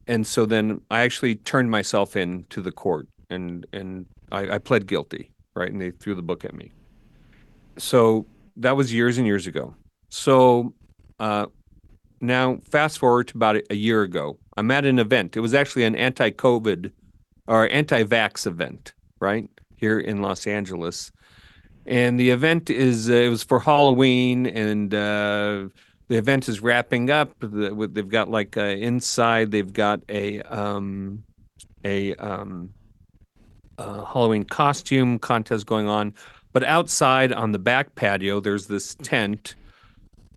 And 0.07 0.25
so 0.25 0.45
then 0.45 0.81
I 0.91 1.01
actually 1.01 1.36
turned 1.36 1.71
myself 1.71 2.15
in 2.15 2.45
to 2.49 2.61
the 2.61 2.71
court 2.71 3.07
and 3.29 3.65
and 3.73 4.05
I, 4.31 4.55
I 4.55 4.57
pled 4.57 4.88
guilty, 4.88 5.31
right? 5.55 5.71
And 5.71 5.81
they 5.81 5.91
threw 5.91 6.15
the 6.15 6.21
book 6.21 6.45
at 6.45 6.53
me. 6.53 6.71
So 7.77 8.25
that 8.57 8.75
was 8.75 8.93
years 8.93 9.17
and 9.17 9.27
years 9.27 9.47
ago. 9.47 9.75
So 10.09 10.73
uh, 11.19 11.47
now 12.21 12.59
fast 12.69 12.99
forward 12.99 13.27
to 13.29 13.38
about 13.38 13.57
a 13.69 13.75
year 13.75 14.03
ago. 14.03 14.38
I'm 14.57 14.71
at 14.71 14.86
an 14.86 14.99
event. 14.99 15.36
It 15.36 15.41
was 15.41 15.53
actually 15.53 15.83
an 15.83 15.95
anti-COVID 15.95 16.91
or 17.47 17.69
anti-vax 17.69 18.47
event, 18.47 18.93
right 19.19 19.49
here 19.75 19.99
in 19.99 20.21
Los 20.21 20.47
Angeles. 20.47 21.11
And 21.86 22.19
the 22.19 22.31
event 22.31 22.69
is 22.69 23.09
uh, 23.09 23.13
it 23.13 23.29
was 23.29 23.43
for 23.43 23.59
Halloween, 23.59 24.47
and 24.47 24.93
uh, 24.93 25.67
the 26.08 26.18
event 26.18 26.47
is 26.47 26.62
wrapping 26.62 27.10
up. 27.10 27.34
They've 27.39 28.08
got 28.10 28.30
like 28.30 28.58
uh, 28.58 28.62
inside, 28.62 29.51
they've 29.51 29.72
got 29.72 30.01
a 30.10 30.41
um, 30.41 31.24
a 31.84 32.14
um, 32.16 32.70
uh, 33.78 34.06
Halloween 34.06 34.43
costume 34.43 35.20
contest 35.20 35.66
going 35.66 35.88
on. 35.88 36.14
But 36.53 36.64
outside 36.64 37.34
on 37.34 37.51
the 37.51 37.60
back 37.60 37.95
patio, 37.95 38.39
there's 38.39 38.68
this 38.68 38.95
tent 38.95 39.56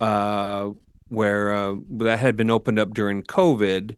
uh, 0.01 0.71
where 1.09 1.55
uh, 1.55 1.77
that 1.91 2.19
had 2.19 2.37
been 2.37 2.51
opened 2.51 2.79
up 2.79 2.93
during 2.93 3.23
COVID, 3.23 3.95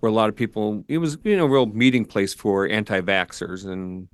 where 0.00 0.10
a 0.10 0.14
lot 0.14 0.28
of 0.28 0.36
people. 0.36 0.84
It 0.88 0.98
was 0.98 1.18
you 1.24 1.36
know 1.36 1.46
a 1.46 1.48
real 1.48 1.66
meeting 1.66 2.04
place 2.04 2.34
for 2.34 2.68
anti-vaxxers 2.68 3.66
and 3.66 4.08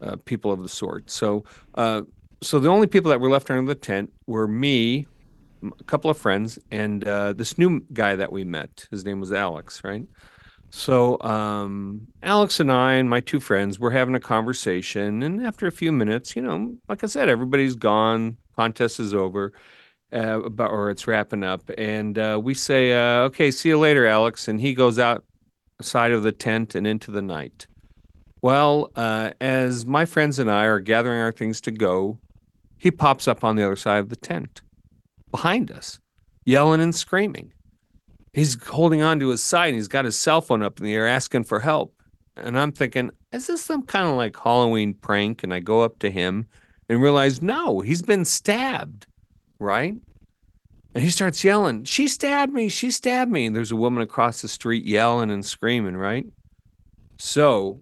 uh, 0.00 0.16
people 0.24 0.52
of 0.52 0.62
the 0.62 0.68
sort. 0.68 1.10
So 1.10 1.44
uh, 1.74 2.02
so 2.42 2.58
the 2.58 2.68
only 2.68 2.86
people 2.86 3.10
that 3.10 3.20
were 3.20 3.30
left 3.30 3.50
under 3.50 3.66
the 3.66 3.78
tent 3.78 4.12
were 4.26 4.46
me, 4.46 5.06
a 5.78 5.84
couple 5.84 6.10
of 6.10 6.18
friends, 6.18 6.58
and 6.70 7.06
uh, 7.06 7.32
this 7.32 7.58
new 7.58 7.80
guy 7.92 8.16
that 8.16 8.32
we 8.32 8.44
met. 8.44 8.86
His 8.90 9.04
name 9.04 9.20
was 9.20 9.32
Alex, 9.32 9.82
right? 9.84 10.06
So 10.70 11.20
um, 11.20 12.08
Alex 12.22 12.58
and 12.58 12.72
I 12.72 12.94
and 12.94 13.08
my 13.08 13.20
two 13.20 13.38
friends 13.38 13.78
were 13.78 13.92
having 13.92 14.14
a 14.14 14.20
conversation, 14.20 15.22
and 15.22 15.46
after 15.46 15.66
a 15.66 15.72
few 15.72 15.92
minutes, 15.92 16.34
you 16.34 16.42
know, 16.42 16.74
like 16.88 17.04
I 17.04 17.06
said, 17.06 17.28
everybody's 17.28 17.76
gone, 17.76 18.36
contest 18.56 18.98
is 18.98 19.14
over, 19.14 19.52
uh, 20.12 20.40
or 20.58 20.90
it's 20.90 21.06
wrapping 21.06 21.44
up, 21.44 21.70
and 21.78 22.18
uh, 22.18 22.40
we 22.42 22.54
say, 22.54 22.92
uh, 22.92 23.22
"Okay, 23.26 23.50
see 23.50 23.68
you 23.68 23.78
later, 23.78 24.06
Alex," 24.06 24.48
and 24.48 24.60
he 24.60 24.74
goes 24.74 24.98
outside 24.98 26.12
of 26.12 26.22
the 26.24 26.32
tent 26.32 26.74
and 26.74 26.86
into 26.86 27.10
the 27.10 27.22
night. 27.22 27.66
Well, 28.42 28.90
uh, 28.94 29.30
as 29.40 29.86
my 29.86 30.04
friends 30.04 30.38
and 30.38 30.50
I 30.50 30.64
are 30.64 30.80
gathering 30.80 31.20
our 31.20 31.32
things 31.32 31.60
to 31.62 31.70
go, 31.70 32.18
he 32.76 32.90
pops 32.90 33.26
up 33.26 33.42
on 33.42 33.56
the 33.56 33.64
other 33.64 33.76
side 33.76 34.00
of 34.00 34.10
the 34.10 34.16
tent, 34.16 34.60
behind 35.34 35.70
us, 35.70 35.98
yelling 36.44 36.80
and 36.80 36.94
screaming 36.94 37.52
he's 38.34 38.62
holding 38.66 39.00
on 39.00 39.20
to 39.20 39.30
his 39.30 39.42
side 39.42 39.68
and 39.68 39.76
he's 39.76 39.88
got 39.88 40.04
his 40.04 40.18
cell 40.18 40.42
phone 40.42 40.62
up 40.62 40.78
in 40.78 40.84
the 40.84 40.94
air 40.94 41.08
asking 41.08 41.44
for 41.44 41.60
help. 41.60 41.94
And 42.36 42.58
I'm 42.58 42.72
thinking, 42.72 43.10
is 43.32 43.46
this 43.46 43.64
some 43.64 43.84
kind 43.84 44.08
of 44.08 44.16
like 44.16 44.36
Halloween 44.36 44.92
prank? 44.92 45.44
And 45.44 45.54
I 45.54 45.60
go 45.60 45.80
up 45.80 46.00
to 46.00 46.10
him 46.10 46.46
and 46.88 47.00
realize, 47.00 47.40
no, 47.40 47.80
he's 47.80 48.02
been 48.02 48.24
stabbed, 48.24 49.06
right? 49.60 49.94
And 50.94 51.02
he 51.02 51.10
starts 51.10 51.42
yelling, 51.42 51.84
She 51.84 52.06
stabbed 52.06 52.52
me, 52.52 52.68
she 52.68 52.90
stabbed 52.90 53.30
me. 53.30 53.46
And 53.46 53.56
there's 53.56 53.72
a 53.72 53.76
woman 53.76 54.02
across 54.02 54.42
the 54.42 54.48
street 54.48 54.84
yelling 54.84 55.30
and 55.30 55.44
screaming, 55.44 55.96
right? 55.96 56.26
So 57.18 57.80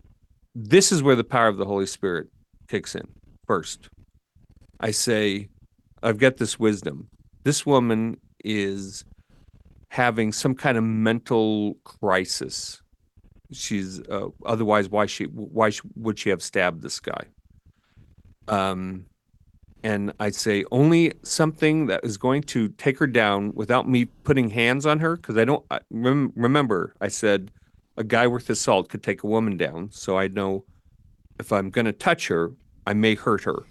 this 0.55 0.93
is 0.93 1.03
where 1.03 1.17
the 1.17 1.25
power 1.25 1.49
of 1.49 1.57
the 1.57 1.65
Holy 1.65 1.87
Spirit 1.87 2.29
kicks 2.69 2.95
in 2.95 3.07
first. 3.47 3.89
I 4.81 4.91
say, 4.91 5.49
I've 6.03 6.19
got 6.19 6.37
this 6.37 6.59
wisdom. 6.59 7.09
This 7.45 7.67
woman 7.67 8.19
is 8.45 9.05
having 9.89 10.33
some 10.33 10.55
kind 10.55 10.79
of 10.79 10.85
mental 10.85 11.75
crisis. 11.85 12.81
She's 13.53 14.01
uh, 14.09 14.29
otherwise 14.47 14.89
why 14.89 15.07
she 15.07 15.25
why 15.25 15.71
would 15.97 16.19
she 16.19 16.31
have 16.31 16.43
stabbed 16.43 16.83
this 16.83 17.01
guy? 17.01 17.25
Um, 18.49 19.07
and 19.83 20.13
I 20.21 20.31
say 20.31 20.65
only 20.71 21.13
something 21.23 21.87
that 21.87 22.05
is 22.05 22.17
going 22.17 22.43
to 22.45 22.69
take 22.71 22.99
her 22.99 23.07
down 23.07 23.53
without 23.55 23.89
me 23.89 24.07
putting 24.07 24.51
hands 24.51 24.87
on 24.87 25.01
her 25.01 25.17
because 25.17 25.37
I 25.37 25.45
don't 25.45 25.65
I, 25.71 25.81
rem, 25.91 26.33
remember 26.37 26.95
I 27.01 27.09
said 27.09 27.51
a 27.97 28.05
guy 28.05 28.27
worth 28.27 28.47
his 28.47 28.61
salt 28.61 28.89
could 28.89 29.03
take 29.03 29.23
a 29.23 29.27
woman 29.27 29.57
down, 29.57 29.91
so 29.93 30.17
I 30.17 30.29
know 30.29 30.65
if 31.39 31.53
I'm 31.53 31.71
going 31.71 31.85
to 31.85 31.93
touch 31.93 32.29
her, 32.29 32.53
I 32.87 32.95
may 32.95 33.15
hurt 33.15 33.43
her, 33.43 33.65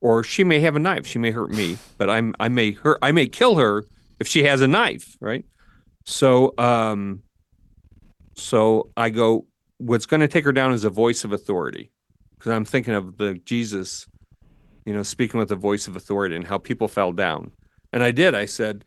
or 0.00 0.22
she 0.22 0.44
may 0.44 0.60
have 0.60 0.76
a 0.76 0.78
knife. 0.78 1.06
She 1.06 1.18
may 1.18 1.30
hurt 1.30 1.50
me, 1.50 1.78
but 1.98 2.10
I'm 2.10 2.34
I 2.38 2.48
may 2.48 2.72
hurt 2.72 2.98
I 3.02 3.12
may 3.12 3.26
kill 3.26 3.56
her 3.56 3.84
if 4.18 4.26
she 4.26 4.44
has 4.44 4.60
a 4.60 4.68
knife, 4.68 5.16
right? 5.20 5.44
So, 6.04 6.54
um, 6.58 7.22
so 8.34 8.90
I 8.96 9.10
go. 9.10 9.46
What's 9.78 10.06
going 10.06 10.20
to 10.20 10.28
take 10.28 10.44
her 10.44 10.52
down 10.52 10.72
is 10.72 10.84
a 10.84 10.90
voice 10.90 11.22
of 11.24 11.32
authority, 11.32 11.90
because 12.38 12.52
I'm 12.52 12.64
thinking 12.64 12.94
of 12.94 13.18
the 13.18 13.34
Jesus, 13.44 14.06
you 14.86 14.94
know, 14.94 15.02
speaking 15.02 15.38
with 15.38 15.50
the 15.50 15.56
voice 15.56 15.86
of 15.86 15.96
authority 15.96 16.34
and 16.34 16.46
how 16.46 16.56
people 16.56 16.88
fell 16.88 17.12
down. 17.12 17.50
And 17.92 18.02
I 18.02 18.10
did. 18.10 18.34
I 18.34 18.46
said, 18.46 18.84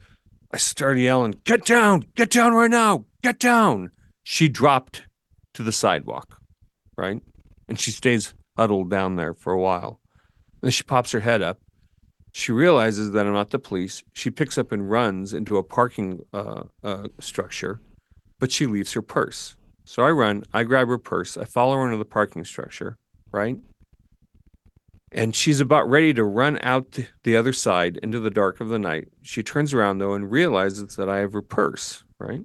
I 0.51 0.57
started 0.57 1.01
yelling, 1.01 1.35
"Get 1.43 1.65
down! 1.65 2.05
Get 2.15 2.31
down 2.31 2.53
right 2.53 2.71
now! 2.71 3.05
Get 3.21 3.37
down!" 3.37 3.91
She 4.23 4.49
dropped 4.49 5.03
to 5.53 5.63
the 5.63 5.71
sidewalk, 5.71 6.39
right, 6.97 7.21
and 7.67 7.79
she 7.79 7.91
stays 7.91 8.33
huddled 8.57 8.89
down 8.89 9.15
there 9.15 9.33
for 9.33 9.53
a 9.53 9.59
while. 9.59 9.99
Then 10.61 10.71
she 10.71 10.83
pops 10.83 11.11
her 11.11 11.21
head 11.21 11.41
up 11.41 11.59
she 12.31 12.51
realizes 12.51 13.11
that 13.11 13.25
I'm 13.25 13.33
not 13.33 13.49
the 13.49 13.59
police. 13.59 14.03
She 14.13 14.29
picks 14.29 14.57
up 14.57 14.71
and 14.71 14.89
runs 14.89 15.33
into 15.33 15.57
a 15.57 15.63
parking 15.63 16.19
uh, 16.33 16.63
uh, 16.83 17.07
structure, 17.19 17.81
but 18.39 18.51
she 18.51 18.65
leaves 18.65 18.93
her 18.93 19.01
purse. 19.01 19.55
So 19.85 20.03
I 20.03 20.11
run, 20.11 20.43
I 20.53 20.63
grab 20.63 20.87
her 20.87 20.99
purse, 20.99 21.37
I 21.37 21.45
follow 21.45 21.75
her 21.75 21.85
into 21.85 21.97
the 21.97 22.05
parking 22.05 22.45
structure, 22.45 22.97
right? 23.31 23.57
And 25.11 25.35
she's 25.35 25.59
about 25.59 25.89
ready 25.89 26.13
to 26.13 26.23
run 26.23 26.59
out 26.61 26.99
the 27.23 27.35
other 27.35 27.53
side 27.53 27.97
into 28.03 28.19
the 28.19 28.29
dark 28.29 28.61
of 28.61 28.69
the 28.69 28.77
night. 28.77 29.07
She 29.23 29.41
turns 29.41 29.73
around 29.73 29.97
though 29.97 30.13
and 30.13 30.29
realizes 30.29 30.95
that 30.97 31.09
I 31.09 31.17
have 31.17 31.33
her 31.33 31.41
purse, 31.41 32.03
right? 32.19 32.41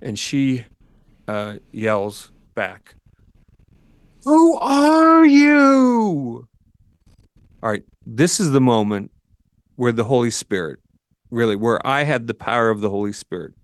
And 0.00 0.16
she 0.16 0.64
uh, 1.26 1.56
yells 1.72 2.30
back, 2.54 2.94
Who 4.22 4.56
are 4.58 5.26
you? 5.26 6.46
All 7.66 7.72
right, 7.72 7.82
this 8.06 8.38
is 8.38 8.52
the 8.52 8.60
moment 8.60 9.10
where 9.74 9.90
the 9.90 10.04
Holy 10.04 10.30
Spirit, 10.30 10.78
really, 11.32 11.56
where 11.56 11.84
I 11.84 12.04
had 12.04 12.28
the 12.28 12.32
power 12.32 12.70
of 12.70 12.80
the 12.80 12.88
Holy 12.88 13.12
Spirit. 13.12 13.54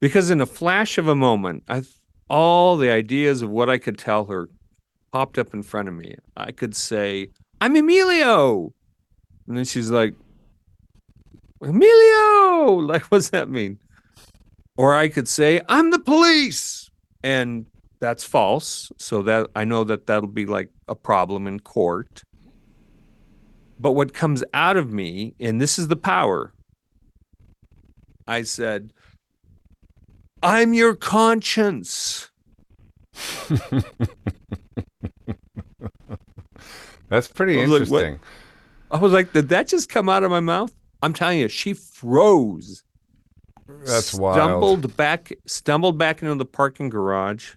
Because 0.00 0.30
in 0.30 0.40
a 0.40 0.46
flash 0.46 0.96
of 0.96 1.06
a 1.06 1.14
moment, 1.14 1.62
I 1.68 1.82
all 2.30 2.78
the 2.78 2.90
ideas 2.90 3.42
of 3.42 3.50
what 3.50 3.68
I 3.68 3.76
could 3.76 3.98
tell 3.98 4.24
her 4.24 4.48
popped 5.12 5.36
up 5.36 5.52
in 5.52 5.62
front 5.62 5.88
of 5.88 5.94
me. 5.94 6.14
I 6.38 6.52
could 6.52 6.74
say, 6.74 7.28
I'm 7.60 7.76
Emilio. 7.76 8.72
And 9.46 9.58
then 9.58 9.66
she's 9.66 9.90
like, 9.90 10.14
Emilio! 11.60 12.80
Like, 12.80 13.02
what's 13.10 13.28
that 13.28 13.50
mean? 13.50 13.78
Or 14.78 14.94
I 14.94 15.08
could 15.08 15.28
say, 15.28 15.60
I'm 15.68 15.90
the 15.90 15.98
police. 15.98 16.90
And 17.22 17.66
that's 18.00 18.24
false. 18.24 18.90
So 18.96 19.20
that 19.24 19.50
I 19.54 19.64
know 19.64 19.84
that 19.84 20.06
that'll 20.06 20.30
be 20.30 20.46
like 20.46 20.70
a 20.88 20.94
problem 20.94 21.46
in 21.46 21.60
court. 21.60 22.22
But 23.78 23.92
what 23.92 24.14
comes 24.14 24.42
out 24.54 24.76
of 24.76 24.92
me, 24.92 25.34
and 25.38 25.60
this 25.60 25.78
is 25.78 25.88
the 25.88 25.96
power, 25.96 26.52
I 28.26 28.42
said, 28.42 28.92
I'm 30.42 30.74
your 30.74 30.94
conscience. 30.94 32.30
That's 37.08 37.28
pretty 37.28 37.60
I 37.60 37.62
interesting. 37.62 38.12
Like, 38.12 38.20
I 38.90 38.98
was 38.98 39.12
like, 39.12 39.32
did 39.32 39.48
that 39.50 39.68
just 39.68 39.88
come 39.88 40.08
out 40.08 40.24
of 40.24 40.30
my 40.30 40.40
mouth? 40.40 40.74
I'm 41.02 41.12
telling 41.12 41.38
you, 41.38 41.48
she 41.48 41.72
froze. 41.72 42.82
That's 43.84 44.14
wild. 44.14 44.36
Stumbled 44.36 44.96
back, 44.96 45.32
stumbled 45.46 45.98
back 45.98 46.22
into 46.22 46.34
the 46.36 46.44
parking 46.44 46.88
garage, 46.88 47.54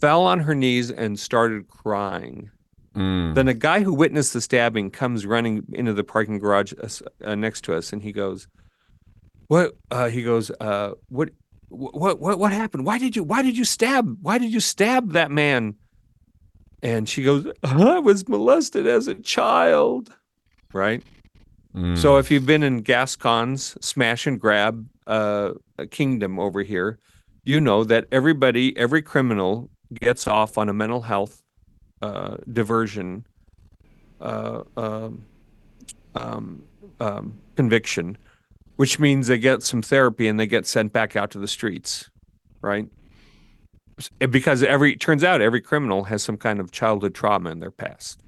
fell 0.00 0.22
on 0.22 0.40
her 0.40 0.54
knees, 0.54 0.90
and 0.90 1.18
started 1.18 1.68
crying. 1.68 2.50
Mm. 2.94 3.34
Then 3.34 3.48
a 3.48 3.54
guy 3.54 3.80
who 3.82 3.92
witnessed 3.92 4.32
the 4.32 4.40
stabbing 4.40 4.90
comes 4.90 5.26
running 5.26 5.64
into 5.72 5.92
the 5.92 6.04
parking 6.04 6.38
garage 6.38 6.72
uh, 6.82 6.88
uh, 7.24 7.34
next 7.34 7.62
to 7.64 7.74
us, 7.74 7.92
and 7.92 8.02
he 8.02 8.12
goes, 8.12 8.48
"What?" 9.48 9.76
Uh, 9.90 10.08
he 10.08 10.22
goes, 10.22 10.50
uh, 10.60 10.92
"What? 11.08 11.30
What? 11.68 12.18
What? 12.20 12.38
What 12.38 12.52
happened? 12.52 12.86
Why 12.86 12.98
did 12.98 13.14
you? 13.14 13.22
Why 13.22 13.42
did 13.42 13.56
you 13.56 13.64
stab? 13.64 14.16
Why 14.22 14.38
did 14.38 14.52
you 14.52 14.60
stab 14.60 15.12
that 15.12 15.30
man?" 15.30 15.74
And 16.82 17.08
she 17.08 17.22
goes, 17.22 17.46
"I 17.62 17.98
was 17.98 18.28
molested 18.28 18.86
as 18.86 19.06
a 19.06 19.14
child." 19.14 20.12
Right. 20.72 21.02
Mm. 21.74 21.96
So 21.96 22.16
if 22.16 22.30
you've 22.30 22.46
been 22.46 22.62
in 22.62 22.78
Gascon's 22.78 23.76
smash 23.84 24.26
and 24.26 24.40
grab 24.40 24.88
uh, 25.06 25.52
kingdom 25.90 26.38
over 26.38 26.62
here, 26.62 26.98
you 27.44 27.60
know 27.60 27.84
that 27.84 28.06
everybody, 28.10 28.76
every 28.76 29.02
criminal 29.02 29.70
gets 29.94 30.26
off 30.26 30.58
on 30.58 30.68
a 30.68 30.74
mental 30.74 31.02
health 31.02 31.42
uh, 32.02 32.36
diversion 32.52 33.24
uh, 34.20 34.62
um, 34.76 35.24
um, 36.14 36.62
um, 37.00 37.34
conviction 37.56 38.16
which 38.76 39.00
means 39.00 39.26
they 39.26 39.38
get 39.38 39.64
some 39.64 39.82
therapy 39.82 40.28
and 40.28 40.38
they 40.38 40.46
get 40.46 40.64
sent 40.64 40.92
back 40.92 41.16
out 41.16 41.32
to 41.32 41.38
the 41.40 41.48
streets, 41.48 42.10
right? 42.62 42.86
Because 44.20 44.62
every 44.62 44.94
turns 44.94 45.24
out 45.24 45.40
every 45.40 45.60
criminal 45.60 46.04
has 46.04 46.22
some 46.22 46.36
kind 46.36 46.60
of 46.60 46.70
childhood 46.70 47.12
trauma 47.12 47.50
in 47.50 47.58
their 47.58 47.72
past. 47.72 48.20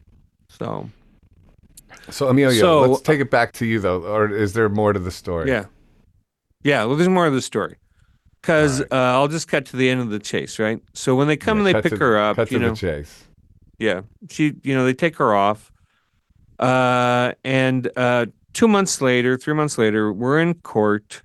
So 0.48 0.90
So 2.08 2.26
Emilio, 2.26 2.60
So- 2.60 2.80
let's 2.80 3.02
take 3.02 3.20
it 3.20 3.30
back 3.30 3.52
to 3.54 3.64
you 3.64 3.78
though, 3.78 4.02
or 4.02 4.28
is 4.34 4.52
there 4.54 4.68
more 4.68 4.92
to 4.92 4.98
the 4.98 5.12
story? 5.12 5.48
yeah, 5.48 5.66
yeah. 6.64 6.84
Well, 6.84 6.96
there's 6.96 7.08
more 7.08 7.26
of 7.26 7.32
the 7.32 7.42
story. 7.42 7.76
Because 8.42 8.80
uh, 8.80 8.86
I'll 8.90 9.28
just 9.28 9.46
cut 9.46 9.66
to 9.66 9.76
the 9.76 9.88
end 9.88 10.00
of 10.00 10.10
the 10.10 10.18
chase, 10.18 10.58
right? 10.58 10.82
So 10.94 11.14
when 11.14 11.28
they 11.28 11.36
come 11.36 11.58
Yeah, 11.58 11.66
and 11.66 11.76
they 11.76 11.82
pick 11.82 11.92
to- 11.92 11.98
her 11.98 12.18
up, 12.18 12.50
you 12.50 12.58
know, 12.58 12.70
the 12.70 12.74
chase. 12.76 13.22
Yeah, 13.80 14.02
she, 14.28 14.54
you 14.62 14.74
know, 14.74 14.84
they 14.84 14.94
take 14.94 15.16
her 15.16 15.34
off. 15.34 15.72
Uh, 16.58 17.32
and 17.42 17.90
uh, 17.96 18.26
two 18.52 18.68
months 18.68 19.00
later, 19.00 19.38
three 19.38 19.54
months 19.54 19.78
later, 19.78 20.12
we're 20.12 20.38
in 20.38 20.54
court 20.54 21.22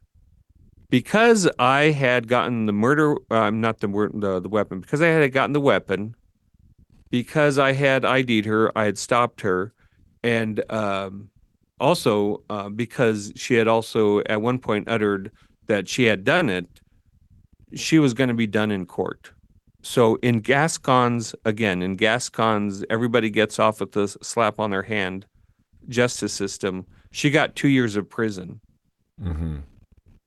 because 0.89 1.49
I 1.59 1.91
had 1.91 2.29
gotten 2.29 2.65
the 2.65 2.73
murder, 2.73 3.17
uh, 3.29 3.49
not 3.49 3.81
the, 3.81 3.87
the 4.13 4.39
the 4.39 4.47
weapon, 4.47 4.79
because 4.79 5.01
I 5.01 5.07
had 5.07 5.31
gotten 5.33 5.51
the 5.51 5.59
weapon, 5.59 6.15
because 7.11 7.59
I 7.59 7.73
had 7.73 8.05
ID'd 8.05 8.45
her, 8.45 8.75
I 8.77 8.85
had 8.85 8.97
stopped 8.97 9.41
her, 9.41 9.73
and 10.23 10.63
um, 10.71 11.29
also 11.81 12.41
uh, 12.49 12.69
because 12.69 13.33
she 13.35 13.55
had 13.55 13.67
also 13.67 14.21
at 14.27 14.41
one 14.41 14.59
point 14.59 14.87
uttered 14.87 15.29
that 15.67 15.89
she 15.89 16.05
had 16.05 16.23
done 16.23 16.49
it, 16.49 16.67
she 17.73 17.99
was 17.99 18.13
going 18.13 18.29
to 18.29 18.33
be 18.33 18.47
done 18.47 18.71
in 18.71 18.85
court. 18.85 19.31
So 19.85 20.15
in 20.23 20.41
Gascons, 20.41 21.35
again, 21.45 21.83
in 21.83 21.95
Gascons, 21.95 22.83
everybody 22.89 23.29
gets 23.29 23.59
off 23.59 23.79
with 23.79 23.91
this 23.91 24.17
slap 24.19 24.59
on 24.59 24.71
their 24.71 24.81
hand 24.81 25.27
justice 25.87 26.33
system. 26.33 26.87
She 27.11 27.29
got 27.29 27.55
two 27.55 27.67
years 27.67 27.95
of 27.95 28.09
prison. 28.09 28.61
hmm 29.21 29.57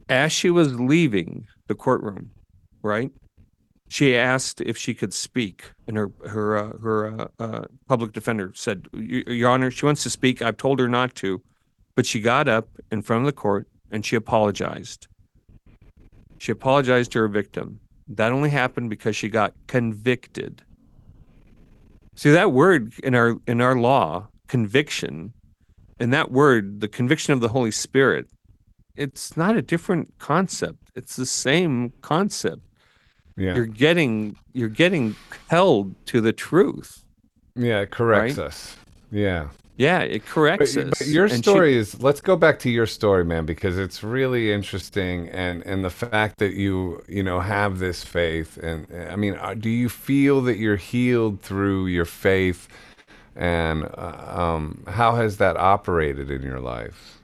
As 0.08 0.30
she 0.30 0.48
was 0.48 0.78
leaving 0.78 1.48
the 1.66 1.74
courtroom, 1.74 2.30
right? 2.82 3.10
She 3.88 4.16
asked 4.16 4.60
if 4.60 4.78
she 4.78 4.94
could 4.94 5.12
speak, 5.12 5.72
and 5.88 5.96
her 5.96 6.12
her 6.24 6.56
uh, 6.56 6.78
her 6.78 7.20
uh, 7.20 7.26
uh, 7.40 7.64
public 7.88 8.12
defender 8.12 8.52
said, 8.54 8.86
"Your 8.92 9.50
Honor, 9.50 9.72
she 9.72 9.86
wants 9.86 10.04
to 10.04 10.10
speak. 10.10 10.40
I've 10.40 10.56
told 10.56 10.78
her 10.78 10.88
not 10.88 11.16
to, 11.16 11.42
but 11.96 12.06
she 12.06 12.20
got 12.20 12.46
up 12.46 12.68
in 12.92 13.02
front 13.02 13.22
of 13.22 13.26
the 13.26 13.32
court 13.32 13.66
and 13.90 14.06
she 14.06 14.14
apologized. 14.14 15.08
She 16.38 16.52
apologized 16.52 17.10
to 17.12 17.18
her 17.18 17.28
victim. 17.28 17.80
That 18.08 18.32
only 18.32 18.50
happened 18.50 18.90
because 18.90 19.14
she 19.16 19.28
got 19.28 19.52
convicted. 19.66 20.62
See 22.14 22.30
that 22.30 22.52
word 22.52 22.92
in 23.02 23.14
our 23.14 23.36
in 23.46 23.60
our 23.60 23.76
law, 23.76 24.28
conviction, 24.48 25.32
and 26.00 26.12
that 26.12 26.30
word, 26.30 26.80
the 26.80 26.88
conviction 26.88 27.32
of 27.32 27.40
the 27.40 27.48
Holy 27.48 27.70
Spirit, 27.70 28.26
it's 28.96 29.36
not 29.36 29.56
a 29.56 29.62
different 29.62 30.14
concept. 30.18 30.90
It's 30.96 31.16
the 31.16 31.26
same 31.26 31.92
concept. 32.00 32.62
Yeah. 33.36 33.54
You're 33.54 33.66
getting 33.66 34.36
you're 34.52 34.68
getting 34.68 35.14
held 35.48 35.94
to 36.06 36.20
the 36.20 36.32
truth. 36.32 37.04
yeah, 37.54 37.80
it 37.80 37.90
corrects 37.90 38.36
Right? 38.38 38.46
us. 38.46 38.76
Yeah. 39.12 39.48
Yeah, 39.78 40.00
it 40.00 40.26
corrects 40.26 40.74
But, 40.74 40.86
us. 40.88 40.98
but 40.98 41.06
your 41.08 41.28
And 41.28 41.44
she- 41.44 41.50
story 41.50 41.76
is 41.76 42.02
let's 42.02 42.20
go 42.20 42.36
back 42.36 42.58
to 42.60 42.70
your 42.70 42.86
story, 42.86 43.24
man, 43.24 43.46
because 43.46 43.78
it's 43.78 44.02
really 44.04 44.52
interesting 44.52 45.28
and 45.30 45.64
and 45.66 45.84
the 45.84 45.90
fact 45.90 46.38
that 46.38 46.54
you, 46.54 47.02
you 47.08 47.22
know, 47.22 47.40
have 47.40 47.78
this 47.78 48.04
faith 48.04 48.58
and 48.58 48.86
I 49.10 49.16
mean, 49.16 49.36
uh, 49.36 49.54
do 49.54 49.70
you 49.70 49.88
feel 49.88 50.42
that 50.42 50.58
you're 50.58 50.76
healed 50.76 51.40
through 51.42 51.86
your 51.86 52.04
faith 52.06 52.68
and 53.36 53.84
uh, 53.96 54.34
um 54.36 54.84
how 54.88 55.14
has 55.16 55.38
that 55.38 55.56
operated 55.56 56.30
in 56.30 56.42
your 56.42 56.60
life? 56.60 57.20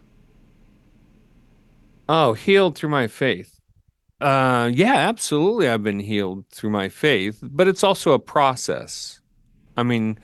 Oh, 2.09 2.35
healed 2.35 2.77
through 2.77 2.91
my 2.91 3.07
faith. 3.09 3.59
Uh 4.21 4.71
yeah, 4.73 4.95
absolutely 4.97 5.69
I've 5.69 5.83
been 5.83 6.01
healed 6.01 6.47
through 6.51 6.71
my 6.71 6.89
faith, 6.89 7.41
but 7.43 7.69
it's 7.69 7.85
also 7.85 8.13
a 8.13 8.19
process. 8.19 9.21
I 9.77 9.83
mean, 9.83 10.19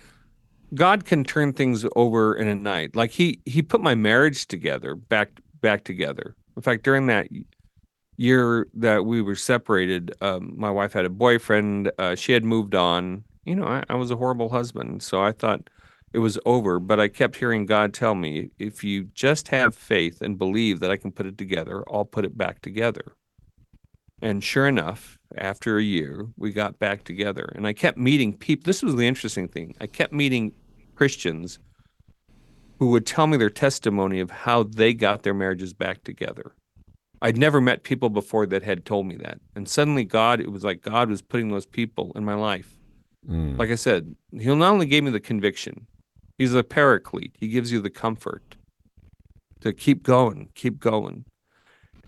God 0.74 1.04
can 1.04 1.24
turn 1.24 1.52
things 1.52 1.84
over 1.96 2.34
in 2.34 2.48
a 2.48 2.54
night. 2.54 2.94
Like 2.94 3.10
he 3.10 3.40
he 3.44 3.62
put 3.62 3.80
my 3.80 3.94
marriage 3.94 4.46
together 4.46 4.94
back 4.94 5.40
back 5.60 5.84
together. 5.84 6.36
In 6.56 6.62
fact, 6.62 6.82
during 6.82 7.06
that 7.06 7.28
year 8.16 8.68
that 8.74 9.04
we 9.04 9.22
were 9.22 9.34
separated, 9.34 10.14
um, 10.20 10.52
my 10.56 10.70
wife 10.70 10.92
had 10.92 11.04
a 11.04 11.10
boyfriend. 11.10 11.90
Uh, 11.98 12.14
she 12.14 12.32
had 12.32 12.44
moved 12.44 12.74
on. 12.74 13.24
You 13.44 13.56
know, 13.56 13.64
I, 13.64 13.82
I 13.88 13.94
was 13.94 14.10
a 14.10 14.16
horrible 14.16 14.50
husband, 14.50 15.02
so 15.02 15.22
I 15.22 15.32
thought 15.32 15.68
it 16.12 16.18
was 16.18 16.38
over. 16.44 16.78
But 16.78 17.00
I 17.00 17.08
kept 17.08 17.36
hearing 17.36 17.66
God 17.66 17.94
tell 17.94 18.14
me, 18.14 18.50
if 18.58 18.84
you 18.84 19.04
just 19.14 19.48
have 19.48 19.74
faith 19.74 20.20
and 20.20 20.38
believe 20.38 20.80
that 20.80 20.90
I 20.90 20.96
can 20.96 21.12
put 21.12 21.26
it 21.26 21.38
together, 21.38 21.82
I'll 21.90 22.04
put 22.04 22.24
it 22.24 22.36
back 22.36 22.60
together. 22.60 23.14
And 24.22 24.44
sure 24.44 24.68
enough, 24.68 25.18
after 25.36 25.78
a 25.78 25.82
year, 25.82 26.26
we 26.36 26.52
got 26.52 26.78
back 26.78 27.04
together. 27.04 27.50
And 27.54 27.66
I 27.66 27.72
kept 27.72 27.96
meeting 27.96 28.36
people. 28.36 28.64
This 28.66 28.82
was 28.82 28.96
the 28.96 29.06
interesting 29.06 29.48
thing. 29.48 29.74
I 29.80 29.86
kept 29.86 30.12
meeting 30.12 30.52
Christians 31.00 31.58
who 32.78 32.88
would 32.88 33.06
tell 33.06 33.26
me 33.26 33.38
their 33.38 33.48
testimony 33.48 34.20
of 34.20 34.30
how 34.30 34.64
they 34.64 34.92
got 34.92 35.22
their 35.22 35.32
marriages 35.32 35.72
back 35.72 36.04
together. 36.04 36.52
I'd 37.22 37.38
never 37.38 37.58
met 37.58 37.84
people 37.84 38.10
before 38.10 38.44
that 38.44 38.62
had 38.62 38.84
told 38.84 39.06
me 39.06 39.16
that. 39.16 39.40
And 39.56 39.66
suddenly, 39.66 40.04
God, 40.04 40.40
it 40.40 40.52
was 40.52 40.62
like 40.62 40.82
God 40.82 41.08
was 41.08 41.22
putting 41.22 41.48
those 41.48 41.64
people 41.64 42.12
in 42.16 42.22
my 42.22 42.34
life. 42.34 42.76
Mm. 43.26 43.58
Like 43.58 43.70
I 43.70 43.76
said, 43.76 44.14
He'll 44.38 44.56
not 44.56 44.72
only 44.72 44.84
gave 44.84 45.02
me 45.02 45.10
the 45.10 45.20
conviction, 45.20 45.86
He's 46.36 46.52
a 46.52 46.62
paraclete. 46.62 47.34
He 47.40 47.48
gives 47.48 47.72
you 47.72 47.80
the 47.80 47.88
comfort 47.88 48.56
to 49.62 49.72
keep 49.72 50.02
going, 50.02 50.50
keep 50.54 50.80
going. 50.80 51.24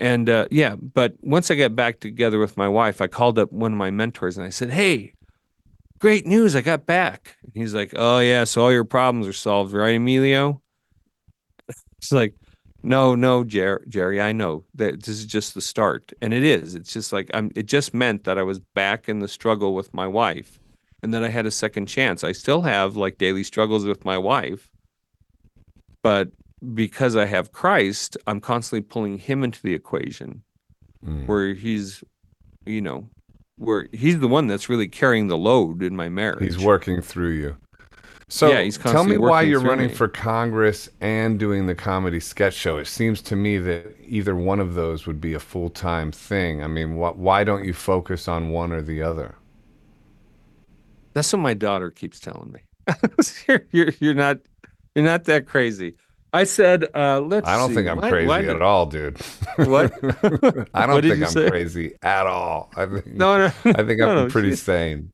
And 0.00 0.28
uh, 0.28 0.48
yeah, 0.50 0.76
but 0.76 1.14
once 1.22 1.50
I 1.50 1.54
got 1.54 1.74
back 1.74 2.00
together 2.00 2.38
with 2.38 2.58
my 2.58 2.68
wife, 2.68 3.00
I 3.00 3.06
called 3.06 3.38
up 3.38 3.52
one 3.52 3.72
of 3.72 3.78
my 3.78 3.90
mentors 3.90 4.36
and 4.36 4.46
I 4.46 4.50
said, 4.50 4.68
Hey, 4.68 5.14
great 6.02 6.26
news. 6.26 6.56
I 6.56 6.60
got 6.62 6.84
back. 6.84 7.36
And 7.44 7.52
he's 7.54 7.72
like, 7.74 7.92
Oh, 7.96 8.18
yeah. 8.18 8.42
So 8.44 8.62
all 8.62 8.72
your 8.72 8.84
problems 8.84 9.26
are 9.28 9.32
solved, 9.32 9.72
right, 9.72 9.94
Emilio? 9.96 10.60
It's 11.98 12.10
like, 12.10 12.34
no, 12.82 13.14
no, 13.14 13.44
Jer- 13.44 13.84
Jerry, 13.88 14.20
I 14.20 14.32
know 14.32 14.64
that 14.74 15.04
this 15.04 15.14
is 15.20 15.24
just 15.24 15.54
the 15.54 15.60
start. 15.60 16.12
And 16.20 16.34
it 16.34 16.42
is. 16.42 16.74
It's 16.74 16.92
just 16.92 17.12
like, 17.12 17.30
I'm, 17.32 17.52
it 17.54 17.66
just 17.66 17.94
meant 17.94 18.24
that 18.24 18.38
I 18.38 18.42
was 18.42 18.58
back 18.58 19.08
in 19.08 19.20
the 19.20 19.28
struggle 19.28 19.72
with 19.76 19.94
my 19.94 20.08
wife 20.08 20.58
and 21.00 21.14
then 21.14 21.22
I 21.22 21.28
had 21.28 21.46
a 21.46 21.50
second 21.52 21.86
chance. 21.86 22.24
I 22.24 22.32
still 22.32 22.62
have 22.62 22.96
like 22.96 23.18
daily 23.18 23.44
struggles 23.44 23.84
with 23.84 24.04
my 24.04 24.18
wife, 24.18 24.68
but 26.02 26.30
because 26.74 27.14
I 27.14 27.26
have 27.26 27.52
Christ, 27.52 28.16
I'm 28.26 28.40
constantly 28.40 28.82
pulling 28.82 29.18
him 29.18 29.44
into 29.44 29.62
the 29.62 29.74
equation 29.74 30.42
Mm. 31.06 31.26
where 31.26 31.52
he's, 31.54 32.02
you 32.66 32.80
know, 32.80 33.08
where 33.62 33.88
he's 33.92 34.18
the 34.20 34.28
one 34.28 34.46
that's 34.46 34.68
really 34.68 34.88
carrying 34.88 35.28
the 35.28 35.38
load 35.38 35.82
in 35.82 35.96
my 35.96 36.08
marriage. 36.08 36.42
He's 36.42 36.58
working 36.58 37.00
through 37.00 37.30
you. 37.32 37.56
So 38.28 38.50
Yeah, 38.50 38.62
he's 38.62 38.78
tell 38.78 39.04
me 39.04 39.18
why 39.18 39.42
you're 39.42 39.60
running 39.60 39.88
me. 39.88 39.94
for 39.94 40.08
Congress 40.08 40.88
and 41.00 41.38
doing 41.38 41.66
the 41.66 41.74
comedy 41.74 42.18
sketch 42.18 42.54
show. 42.54 42.78
It 42.78 42.86
seems 42.86 43.20
to 43.22 43.36
me 43.36 43.58
that 43.58 43.94
either 44.06 44.34
one 44.34 44.58
of 44.58 44.74
those 44.74 45.06
would 45.06 45.20
be 45.20 45.34
a 45.34 45.40
full 45.40 45.68
time 45.68 46.10
thing. 46.12 46.62
I 46.62 46.66
mean, 46.66 46.96
wh- 46.96 47.18
why 47.18 47.44
don't 47.44 47.64
you 47.64 47.74
focus 47.74 48.28
on 48.28 48.48
one 48.48 48.72
or 48.72 48.80
the 48.80 49.02
other? 49.02 49.34
That's 51.14 51.32
what 51.32 51.40
my 51.40 51.54
daughter 51.54 51.90
keeps 51.90 52.18
telling 52.20 52.52
me. 52.52 52.60
you're, 53.48 53.64
you're 53.70 53.92
you're 54.00 54.14
not 54.14 54.38
you're 54.94 55.04
not 55.04 55.24
that 55.24 55.46
crazy. 55.46 55.94
I 56.34 56.44
said, 56.44 56.86
uh, 56.94 57.20
let's. 57.20 57.46
I 57.46 57.56
don't 57.58 57.68
see, 57.70 57.74
think 57.76 57.88
I'm 57.88 57.98
why- 57.98 58.08
crazy 58.10 58.26
why 58.28 58.44
at 58.44 58.62
all, 58.62 58.86
dude. 58.86 59.18
What? 59.56 59.92
I 60.74 60.86
don't 60.86 60.94
What 60.94 61.04
think 61.04 61.22
I'm 61.22 61.26
say? 61.28 61.50
crazy 61.50 61.94
at 62.02 62.26
all. 62.26 62.70
I 62.76 62.86
think, 62.86 63.06
No, 63.08 63.36
no, 63.38 63.44
I 63.64 63.82
think 63.84 63.98
no, 64.00 64.08
I'm 64.08 64.14
no, 64.16 64.28
pretty 64.28 64.50
she- 64.50 64.56
sane. 64.56 65.12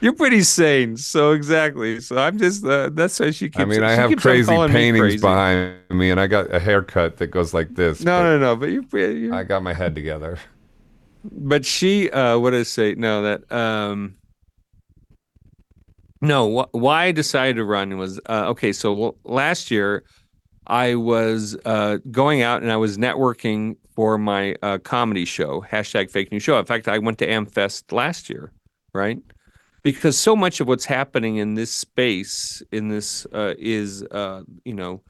You're 0.00 0.14
pretty 0.14 0.42
sane. 0.42 0.96
So 0.96 1.32
exactly. 1.32 2.00
So 2.00 2.16
I'm 2.18 2.38
just. 2.38 2.64
Uh, 2.64 2.88
that's 2.92 3.18
why 3.18 3.32
she 3.32 3.46
keeps. 3.48 3.58
I 3.58 3.64
mean, 3.64 3.82
I 3.82 3.90
have 3.92 4.16
crazy 4.16 4.46
paintings 4.68 5.00
crazy. 5.00 5.18
behind 5.18 5.74
me, 5.90 6.10
and 6.10 6.20
I 6.20 6.28
got 6.28 6.54
a 6.54 6.60
haircut 6.60 7.16
that 7.16 7.26
goes 7.28 7.52
like 7.52 7.74
this. 7.74 8.00
No, 8.04 8.22
no, 8.22 8.38
no. 8.38 8.54
But 8.54 8.66
you're. 8.70 9.10
you're 9.12 9.34
I 9.34 9.42
got 9.42 9.62
my 9.64 9.74
head 9.74 9.94
together. 9.96 10.38
but 11.24 11.66
she 11.66 12.08
uh 12.10 12.38
what 12.38 12.50
did 12.52 12.60
i 12.60 12.62
say 12.62 12.94
no 12.94 13.22
that 13.22 13.50
um 13.52 14.14
no 16.20 16.62
wh- 16.62 16.74
why 16.74 17.04
i 17.06 17.12
decided 17.12 17.56
to 17.56 17.64
run 17.64 17.96
was 17.98 18.18
uh 18.28 18.46
okay 18.48 18.72
so 18.72 18.94
l- 19.02 19.16
last 19.24 19.70
year 19.70 20.04
i 20.68 20.94
was 20.94 21.56
uh 21.64 21.98
going 22.10 22.42
out 22.42 22.62
and 22.62 22.70
i 22.70 22.76
was 22.76 22.98
networking 22.98 23.76
for 23.94 24.18
my 24.18 24.54
uh 24.62 24.78
comedy 24.78 25.24
show 25.24 25.64
hashtag 25.70 26.10
fake 26.10 26.30
news 26.30 26.42
show. 26.42 26.58
In 26.58 26.64
fact 26.64 26.88
i 26.88 26.98
went 26.98 27.18
to 27.18 27.26
amfest 27.26 27.92
last 27.92 28.30
year 28.30 28.52
right? 28.94 29.18
Because 29.82 30.18
so 30.18 30.34
much 30.34 30.60
of 30.60 30.68
what's 30.68 30.84
happening 30.84 31.36
in 31.36 31.54
this 31.54 31.70
space 31.70 32.62
in 32.72 32.88
this 32.88 33.26
uh 33.32 33.54
is 33.58 34.02
uh 34.04 34.42
you 34.64 34.74
know 34.74 35.02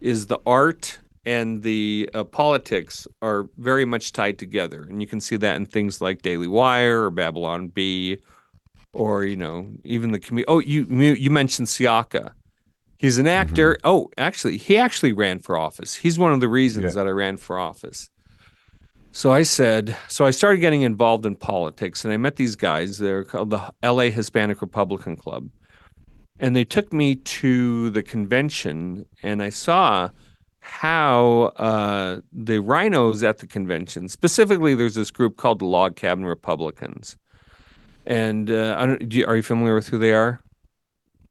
is 0.00 0.26
the 0.26 0.38
art 0.46 0.98
and 1.24 1.62
the 1.62 2.10
uh, 2.14 2.24
politics 2.24 3.06
are 3.20 3.48
very 3.56 3.84
much 3.84 4.10
tied 4.12 4.38
together. 4.38 4.82
And 4.82 5.00
you 5.00 5.06
can 5.06 5.20
see 5.20 5.36
that 5.36 5.54
in 5.54 5.66
things 5.66 6.00
like 6.00 6.22
daily 6.22 6.48
wire 6.48 7.04
or 7.04 7.10
babylon 7.10 7.68
bee 7.68 8.18
or 8.92 9.24
you 9.24 9.36
know 9.36 9.68
even 9.84 10.12
the 10.12 10.18
commu- 10.20 10.44
oh 10.48 10.58
you 10.58 10.84
you 10.86 11.30
mentioned 11.30 11.68
siaka 11.68 12.32
He's 13.02 13.18
an 13.18 13.26
actor. 13.26 13.74
Mm-hmm. 13.74 13.88
Oh, 13.88 14.10
actually, 14.16 14.58
he 14.58 14.78
actually 14.78 15.12
ran 15.12 15.40
for 15.40 15.58
office. 15.58 15.96
He's 15.96 16.20
one 16.20 16.32
of 16.32 16.38
the 16.38 16.48
reasons 16.48 16.94
that 16.94 17.08
I 17.08 17.10
ran 17.10 17.36
for 17.36 17.58
office. 17.58 18.08
So 19.10 19.32
I 19.32 19.42
said, 19.42 19.96
so 20.06 20.24
I 20.24 20.30
started 20.30 20.58
getting 20.58 20.82
involved 20.82 21.26
in 21.26 21.34
politics 21.34 22.04
and 22.04 22.14
I 22.14 22.16
met 22.16 22.36
these 22.36 22.54
guys. 22.54 22.98
They're 22.98 23.24
called 23.24 23.50
the 23.50 23.72
LA 23.82 24.04
Hispanic 24.04 24.62
Republican 24.62 25.16
Club. 25.16 25.50
And 26.38 26.54
they 26.54 26.64
took 26.64 26.92
me 26.92 27.16
to 27.16 27.90
the 27.90 28.04
convention 28.04 29.04
and 29.24 29.42
I 29.42 29.48
saw 29.50 30.10
how 30.60 31.52
uh, 31.56 32.20
the 32.32 32.58
RINOs 32.58 33.24
at 33.28 33.38
the 33.38 33.48
convention, 33.48 34.08
specifically, 34.08 34.76
there's 34.76 34.94
this 34.94 35.10
group 35.10 35.36
called 35.36 35.58
the 35.58 35.66
Log 35.66 35.96
Cabin 35.96 36.24
Republicans. 36.24 37.16
And 38.06 38.48
uh, 38.48 38.76
I 38.78 38.86
don't, 38.86 39.08
do 39.08 39.18
you, 39.18 39.26
are 39.26 39.34
you 39.34 39.42
familiar 39.42 39.74
with 39.74 39.88
who 39.88 39.98
they 39.98 40.12
are? 40.12 40.40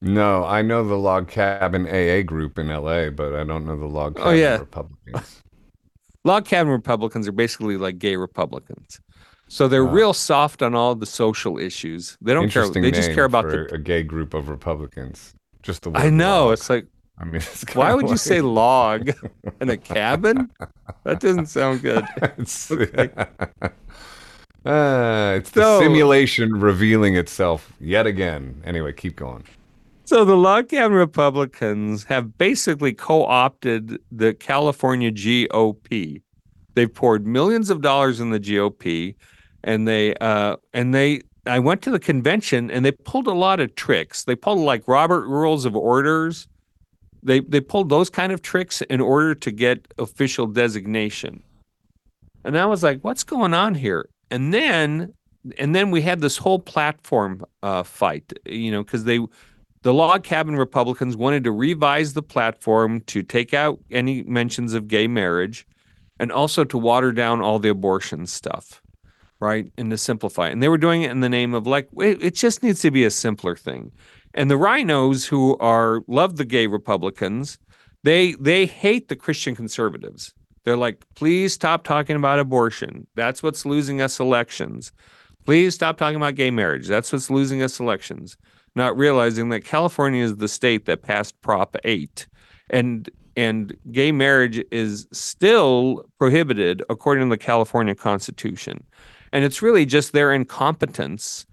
No, 0.02 0.44
I 0.46 0.62
know 0.64 0.84
the 0.88 0.98
Log 0.98 1.28
Cabin 1.28 1.86
AA 1.88 2.24
group 2.24 2.58
in 2.58 2.68
LA, 2.70 3.10
but 3.12 3.36
I 3.36 3.44
don't 3.44 3.66
know 3.66 3.78
the 3.78 3.86
Log 3.86 4.16
Cabin 4.18 4.32
Oh, 4.32 4.36
yeah. 4.36 4.58
Republicans. 4.58 5.42
Log 6.24 6.46
cabin 6.46 6.72
Republicans 6.72 7.28
are 7.28 7.32
basically 7.32 7.78
like 7.78 7.98
gay 7.98 8.16
Republicans. 8.16 9.00
So 9.48 9.68
they're 9.68 9.84
real 9.86 10.14
soft 10.14 10.62
on 10.62 10.76
all 10.76 10.94
the 10.96 11.06
social 11.08 11.58
issues. 11.58 12.16
They 12.22 12.34
don't 12.34 12.50
care. 12.50 12.70
They 12.70 12.92
just 12.92 13.12
care 13.14 13.26
about 13.26 13.50
the. 13.50 13.74
a 13.74 13.78
gay 13.80 14.04
group 14.04 14.34
of 14.36 14.48
Republicans. 14.48 15.34
Just 15.64 15.82
the 15.82 15.92
I 15.96 16.10
know. 16.12 16.46
log. 16.46 16.54
It's 16.54 16.70
like, 16.70 16.86
I 17.18 17.26
mean, 17.26 17.36
it's 17.36 17.66
why 17.76 17.94
would 17.96 18.08
you 18.10 18.18
say 18.18 18.40
log 18.64 19.10
in 19.60 19.70
a 19.70 19.78
cabin? 19.78 20.50
That 21.04 21.20
doesn't 21.20 21.48
sound 21.48 21.82
good. 21.82 22.06
it's, 22.38 22.72
Ah, 24.64 25.32
it's 25.34 25.50
the 25.52 25.62
So- 25.62 25.80
simulation 25.82 26.54
revealing 26.60 27.16
itself 27.16 27.74
yet 27.80 28.06
again. 28.06 28.62
Anyway, 28.64 28.94
keep 28.94 29.16
going. 29.16 29.44
So 30.12 30.26
the 30.26 30.64
cabin 30.64 30.98
Republicans 30.98 32.04
have 32.04 32.38
basically 32.38 32.92
co-opted 32.92 33.98
the 34.12 34.34
California 34.34 35.10
GOP. 35.10 36.22
They've 36.74 36.94
poured 36.94 37.26
millions 37.26 37.70
of 37.70 37.80
dollars 37.80 38.20
in 38.20 38.30
the 38.30 38.40
GOP, 38.42 39.16
and 39.64 39.88
they 39.88 40.14
uh, 40.16 40.58
and 40.74 40.94
they. 40.94 41.22
I 41.46 41.60
went 41.60 41.82
to 41.84 41.92
the 41.92 41.98
convention 41.98 42.70
and 42.70 42.84
they 42.84 42.92
pulled 42.92 43.28
a 43.28 43.34
lot 43.34 43.62
of 43.62 43.74
tricks. 43.76 44.26
They 44.26 44.36
pulled 44.36 44.60
like 44.60 44.86
Robert 44.86 45.30
Rules 45.30 45.64
of 45.64 45.78
Orders. 45.78 46.46
They 47.24 47.40
they 47.40 47.62
pulled 47.62 47.88
those 47.88 48.10
kind 48.10 48.34
of 48.34 48.42
tricks 48.42 48.82
in 48.82 49.00
order 49.00 49.34
to 49.34 49.50
get 49.50 49.94
official 49.98 50.46
designation. 50.46 51.42
And 52.44 52.58
I 52.58 52.66
was 52.66 52.84
like, 52.84 53.00
what's 53.00 53.24
going 53.24 53.54
on 53.54 53.76
here? 53.76 54.10
And 54.30 54.54
then 54.54 55.14
and 55.58 55.74
then 55.74 55.90
we 55.90 56.02
had 56.02 56.20
this 56.20 56.38
whole 56.38 56.60
platform 56.60 57.46
uh, 57.64 57.84
fight, 57.84 58.34
you 58.46 58.72
know, 58.72 58.84
because 58.84 59.06
they 59.06 59.20
the 59.84 59.94
log 59.94 60.24
cabin 60.24 60.56
Republicans 60.56 61.18
wanted 61.18 61.44
to 61.44 61.52
revise 61.52 62.14
the 62.14 62.22
platform 62.22 63.02
to 63.02 63.24
take 63.24 63.54
out 63.54 63.80
any 63.90 64.24
mentions 64.24 64.74
of 64.74 64.88
gay 64.88 65.08
marriage 65.08 65.66
and 66.20 66.32
also 66.32 66.64
to 66.64 66.78
water 66.78 67.12
down 67.12 67.42
all 67.42 67.58
the 67.58 67.70
abortion 67.70 68.28
stuff, 68.28 68.82
right? 69.40 69.72
And 69.78 69.90
to 69.90 69.98
simplify. 69.98 70.50
And 70.50 70.62
they 70.62 70.70
were 70.70 70.78
doing 70.78 71.02
it 71.02 71.12
in 71.12 71.22
the 71.22 71.30
name 71.30 71.54
of 71.56 71.66
like, 71.66 71.90
it 71.98 72.36
just 72.36 72.62
needs 72.62 72.82
to 72.82 72.92
be 72.92 73.06
a 73.06 73.12
simpler 73.12 73.56
thing. 73.56 73.92
And 74.34 74.50
the 74.50 74.56
RINOs 74.56 75.28
who 75.28 75.58
are 75.58 76.02
love 76.08 76.38
the 76.38 76.46
gay 76.46 76.68
Republicans, 76.68 77.58
they 78.04 78.34
they 78.34 78.66
hate 78.66 79.10
the 79.10 79.16
Christian 79.16 79.56
conservatives. 79.56 80.34
They're 80.64 80.78
like, 80.78 81.04
please 81.16 81.54
stop 81.54 81.84
talking 81.84 82.16
about 82.16 82.40
abortion. 82.40 83.08
That's 83.16 83.42
what's 83.42 83.66
losing 83.66 84.00
us 84.00 84.20
elections. 84.20 84.92
Please 85.46 85.74
stop 85.74 85.98
talking 85.98 86.18
about 86.18 86.36
gay 86.36 86.52
marriage. 86.52 86.88
That's 86.88 87.12
what's 87.12 87.32
losing 87.32 87.64
us 87.64 87.80
elections. 87.80 88.38
Not 88.76 88.98
realizing 88.98 89.50
that 89.50 89.66
California 89.66 90.24
is 90.24 90.38
the 90.38 90.48
state 90.48 90.86
that 90.86 91.02
passed 91.02 91.40
Prop 91.42 91.76
8 91.84 92.28
and 92.70 93.10
and 93.38 93.76
gay 93.92 94.12
marriage 94.12 94.64
is 94.72 95.08
still 95.12 96.06
prohibited 96.20 96.84
according 96.90 97.26
to 97.26 97.30
the 97.30 97.38
California 97.38 97.96
Constitution. 97.96 98.84
And 99.32 99.46
it's 99.46 99.62
really 99.62 99.86
just 99.86 100.12
their 100.12 100.34
incompetence 100.34 101.46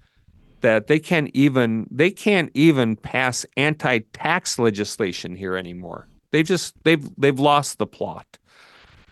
that 0.61 0.89
they 0.89 0.99
can't 0.99 1.31
even 1.35 1.87
they 1.91 2.11
can't 2.11 2.51
even 2.55 2.97
pass 2.97 3.47
anti-tax 3.57 4.59
legislation 4.59 5.37
here 5.37 5.57
anymore. 5.57 6.09
They've 6.33 6.47
just 6.47 6.75
they've 6.83 7.09
they've 7.17 7.39
lost 7.39 7.79
the 7.79 7.87
plot. 7.87 8.39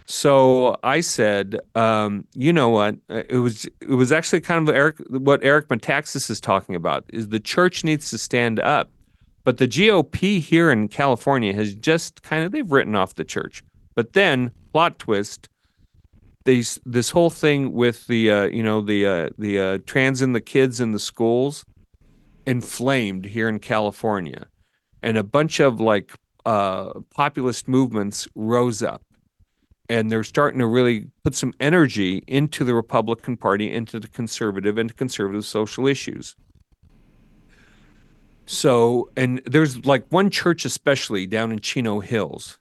So 0.08 0.76
I 0.84 1.00
said, 1.00 1.58
um, 1.74 2.26
you 2.34 2.52
know 2.52 2.68
what? 2.68 2.96
Uh, 3.10 3.24
It 3.28 3.38
was 3.38 3.66
it 3.80 3.90
was 3.90 4.12
actually 4.12 4.40
kind 4.40 4.68
of 4.68 4.74
Eric 4.74 4.96
what 5.08 5.44
Eric 5.44 5.68
Metaxas 5.68 6.30
is 6.30 6.40
talking 6.40 6.76
about 6.76 7.04
is 7.12 7.28
the 7.28 7.40
church 7.40 7.82
needs 7.82 8.10
to 8.10 8.18
stand 8.18 8.60
up, 8.60 8.90
but 9.44 9.58
the 9.58 9.66
GOP 9.66 10.40
here 10.40 10.70
in 10.70 10.88
California 10.88 11.52
has 11.52 11.74
just 11.74 12.22
kind 12.22 12.44
of 12.44 12.52
they've 12.52 12.70
written 12.70 12.94
off 12.94 13.16
the 13.16 13.24
church. 13.24 13.64
But 13.96 14.12
then 14.12 14.52
plot 14.72 14.98
twist, 15.00 15.48
these 16.44 16.78
this 16.86 17.10
whole 17.10 17.30
thing 17.30 17.72
with 17.72 18.06
the 18.06 18.30
uh, 18.30 18.44
you 18.44 18.62
know 18.62 18.80
the 18.82 19.06
uh, 19.06 19.30
the 19.38 19.58
uh, 19.58 19.78
trans 19.86 20.22
and 20.22 20.36
the 20.36 20.40
kids 20.40 20.80
in 20.80 20.92
the 20.92 21.00
schools 21.00 21.64
inflamed 22.46 23.24
here 23.24 23.48
in 23.48 23.58
California, 23.58 24.46
and 25.02 25.18
a 25.18 25.24
bunch 25.24 25.58
of 25.58 25.80
like 25.80 26.12
uh, 26.44 26.92
populist 27.12 27.66
movements 27.66 28.28
rose 28.36 28.84
up 28.84 29.02
and 29.88 30.10
they're 30.10 30.24
starting 30.24 30.60
to 30.60 30.66
really 30.66 31.06
put 31.24 31.34
some 31.34 31.52
energy 31.60 32.22
into 32.26 32.64
the 32.64 32.74
Republican 32.74 33.36
Party, 33.36 33.72
into 33.72 34.00
the 34.00 34.08
conservative 34.08 34.78
and 34.78 34.96
conservative 34.96 35.44
social 35.44 35.86
issues. 35.86 36.34
So, 38.46 39.10
and 39.16 39.42
there's 39.44 39.84
like 39.84 40.06
one 40.10 40.30
church, 40.30 40.64
especially 40.64 41.26
down 41.26 41.50
in 41.50 41.58
Chino 41.58 42.00
Hills, 42.00 42.58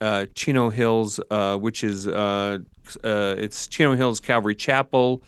uh, 0.00 0.26
Chino 0.34 0.70
Hills, 0.70 1.18
uh, 1.30 1.56
which 1.56 1.82
is 1.82 2.06
uh, 2.06 2.58
uh, 3.02 3.34
it's 3.38 3.66
Chino 3.66 3.94
Hills 3.94 4.20
Calvary 4.20 4.54
Chapel. 4.54 5.22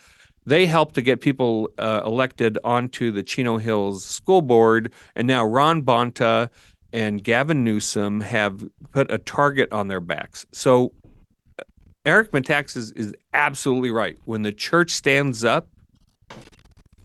They 0.44 0.66
helped 0.66 0.94
to 0.94 1.02
get 1.02 1.20
people 1.20 1.70
uh, 1.78 2.02
elected 2.04 2.58
onto 2.62 3.10
the 3.10 3.22
Chino 3.22 3.56
Hills 3.56 4.04
School 4.04 4.42
Board, 4.42 4.92
and 5.16 5.26
now 5.26 5.44
Rob 5.44 5.84
Bonta 5.84 6.50
and 6.92 7.24
Gavin 7.24 7.64
Newsom 7.64 8.20
have 8.20 8.64
put 8.92 9.10
a 9.10 9.18
target 9.18 9.72
on 9.72 9.88
their 9.88 10.00
backs. 10.00 10.46
So 10.52 10.92
Eric 12.06 12.30
Metaxas 12.30 12.76
is, 12.76 12.92
is 12.92 13.14
absolutely 13.34 13.90
right. 13.90 14.16
When 14.24 14.42
the 14.42 14.52
church 14.52 14.92
stands 14.92 15.44
up, 15.44 15.68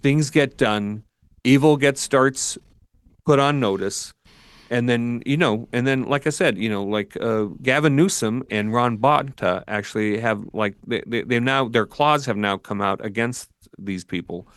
things 0.04 0.30
get 0.30 0.58
done, 0.58 1.04
evil 1.44 1.76
gets 1.76 2.00
starts 2.00 2.58
put 3.26 3.40
on 3.40 3.60
notice, 3.60 4.14
and 4.70 4.88
then 4.88 5.24
you 5.26 5.38
know, 5.38 5.68
and 5.74 5.88
then 5.88 6.04
like 6.04 6.28
I 6.28 6.30
said, 6.30 6.58
you 6.58 6.70
know, 6.70 6.84
like 6.84 7.18
uh, 7.20 7.46
Gavin 7.64 7.96
Newsom 7.96 8.44
and 8.52 8.72
Rob 8.72 9.00
Bonta 9.00 9.64
actually 9.68 10.20
have 10.20 10.44
like 10.54 10.76
they 10.86 11.04
they 11.08 11.24
they 11.24 11.40
now 11.40 11.68
their 11.68 11.88
claws 11.88 12.26
have 12.28 12.38
now 12.38 12.58
come 12.58 12.80
out 12.80 13.04
against 13.04 13.50
these 13.80 14.04
people. 14.04 14.48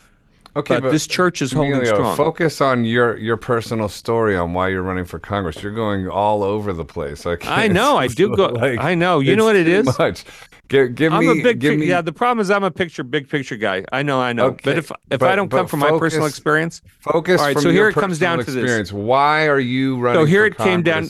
Okay, 0.57 0.79
but, 0.79 0.93
this 0.93 1.07
church 1.07 1.43
is 1.43 1.51
holding 1.51 1.73
Emilio, 1.73 1.95
strong. 1.95 2.17
Focus 2.17 2.61
on 2.61 2.85
your 2.85 3.17
your 3.19 3.37
personal 3.37 3.89
story 3.89 4.37
on 4.37 4.53
why 4.53 4.69
you're 4.69 4.83
running 4.83 5.05
for 5.05 5.19
Congress. 5.19 5.63
You're 5.63 5.73
going 5.75 6.09
all 6.09 6.45
over 6.45 6.73
the 6.73 6.85
place. 6.85 7.27
I, 7.27 7.37
I 7.43 7.69
know, 7.69 7.97
I 7.97 8.07
do 8.21 8.35
go. 8.37 8.47
like, 8.47 8.79
I 8.79 8.95
know. 8.95 9.19
You 9.19 9.35
know 9.35 9.45
what 9.45 9.57
it 9.57 9.67
is. 9.67 9.99
Much. 9.99 10.25
Give, 10.69 10.95
give 10.95 11.13
I'm 11.13 11.27
me, 11.27 11.41
a 11.41 11.43
big 11.43 11.59
give 11.59 11.79
me, 11.79 11.87
yeah. 11.87 12.01
The 12.01 12.13
problem 12.13 12.41
is 12.41 12.51
I'm 12.51 12.65
a 12.65 12.71
picture 12.71 13.03
big 13.03 13.29
picture 13.29 13.57
guy. 13.57 13.85
I 13.93 14.03
know, 14.03 14.21
I 14.21 14.33
know. 14.33 14.47
Okay, 14.47 14.61
But 14.65 14.79
if 14.79 14.91
if 15.11 15.21
but- 15.21 15.31
I 15.31 15.37
don't 15.37 15.51
come 15.51 15.65
but 15.65 15.71
from 15.71 15.81
my 15.81 15.91
personal 15.99 16.27
experience, 16.27 16.81
Focus. 17.01 17.41
All 17.41 17.49
right, 17.49 17.59
so 17.59 17.71
here 17.71 17.89
it 17.89 17.95
comes 17.95 18.19
down 18.19 18.39
to 18.39 18.45
this. 18.45 18.55
experience. 18.55 18.93
Why 18.93 19.47
are 19.49 19.61
you 19.61 19.99
running? 19.99 20.23
So 20.23 20.25
here 20.25 20.43
for 20.43 20.47
it 20.47 20.57
came 20.57 20.83
down- 20.83 21.09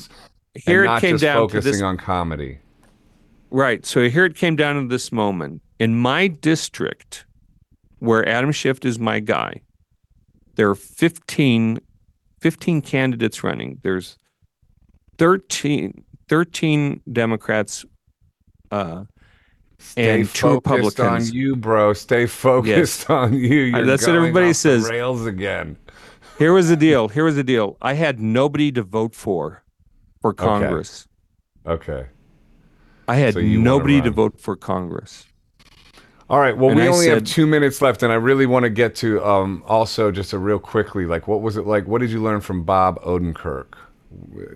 here 0.55 0.84
it 0.84 1.01
came 1.01 1.18
down 1.18 1.36
to 1.36 1.42
focusing 1.42 1.72
this- 1.72 1.82
on 1.82 1.97
comedy. 1.99 2.59
Right. 3.51 3.86
So 3.86 4.09
here 4.09 4.24
it 4.24 4.34
came 4.34 4.57
down 4.57 4.82
to 4.82 4.88
this 4.88 5.12
moment. 5.12 5.62
In 5.78 5.97
my 5.97 6.26
district, 6.26 7.23
where 8.05 8.28
Adam 8.28 8.52
Schiff 8.52 8.84
is 8.84 8.98
my 8.98 9.20
guy, 9.20 9.62
there 10.57 10.68
are 10.70 10.74
15, 10.74 11.78
15 12.40 12.82
candidates 12.82 13.42
running. 13.42 13.80
There's 13.82 14.18
13, 15.18 16.05
13 16.28 17.00
Democrats 17.12 17.84
uh, 18.70 19.05
Stay 19.78 20.20
and 20.20 20.28
two 20.28 20.61
focused 20.61 20.98
Republicans. 20.98 21.30
on 21.30 21.34
you, 21.36 21.57
bro. 21.57 21.92
Stay 21.92 22.26
focused 22.26 23.11
on 23.11 23.34
you. 23.34 23.61
You're 23.62 23.84
that's 23.84 24.07
what 24.07 24.16
everybody 24.16 24.52
says. 24.52 24.88
Rails 24.88 25.26
again. 25.26 25.76
Here 26.38 26.52
was 26.52 26.68
the 26.68 26.76
deal. 26.76 27.09
Here 27.09 27.24
was 27.24 27.36
the 27.36 27.44
deal. 27.44 27.76
I 27.82 27.94
had 27.94 28.20
nobody 28.20 28.72
to 28.72 28.82
vote 28.82 29.14
for 29.14 29.62
for 30.20 30.32
Congress. 30.32 31.07
Okay. 31.66 32.07
I 33.07 33.16
had 33.16 33.34
So 33.34 33.40
nobody 33.40 34.00
to 34.00 34.11
vote 34.11 34.40
for 34.40 34.57
Congress. 34.57 35.26
All 36.30 36.40
right. 36.40 36.56
Well, 36.56 36.70
And 36.70 36.78
we 36.78 36.86
I 36.86 36.88
only 36.88 37.08
have 37.08 37.24
two 37.24 37.46
minutes 37.46 37.82
left, 37.82 38.02
and 38.02 38.10
I 38.12 38.16
really 38.16 38.46
want 38.46 38.64
to 38.64 38.70
get 38.70 38.94
to 38.96 39.22
um, 39.24 39.62
also 39.66 40.10
just 40.10 40.32
a 40.32 40.38
real 40.38 40.58
quickly. 40.58 41.04
Like, 41.06 41.28
what 41.28 41.42
was 41.42 41.56
it 41.56 41.66
like? 41.66 41.86
What 41.86 42.00
did 42.00 42.10
you 42.10 42.22
learn 42.22 42.40
from 42.40 42.64
Bob 42.64 43.00
Odenkirk 43.02 43.74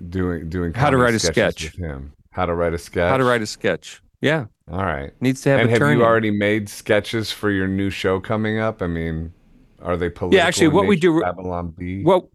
doing 0.09 0.49
doing 0.49 0.73
How 0.75 0.91
to 0.91 0.97
write 0.97 1.15
a 1.15 1.19
sketch. 1.19 1.65
with 1.65 1.75
him? 1.75 2.13
How 2.31 2.47
to 2.47 2.55
write 2.55 2.73
a 2.75 2.79
sketch? 2.79 3.11
How 3.11 3.17
to 3.17 3.25
write 3.25 3.43
a 3.43 3.47
sketch. 3.47 4.01
Yeah. 4.21 4.47
All 4.71 4.85
right. 4.85 5.13
Needs 5.21 5.41
to 5.43 5.51
have 5.51 5.61
and 5.61 5.69
a 5.69 5.73
have 5.73 5.97
you 5.97 6.05
already 6.05 6.31
made 6.31 6.69
sketches 6.69 7.31
for 7.33 7.51
your 7.51 7.69
new 7.69 7.91
show 7.91 8.21
coming 8.21 8.59
up? 8.59 8.83
I 8.83 8.87
mean, 8.87 9.33
are 9.81 9.97
they 9.97 10.09
political? 10.11 10.39
Yeah, 10.39 10.47
actually, 10.47 10.69
what 10.69 10.87
we 10.87 10.97
do- 10.97 11.21
Babylon 11.21 11.75
Bee. 11.77 12.03
What 12.03 12.27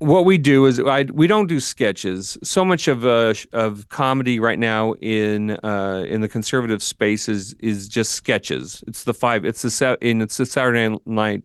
what 0.00 0.24
we 0.24 0.38
do 0.38 0.64
is 0.64 0.80
I, 0.80 1.02
we 1.12 1.26
don't 1.26 1.46
do 1.46 1.60
sketches. 1.60 2.38
So 2.42 2.64
much 2.64 2.88
of 2.88 3.06
uh, 3.06 3.34
of 3.52 3.88
comedy 3.90 4.40
right 4.40 4.58
now 4.58 4.94
in 4.94 5.52
uh, 5.62 6.04
in 6.08 6.22
the 6.22 6.28
conservative 6.28 6.82
space 6.82 7.28
is 7.28 7.54
is 7.60 7.86
just 7.86 8.12
sketches. 8.12 8.82
It's 8.86 9.04
the 9.04 9.14
five. 9.14 9.44
It's 9.44 9.62
the 9.62 9.98
in 10.00 10.22
it's 10.22 10.38
the 10.38 10.46
Saturday 10.46 10.98
night. 11.04 11.42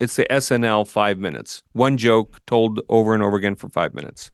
It's 0.00 0.16
the 0.16 0.26
SNL 0.30 0.86
five 0.86 1.18
minutes. 1.18 1.62
One 1.72 1.96
joke 1.96 2.38
told 2.46 2.80
over 2.90 3.14
and 3.14 3.22
over 3.22 3.36
again 3.36 3.56
for 3.56 3.70
five 3.70 3.94
minutes. 3.94 4.30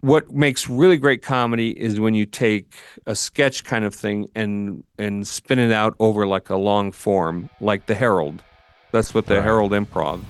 What 0.00 0.30
makes 0.30 0.68
really 0.68 0.96
great 0.96 1.22
comedy 1.22 1.78
is 1.78 2.00
when 2.00 2.14
you 2.14 2.24
take 2.24 2.74
a 3.06 3.14
sketch 3.14 3.64
kind 3.64 3.84
of 3.84 3.94
thing 3.94 4.28
and 4.34 4.82
and 4.98 5.28
spin 5.28 5.58
it 5.58 5.70
out 5.70 5.96
over 5.98 6.26
like 6.26 6.48
a 6.48 6.56
long 6.56 6.92
form, 6.92 7.50
like 7.60 7.86
the 7.86 7.94
Harold. 7.94 8.42
That's 8.90 9.12
what 9.12 9.26
the 9.26 9.34
Right. 9.34 9.44
Harold 9.44 9.72
Improv 9.72 10.20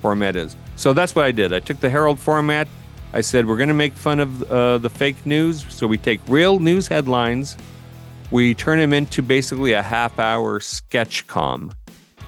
format 0.00 0.36
is. 0.36 0.56
So 0.76 0.92
that's 0.92 1.14
what 1.14 1.24
I 1.24 1.32
did. 1.32 1.52
I 1.52 1.60
took 1.60 1.80
the 1.80 1.90
Harold 1.90 2.18
format. 2.18 2.68
I 3.12 3.20
said 3.22 3.46
we're 3.46 3.56
going 3.56 3.68
to 3.68 3.74
make 3.74 3.94
fun 3.94 4.20
of 4.20 4.42
uh, 4.50 4.78
the 4.78 4.90
fake 4.90 5.24
news. 5.26 5.64
So 5.68 5.86
we 5.86 5.98
take 5.98 6.20
real 6.28 6.58
news 6.60 6.86
headlines, 6.88 7.56
we 8.30 8.54
turn 8.54 8.78
them 8.78 8.92
into 8.92 9.22
basically 9.22 9.72
a 9.72 9.82
half-hour 9.82 10.60
sketch 10.60 11.26
com, 11.26 11.72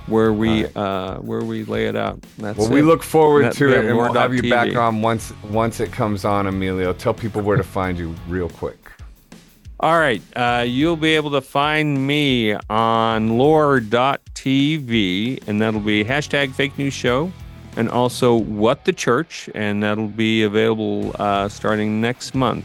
where 0.06 0.32
we 0.32 0.66
uh, 0.74 1.18
where 1.18 1.42
we 1.42 1.62
lay 1.64 1.86
it 1.86 1.94
out. 1.94 2.20
That's 2.38 2.58
Well, 2.58 2.70
we 2.70 2.82
look 2.82 3.04
forward 3.04 3.44
That- 3.44 3.54
to 3.54 3.72
it, 3.72 3.84
and 3.84 3.96
we'll 3.96 4.12
have 4.14 4.34
you 4.34 4.50
back 4.50 4.74
on 4.74 5.00
once 5.02 5.32
once 5.48 5.78
it 5.78 5.92
comes 5.92 6.24
on, 6.24 6.48
Emilio. 6.48 6.92
Tell 6.92 7.14
people 7.14 7.42
where 7.42 7.56
to 7.56 7.62
find 7.62 7.96
you 7.96 8.12
real 8.28 8.48
quick. 8.48 8.78
All 9.78 9.98
right. 9.98 10.22
Uh, 10.36 10.64
you'll 10.66 10.96
be 10.96 11.14
able 11.16 11.32
to 11.32 11.40
find 11.40 12.06
me 12.06 12.54
on 12.70 13.36
loor.tv, 13.36 13.82
and 15.48 15.60
that'll 15.60 15.80
be 15.80 16.04
hashtag 16.04 16.52
fake 16.54 16.78
news 16.78 16.94
show, 16.94 17.32
and 17.76 17.88
also 17.88 18.34
what 18.36 18.84
the 18.84 18.92
church, 18.92 19.48
and 19.54 19.82
that'll 19.82 20.08
be 20.08 20.42
available 20.42 21.14
uh, 21.18 21.48
starting 21.48 22.00
next 22.00 22.34
month. 22.34 22.64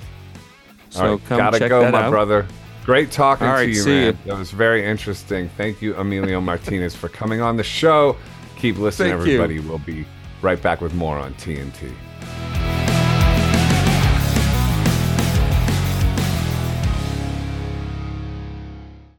So 0.90 1.02
All 1.04 1.12
right, 1.12 1.26
come 1.26 1.38
gotta 1.38 1.60
check 1.60 1.70
go, 1.70 1.82
that 1.82 1.92
my 1.92 2.04
out. 2.04 2.10
brother. 2.12 2.48
Great 2.86 3.12
talking 3.12 3.48
All 3.48 3.58
to 3.58 3.70
you, 3.70 3.86
man. 3.86 4.06
you. 4.06 4.18
That 4.32 4.38
was 4.38 4.52
very 4.52 4.86
interesting. 4.86 5.50
Thank 5.58 5.82
you, 5.82 5.96
Emilio 5.96 6.40
Martinez, 6.40 6.96
for 6.96 7.10
coming 7.10 7.42
on 7.42 7.58
the 7.58 7.64
show. 7.64 8.16
Keep 8.56 8.78
listening, 8.78 9.12
Thank 9.18 9.28
you. 9.28 9.42
everybody. 9.42 9.60
We'll 9.60 9.80
be 9.80 10.06
right 10.42 10.62
back 10.62 10.80
with 10.82 10.94
more 10.94 11.18
on 11.18 11.34
TNT. 11.36 11.92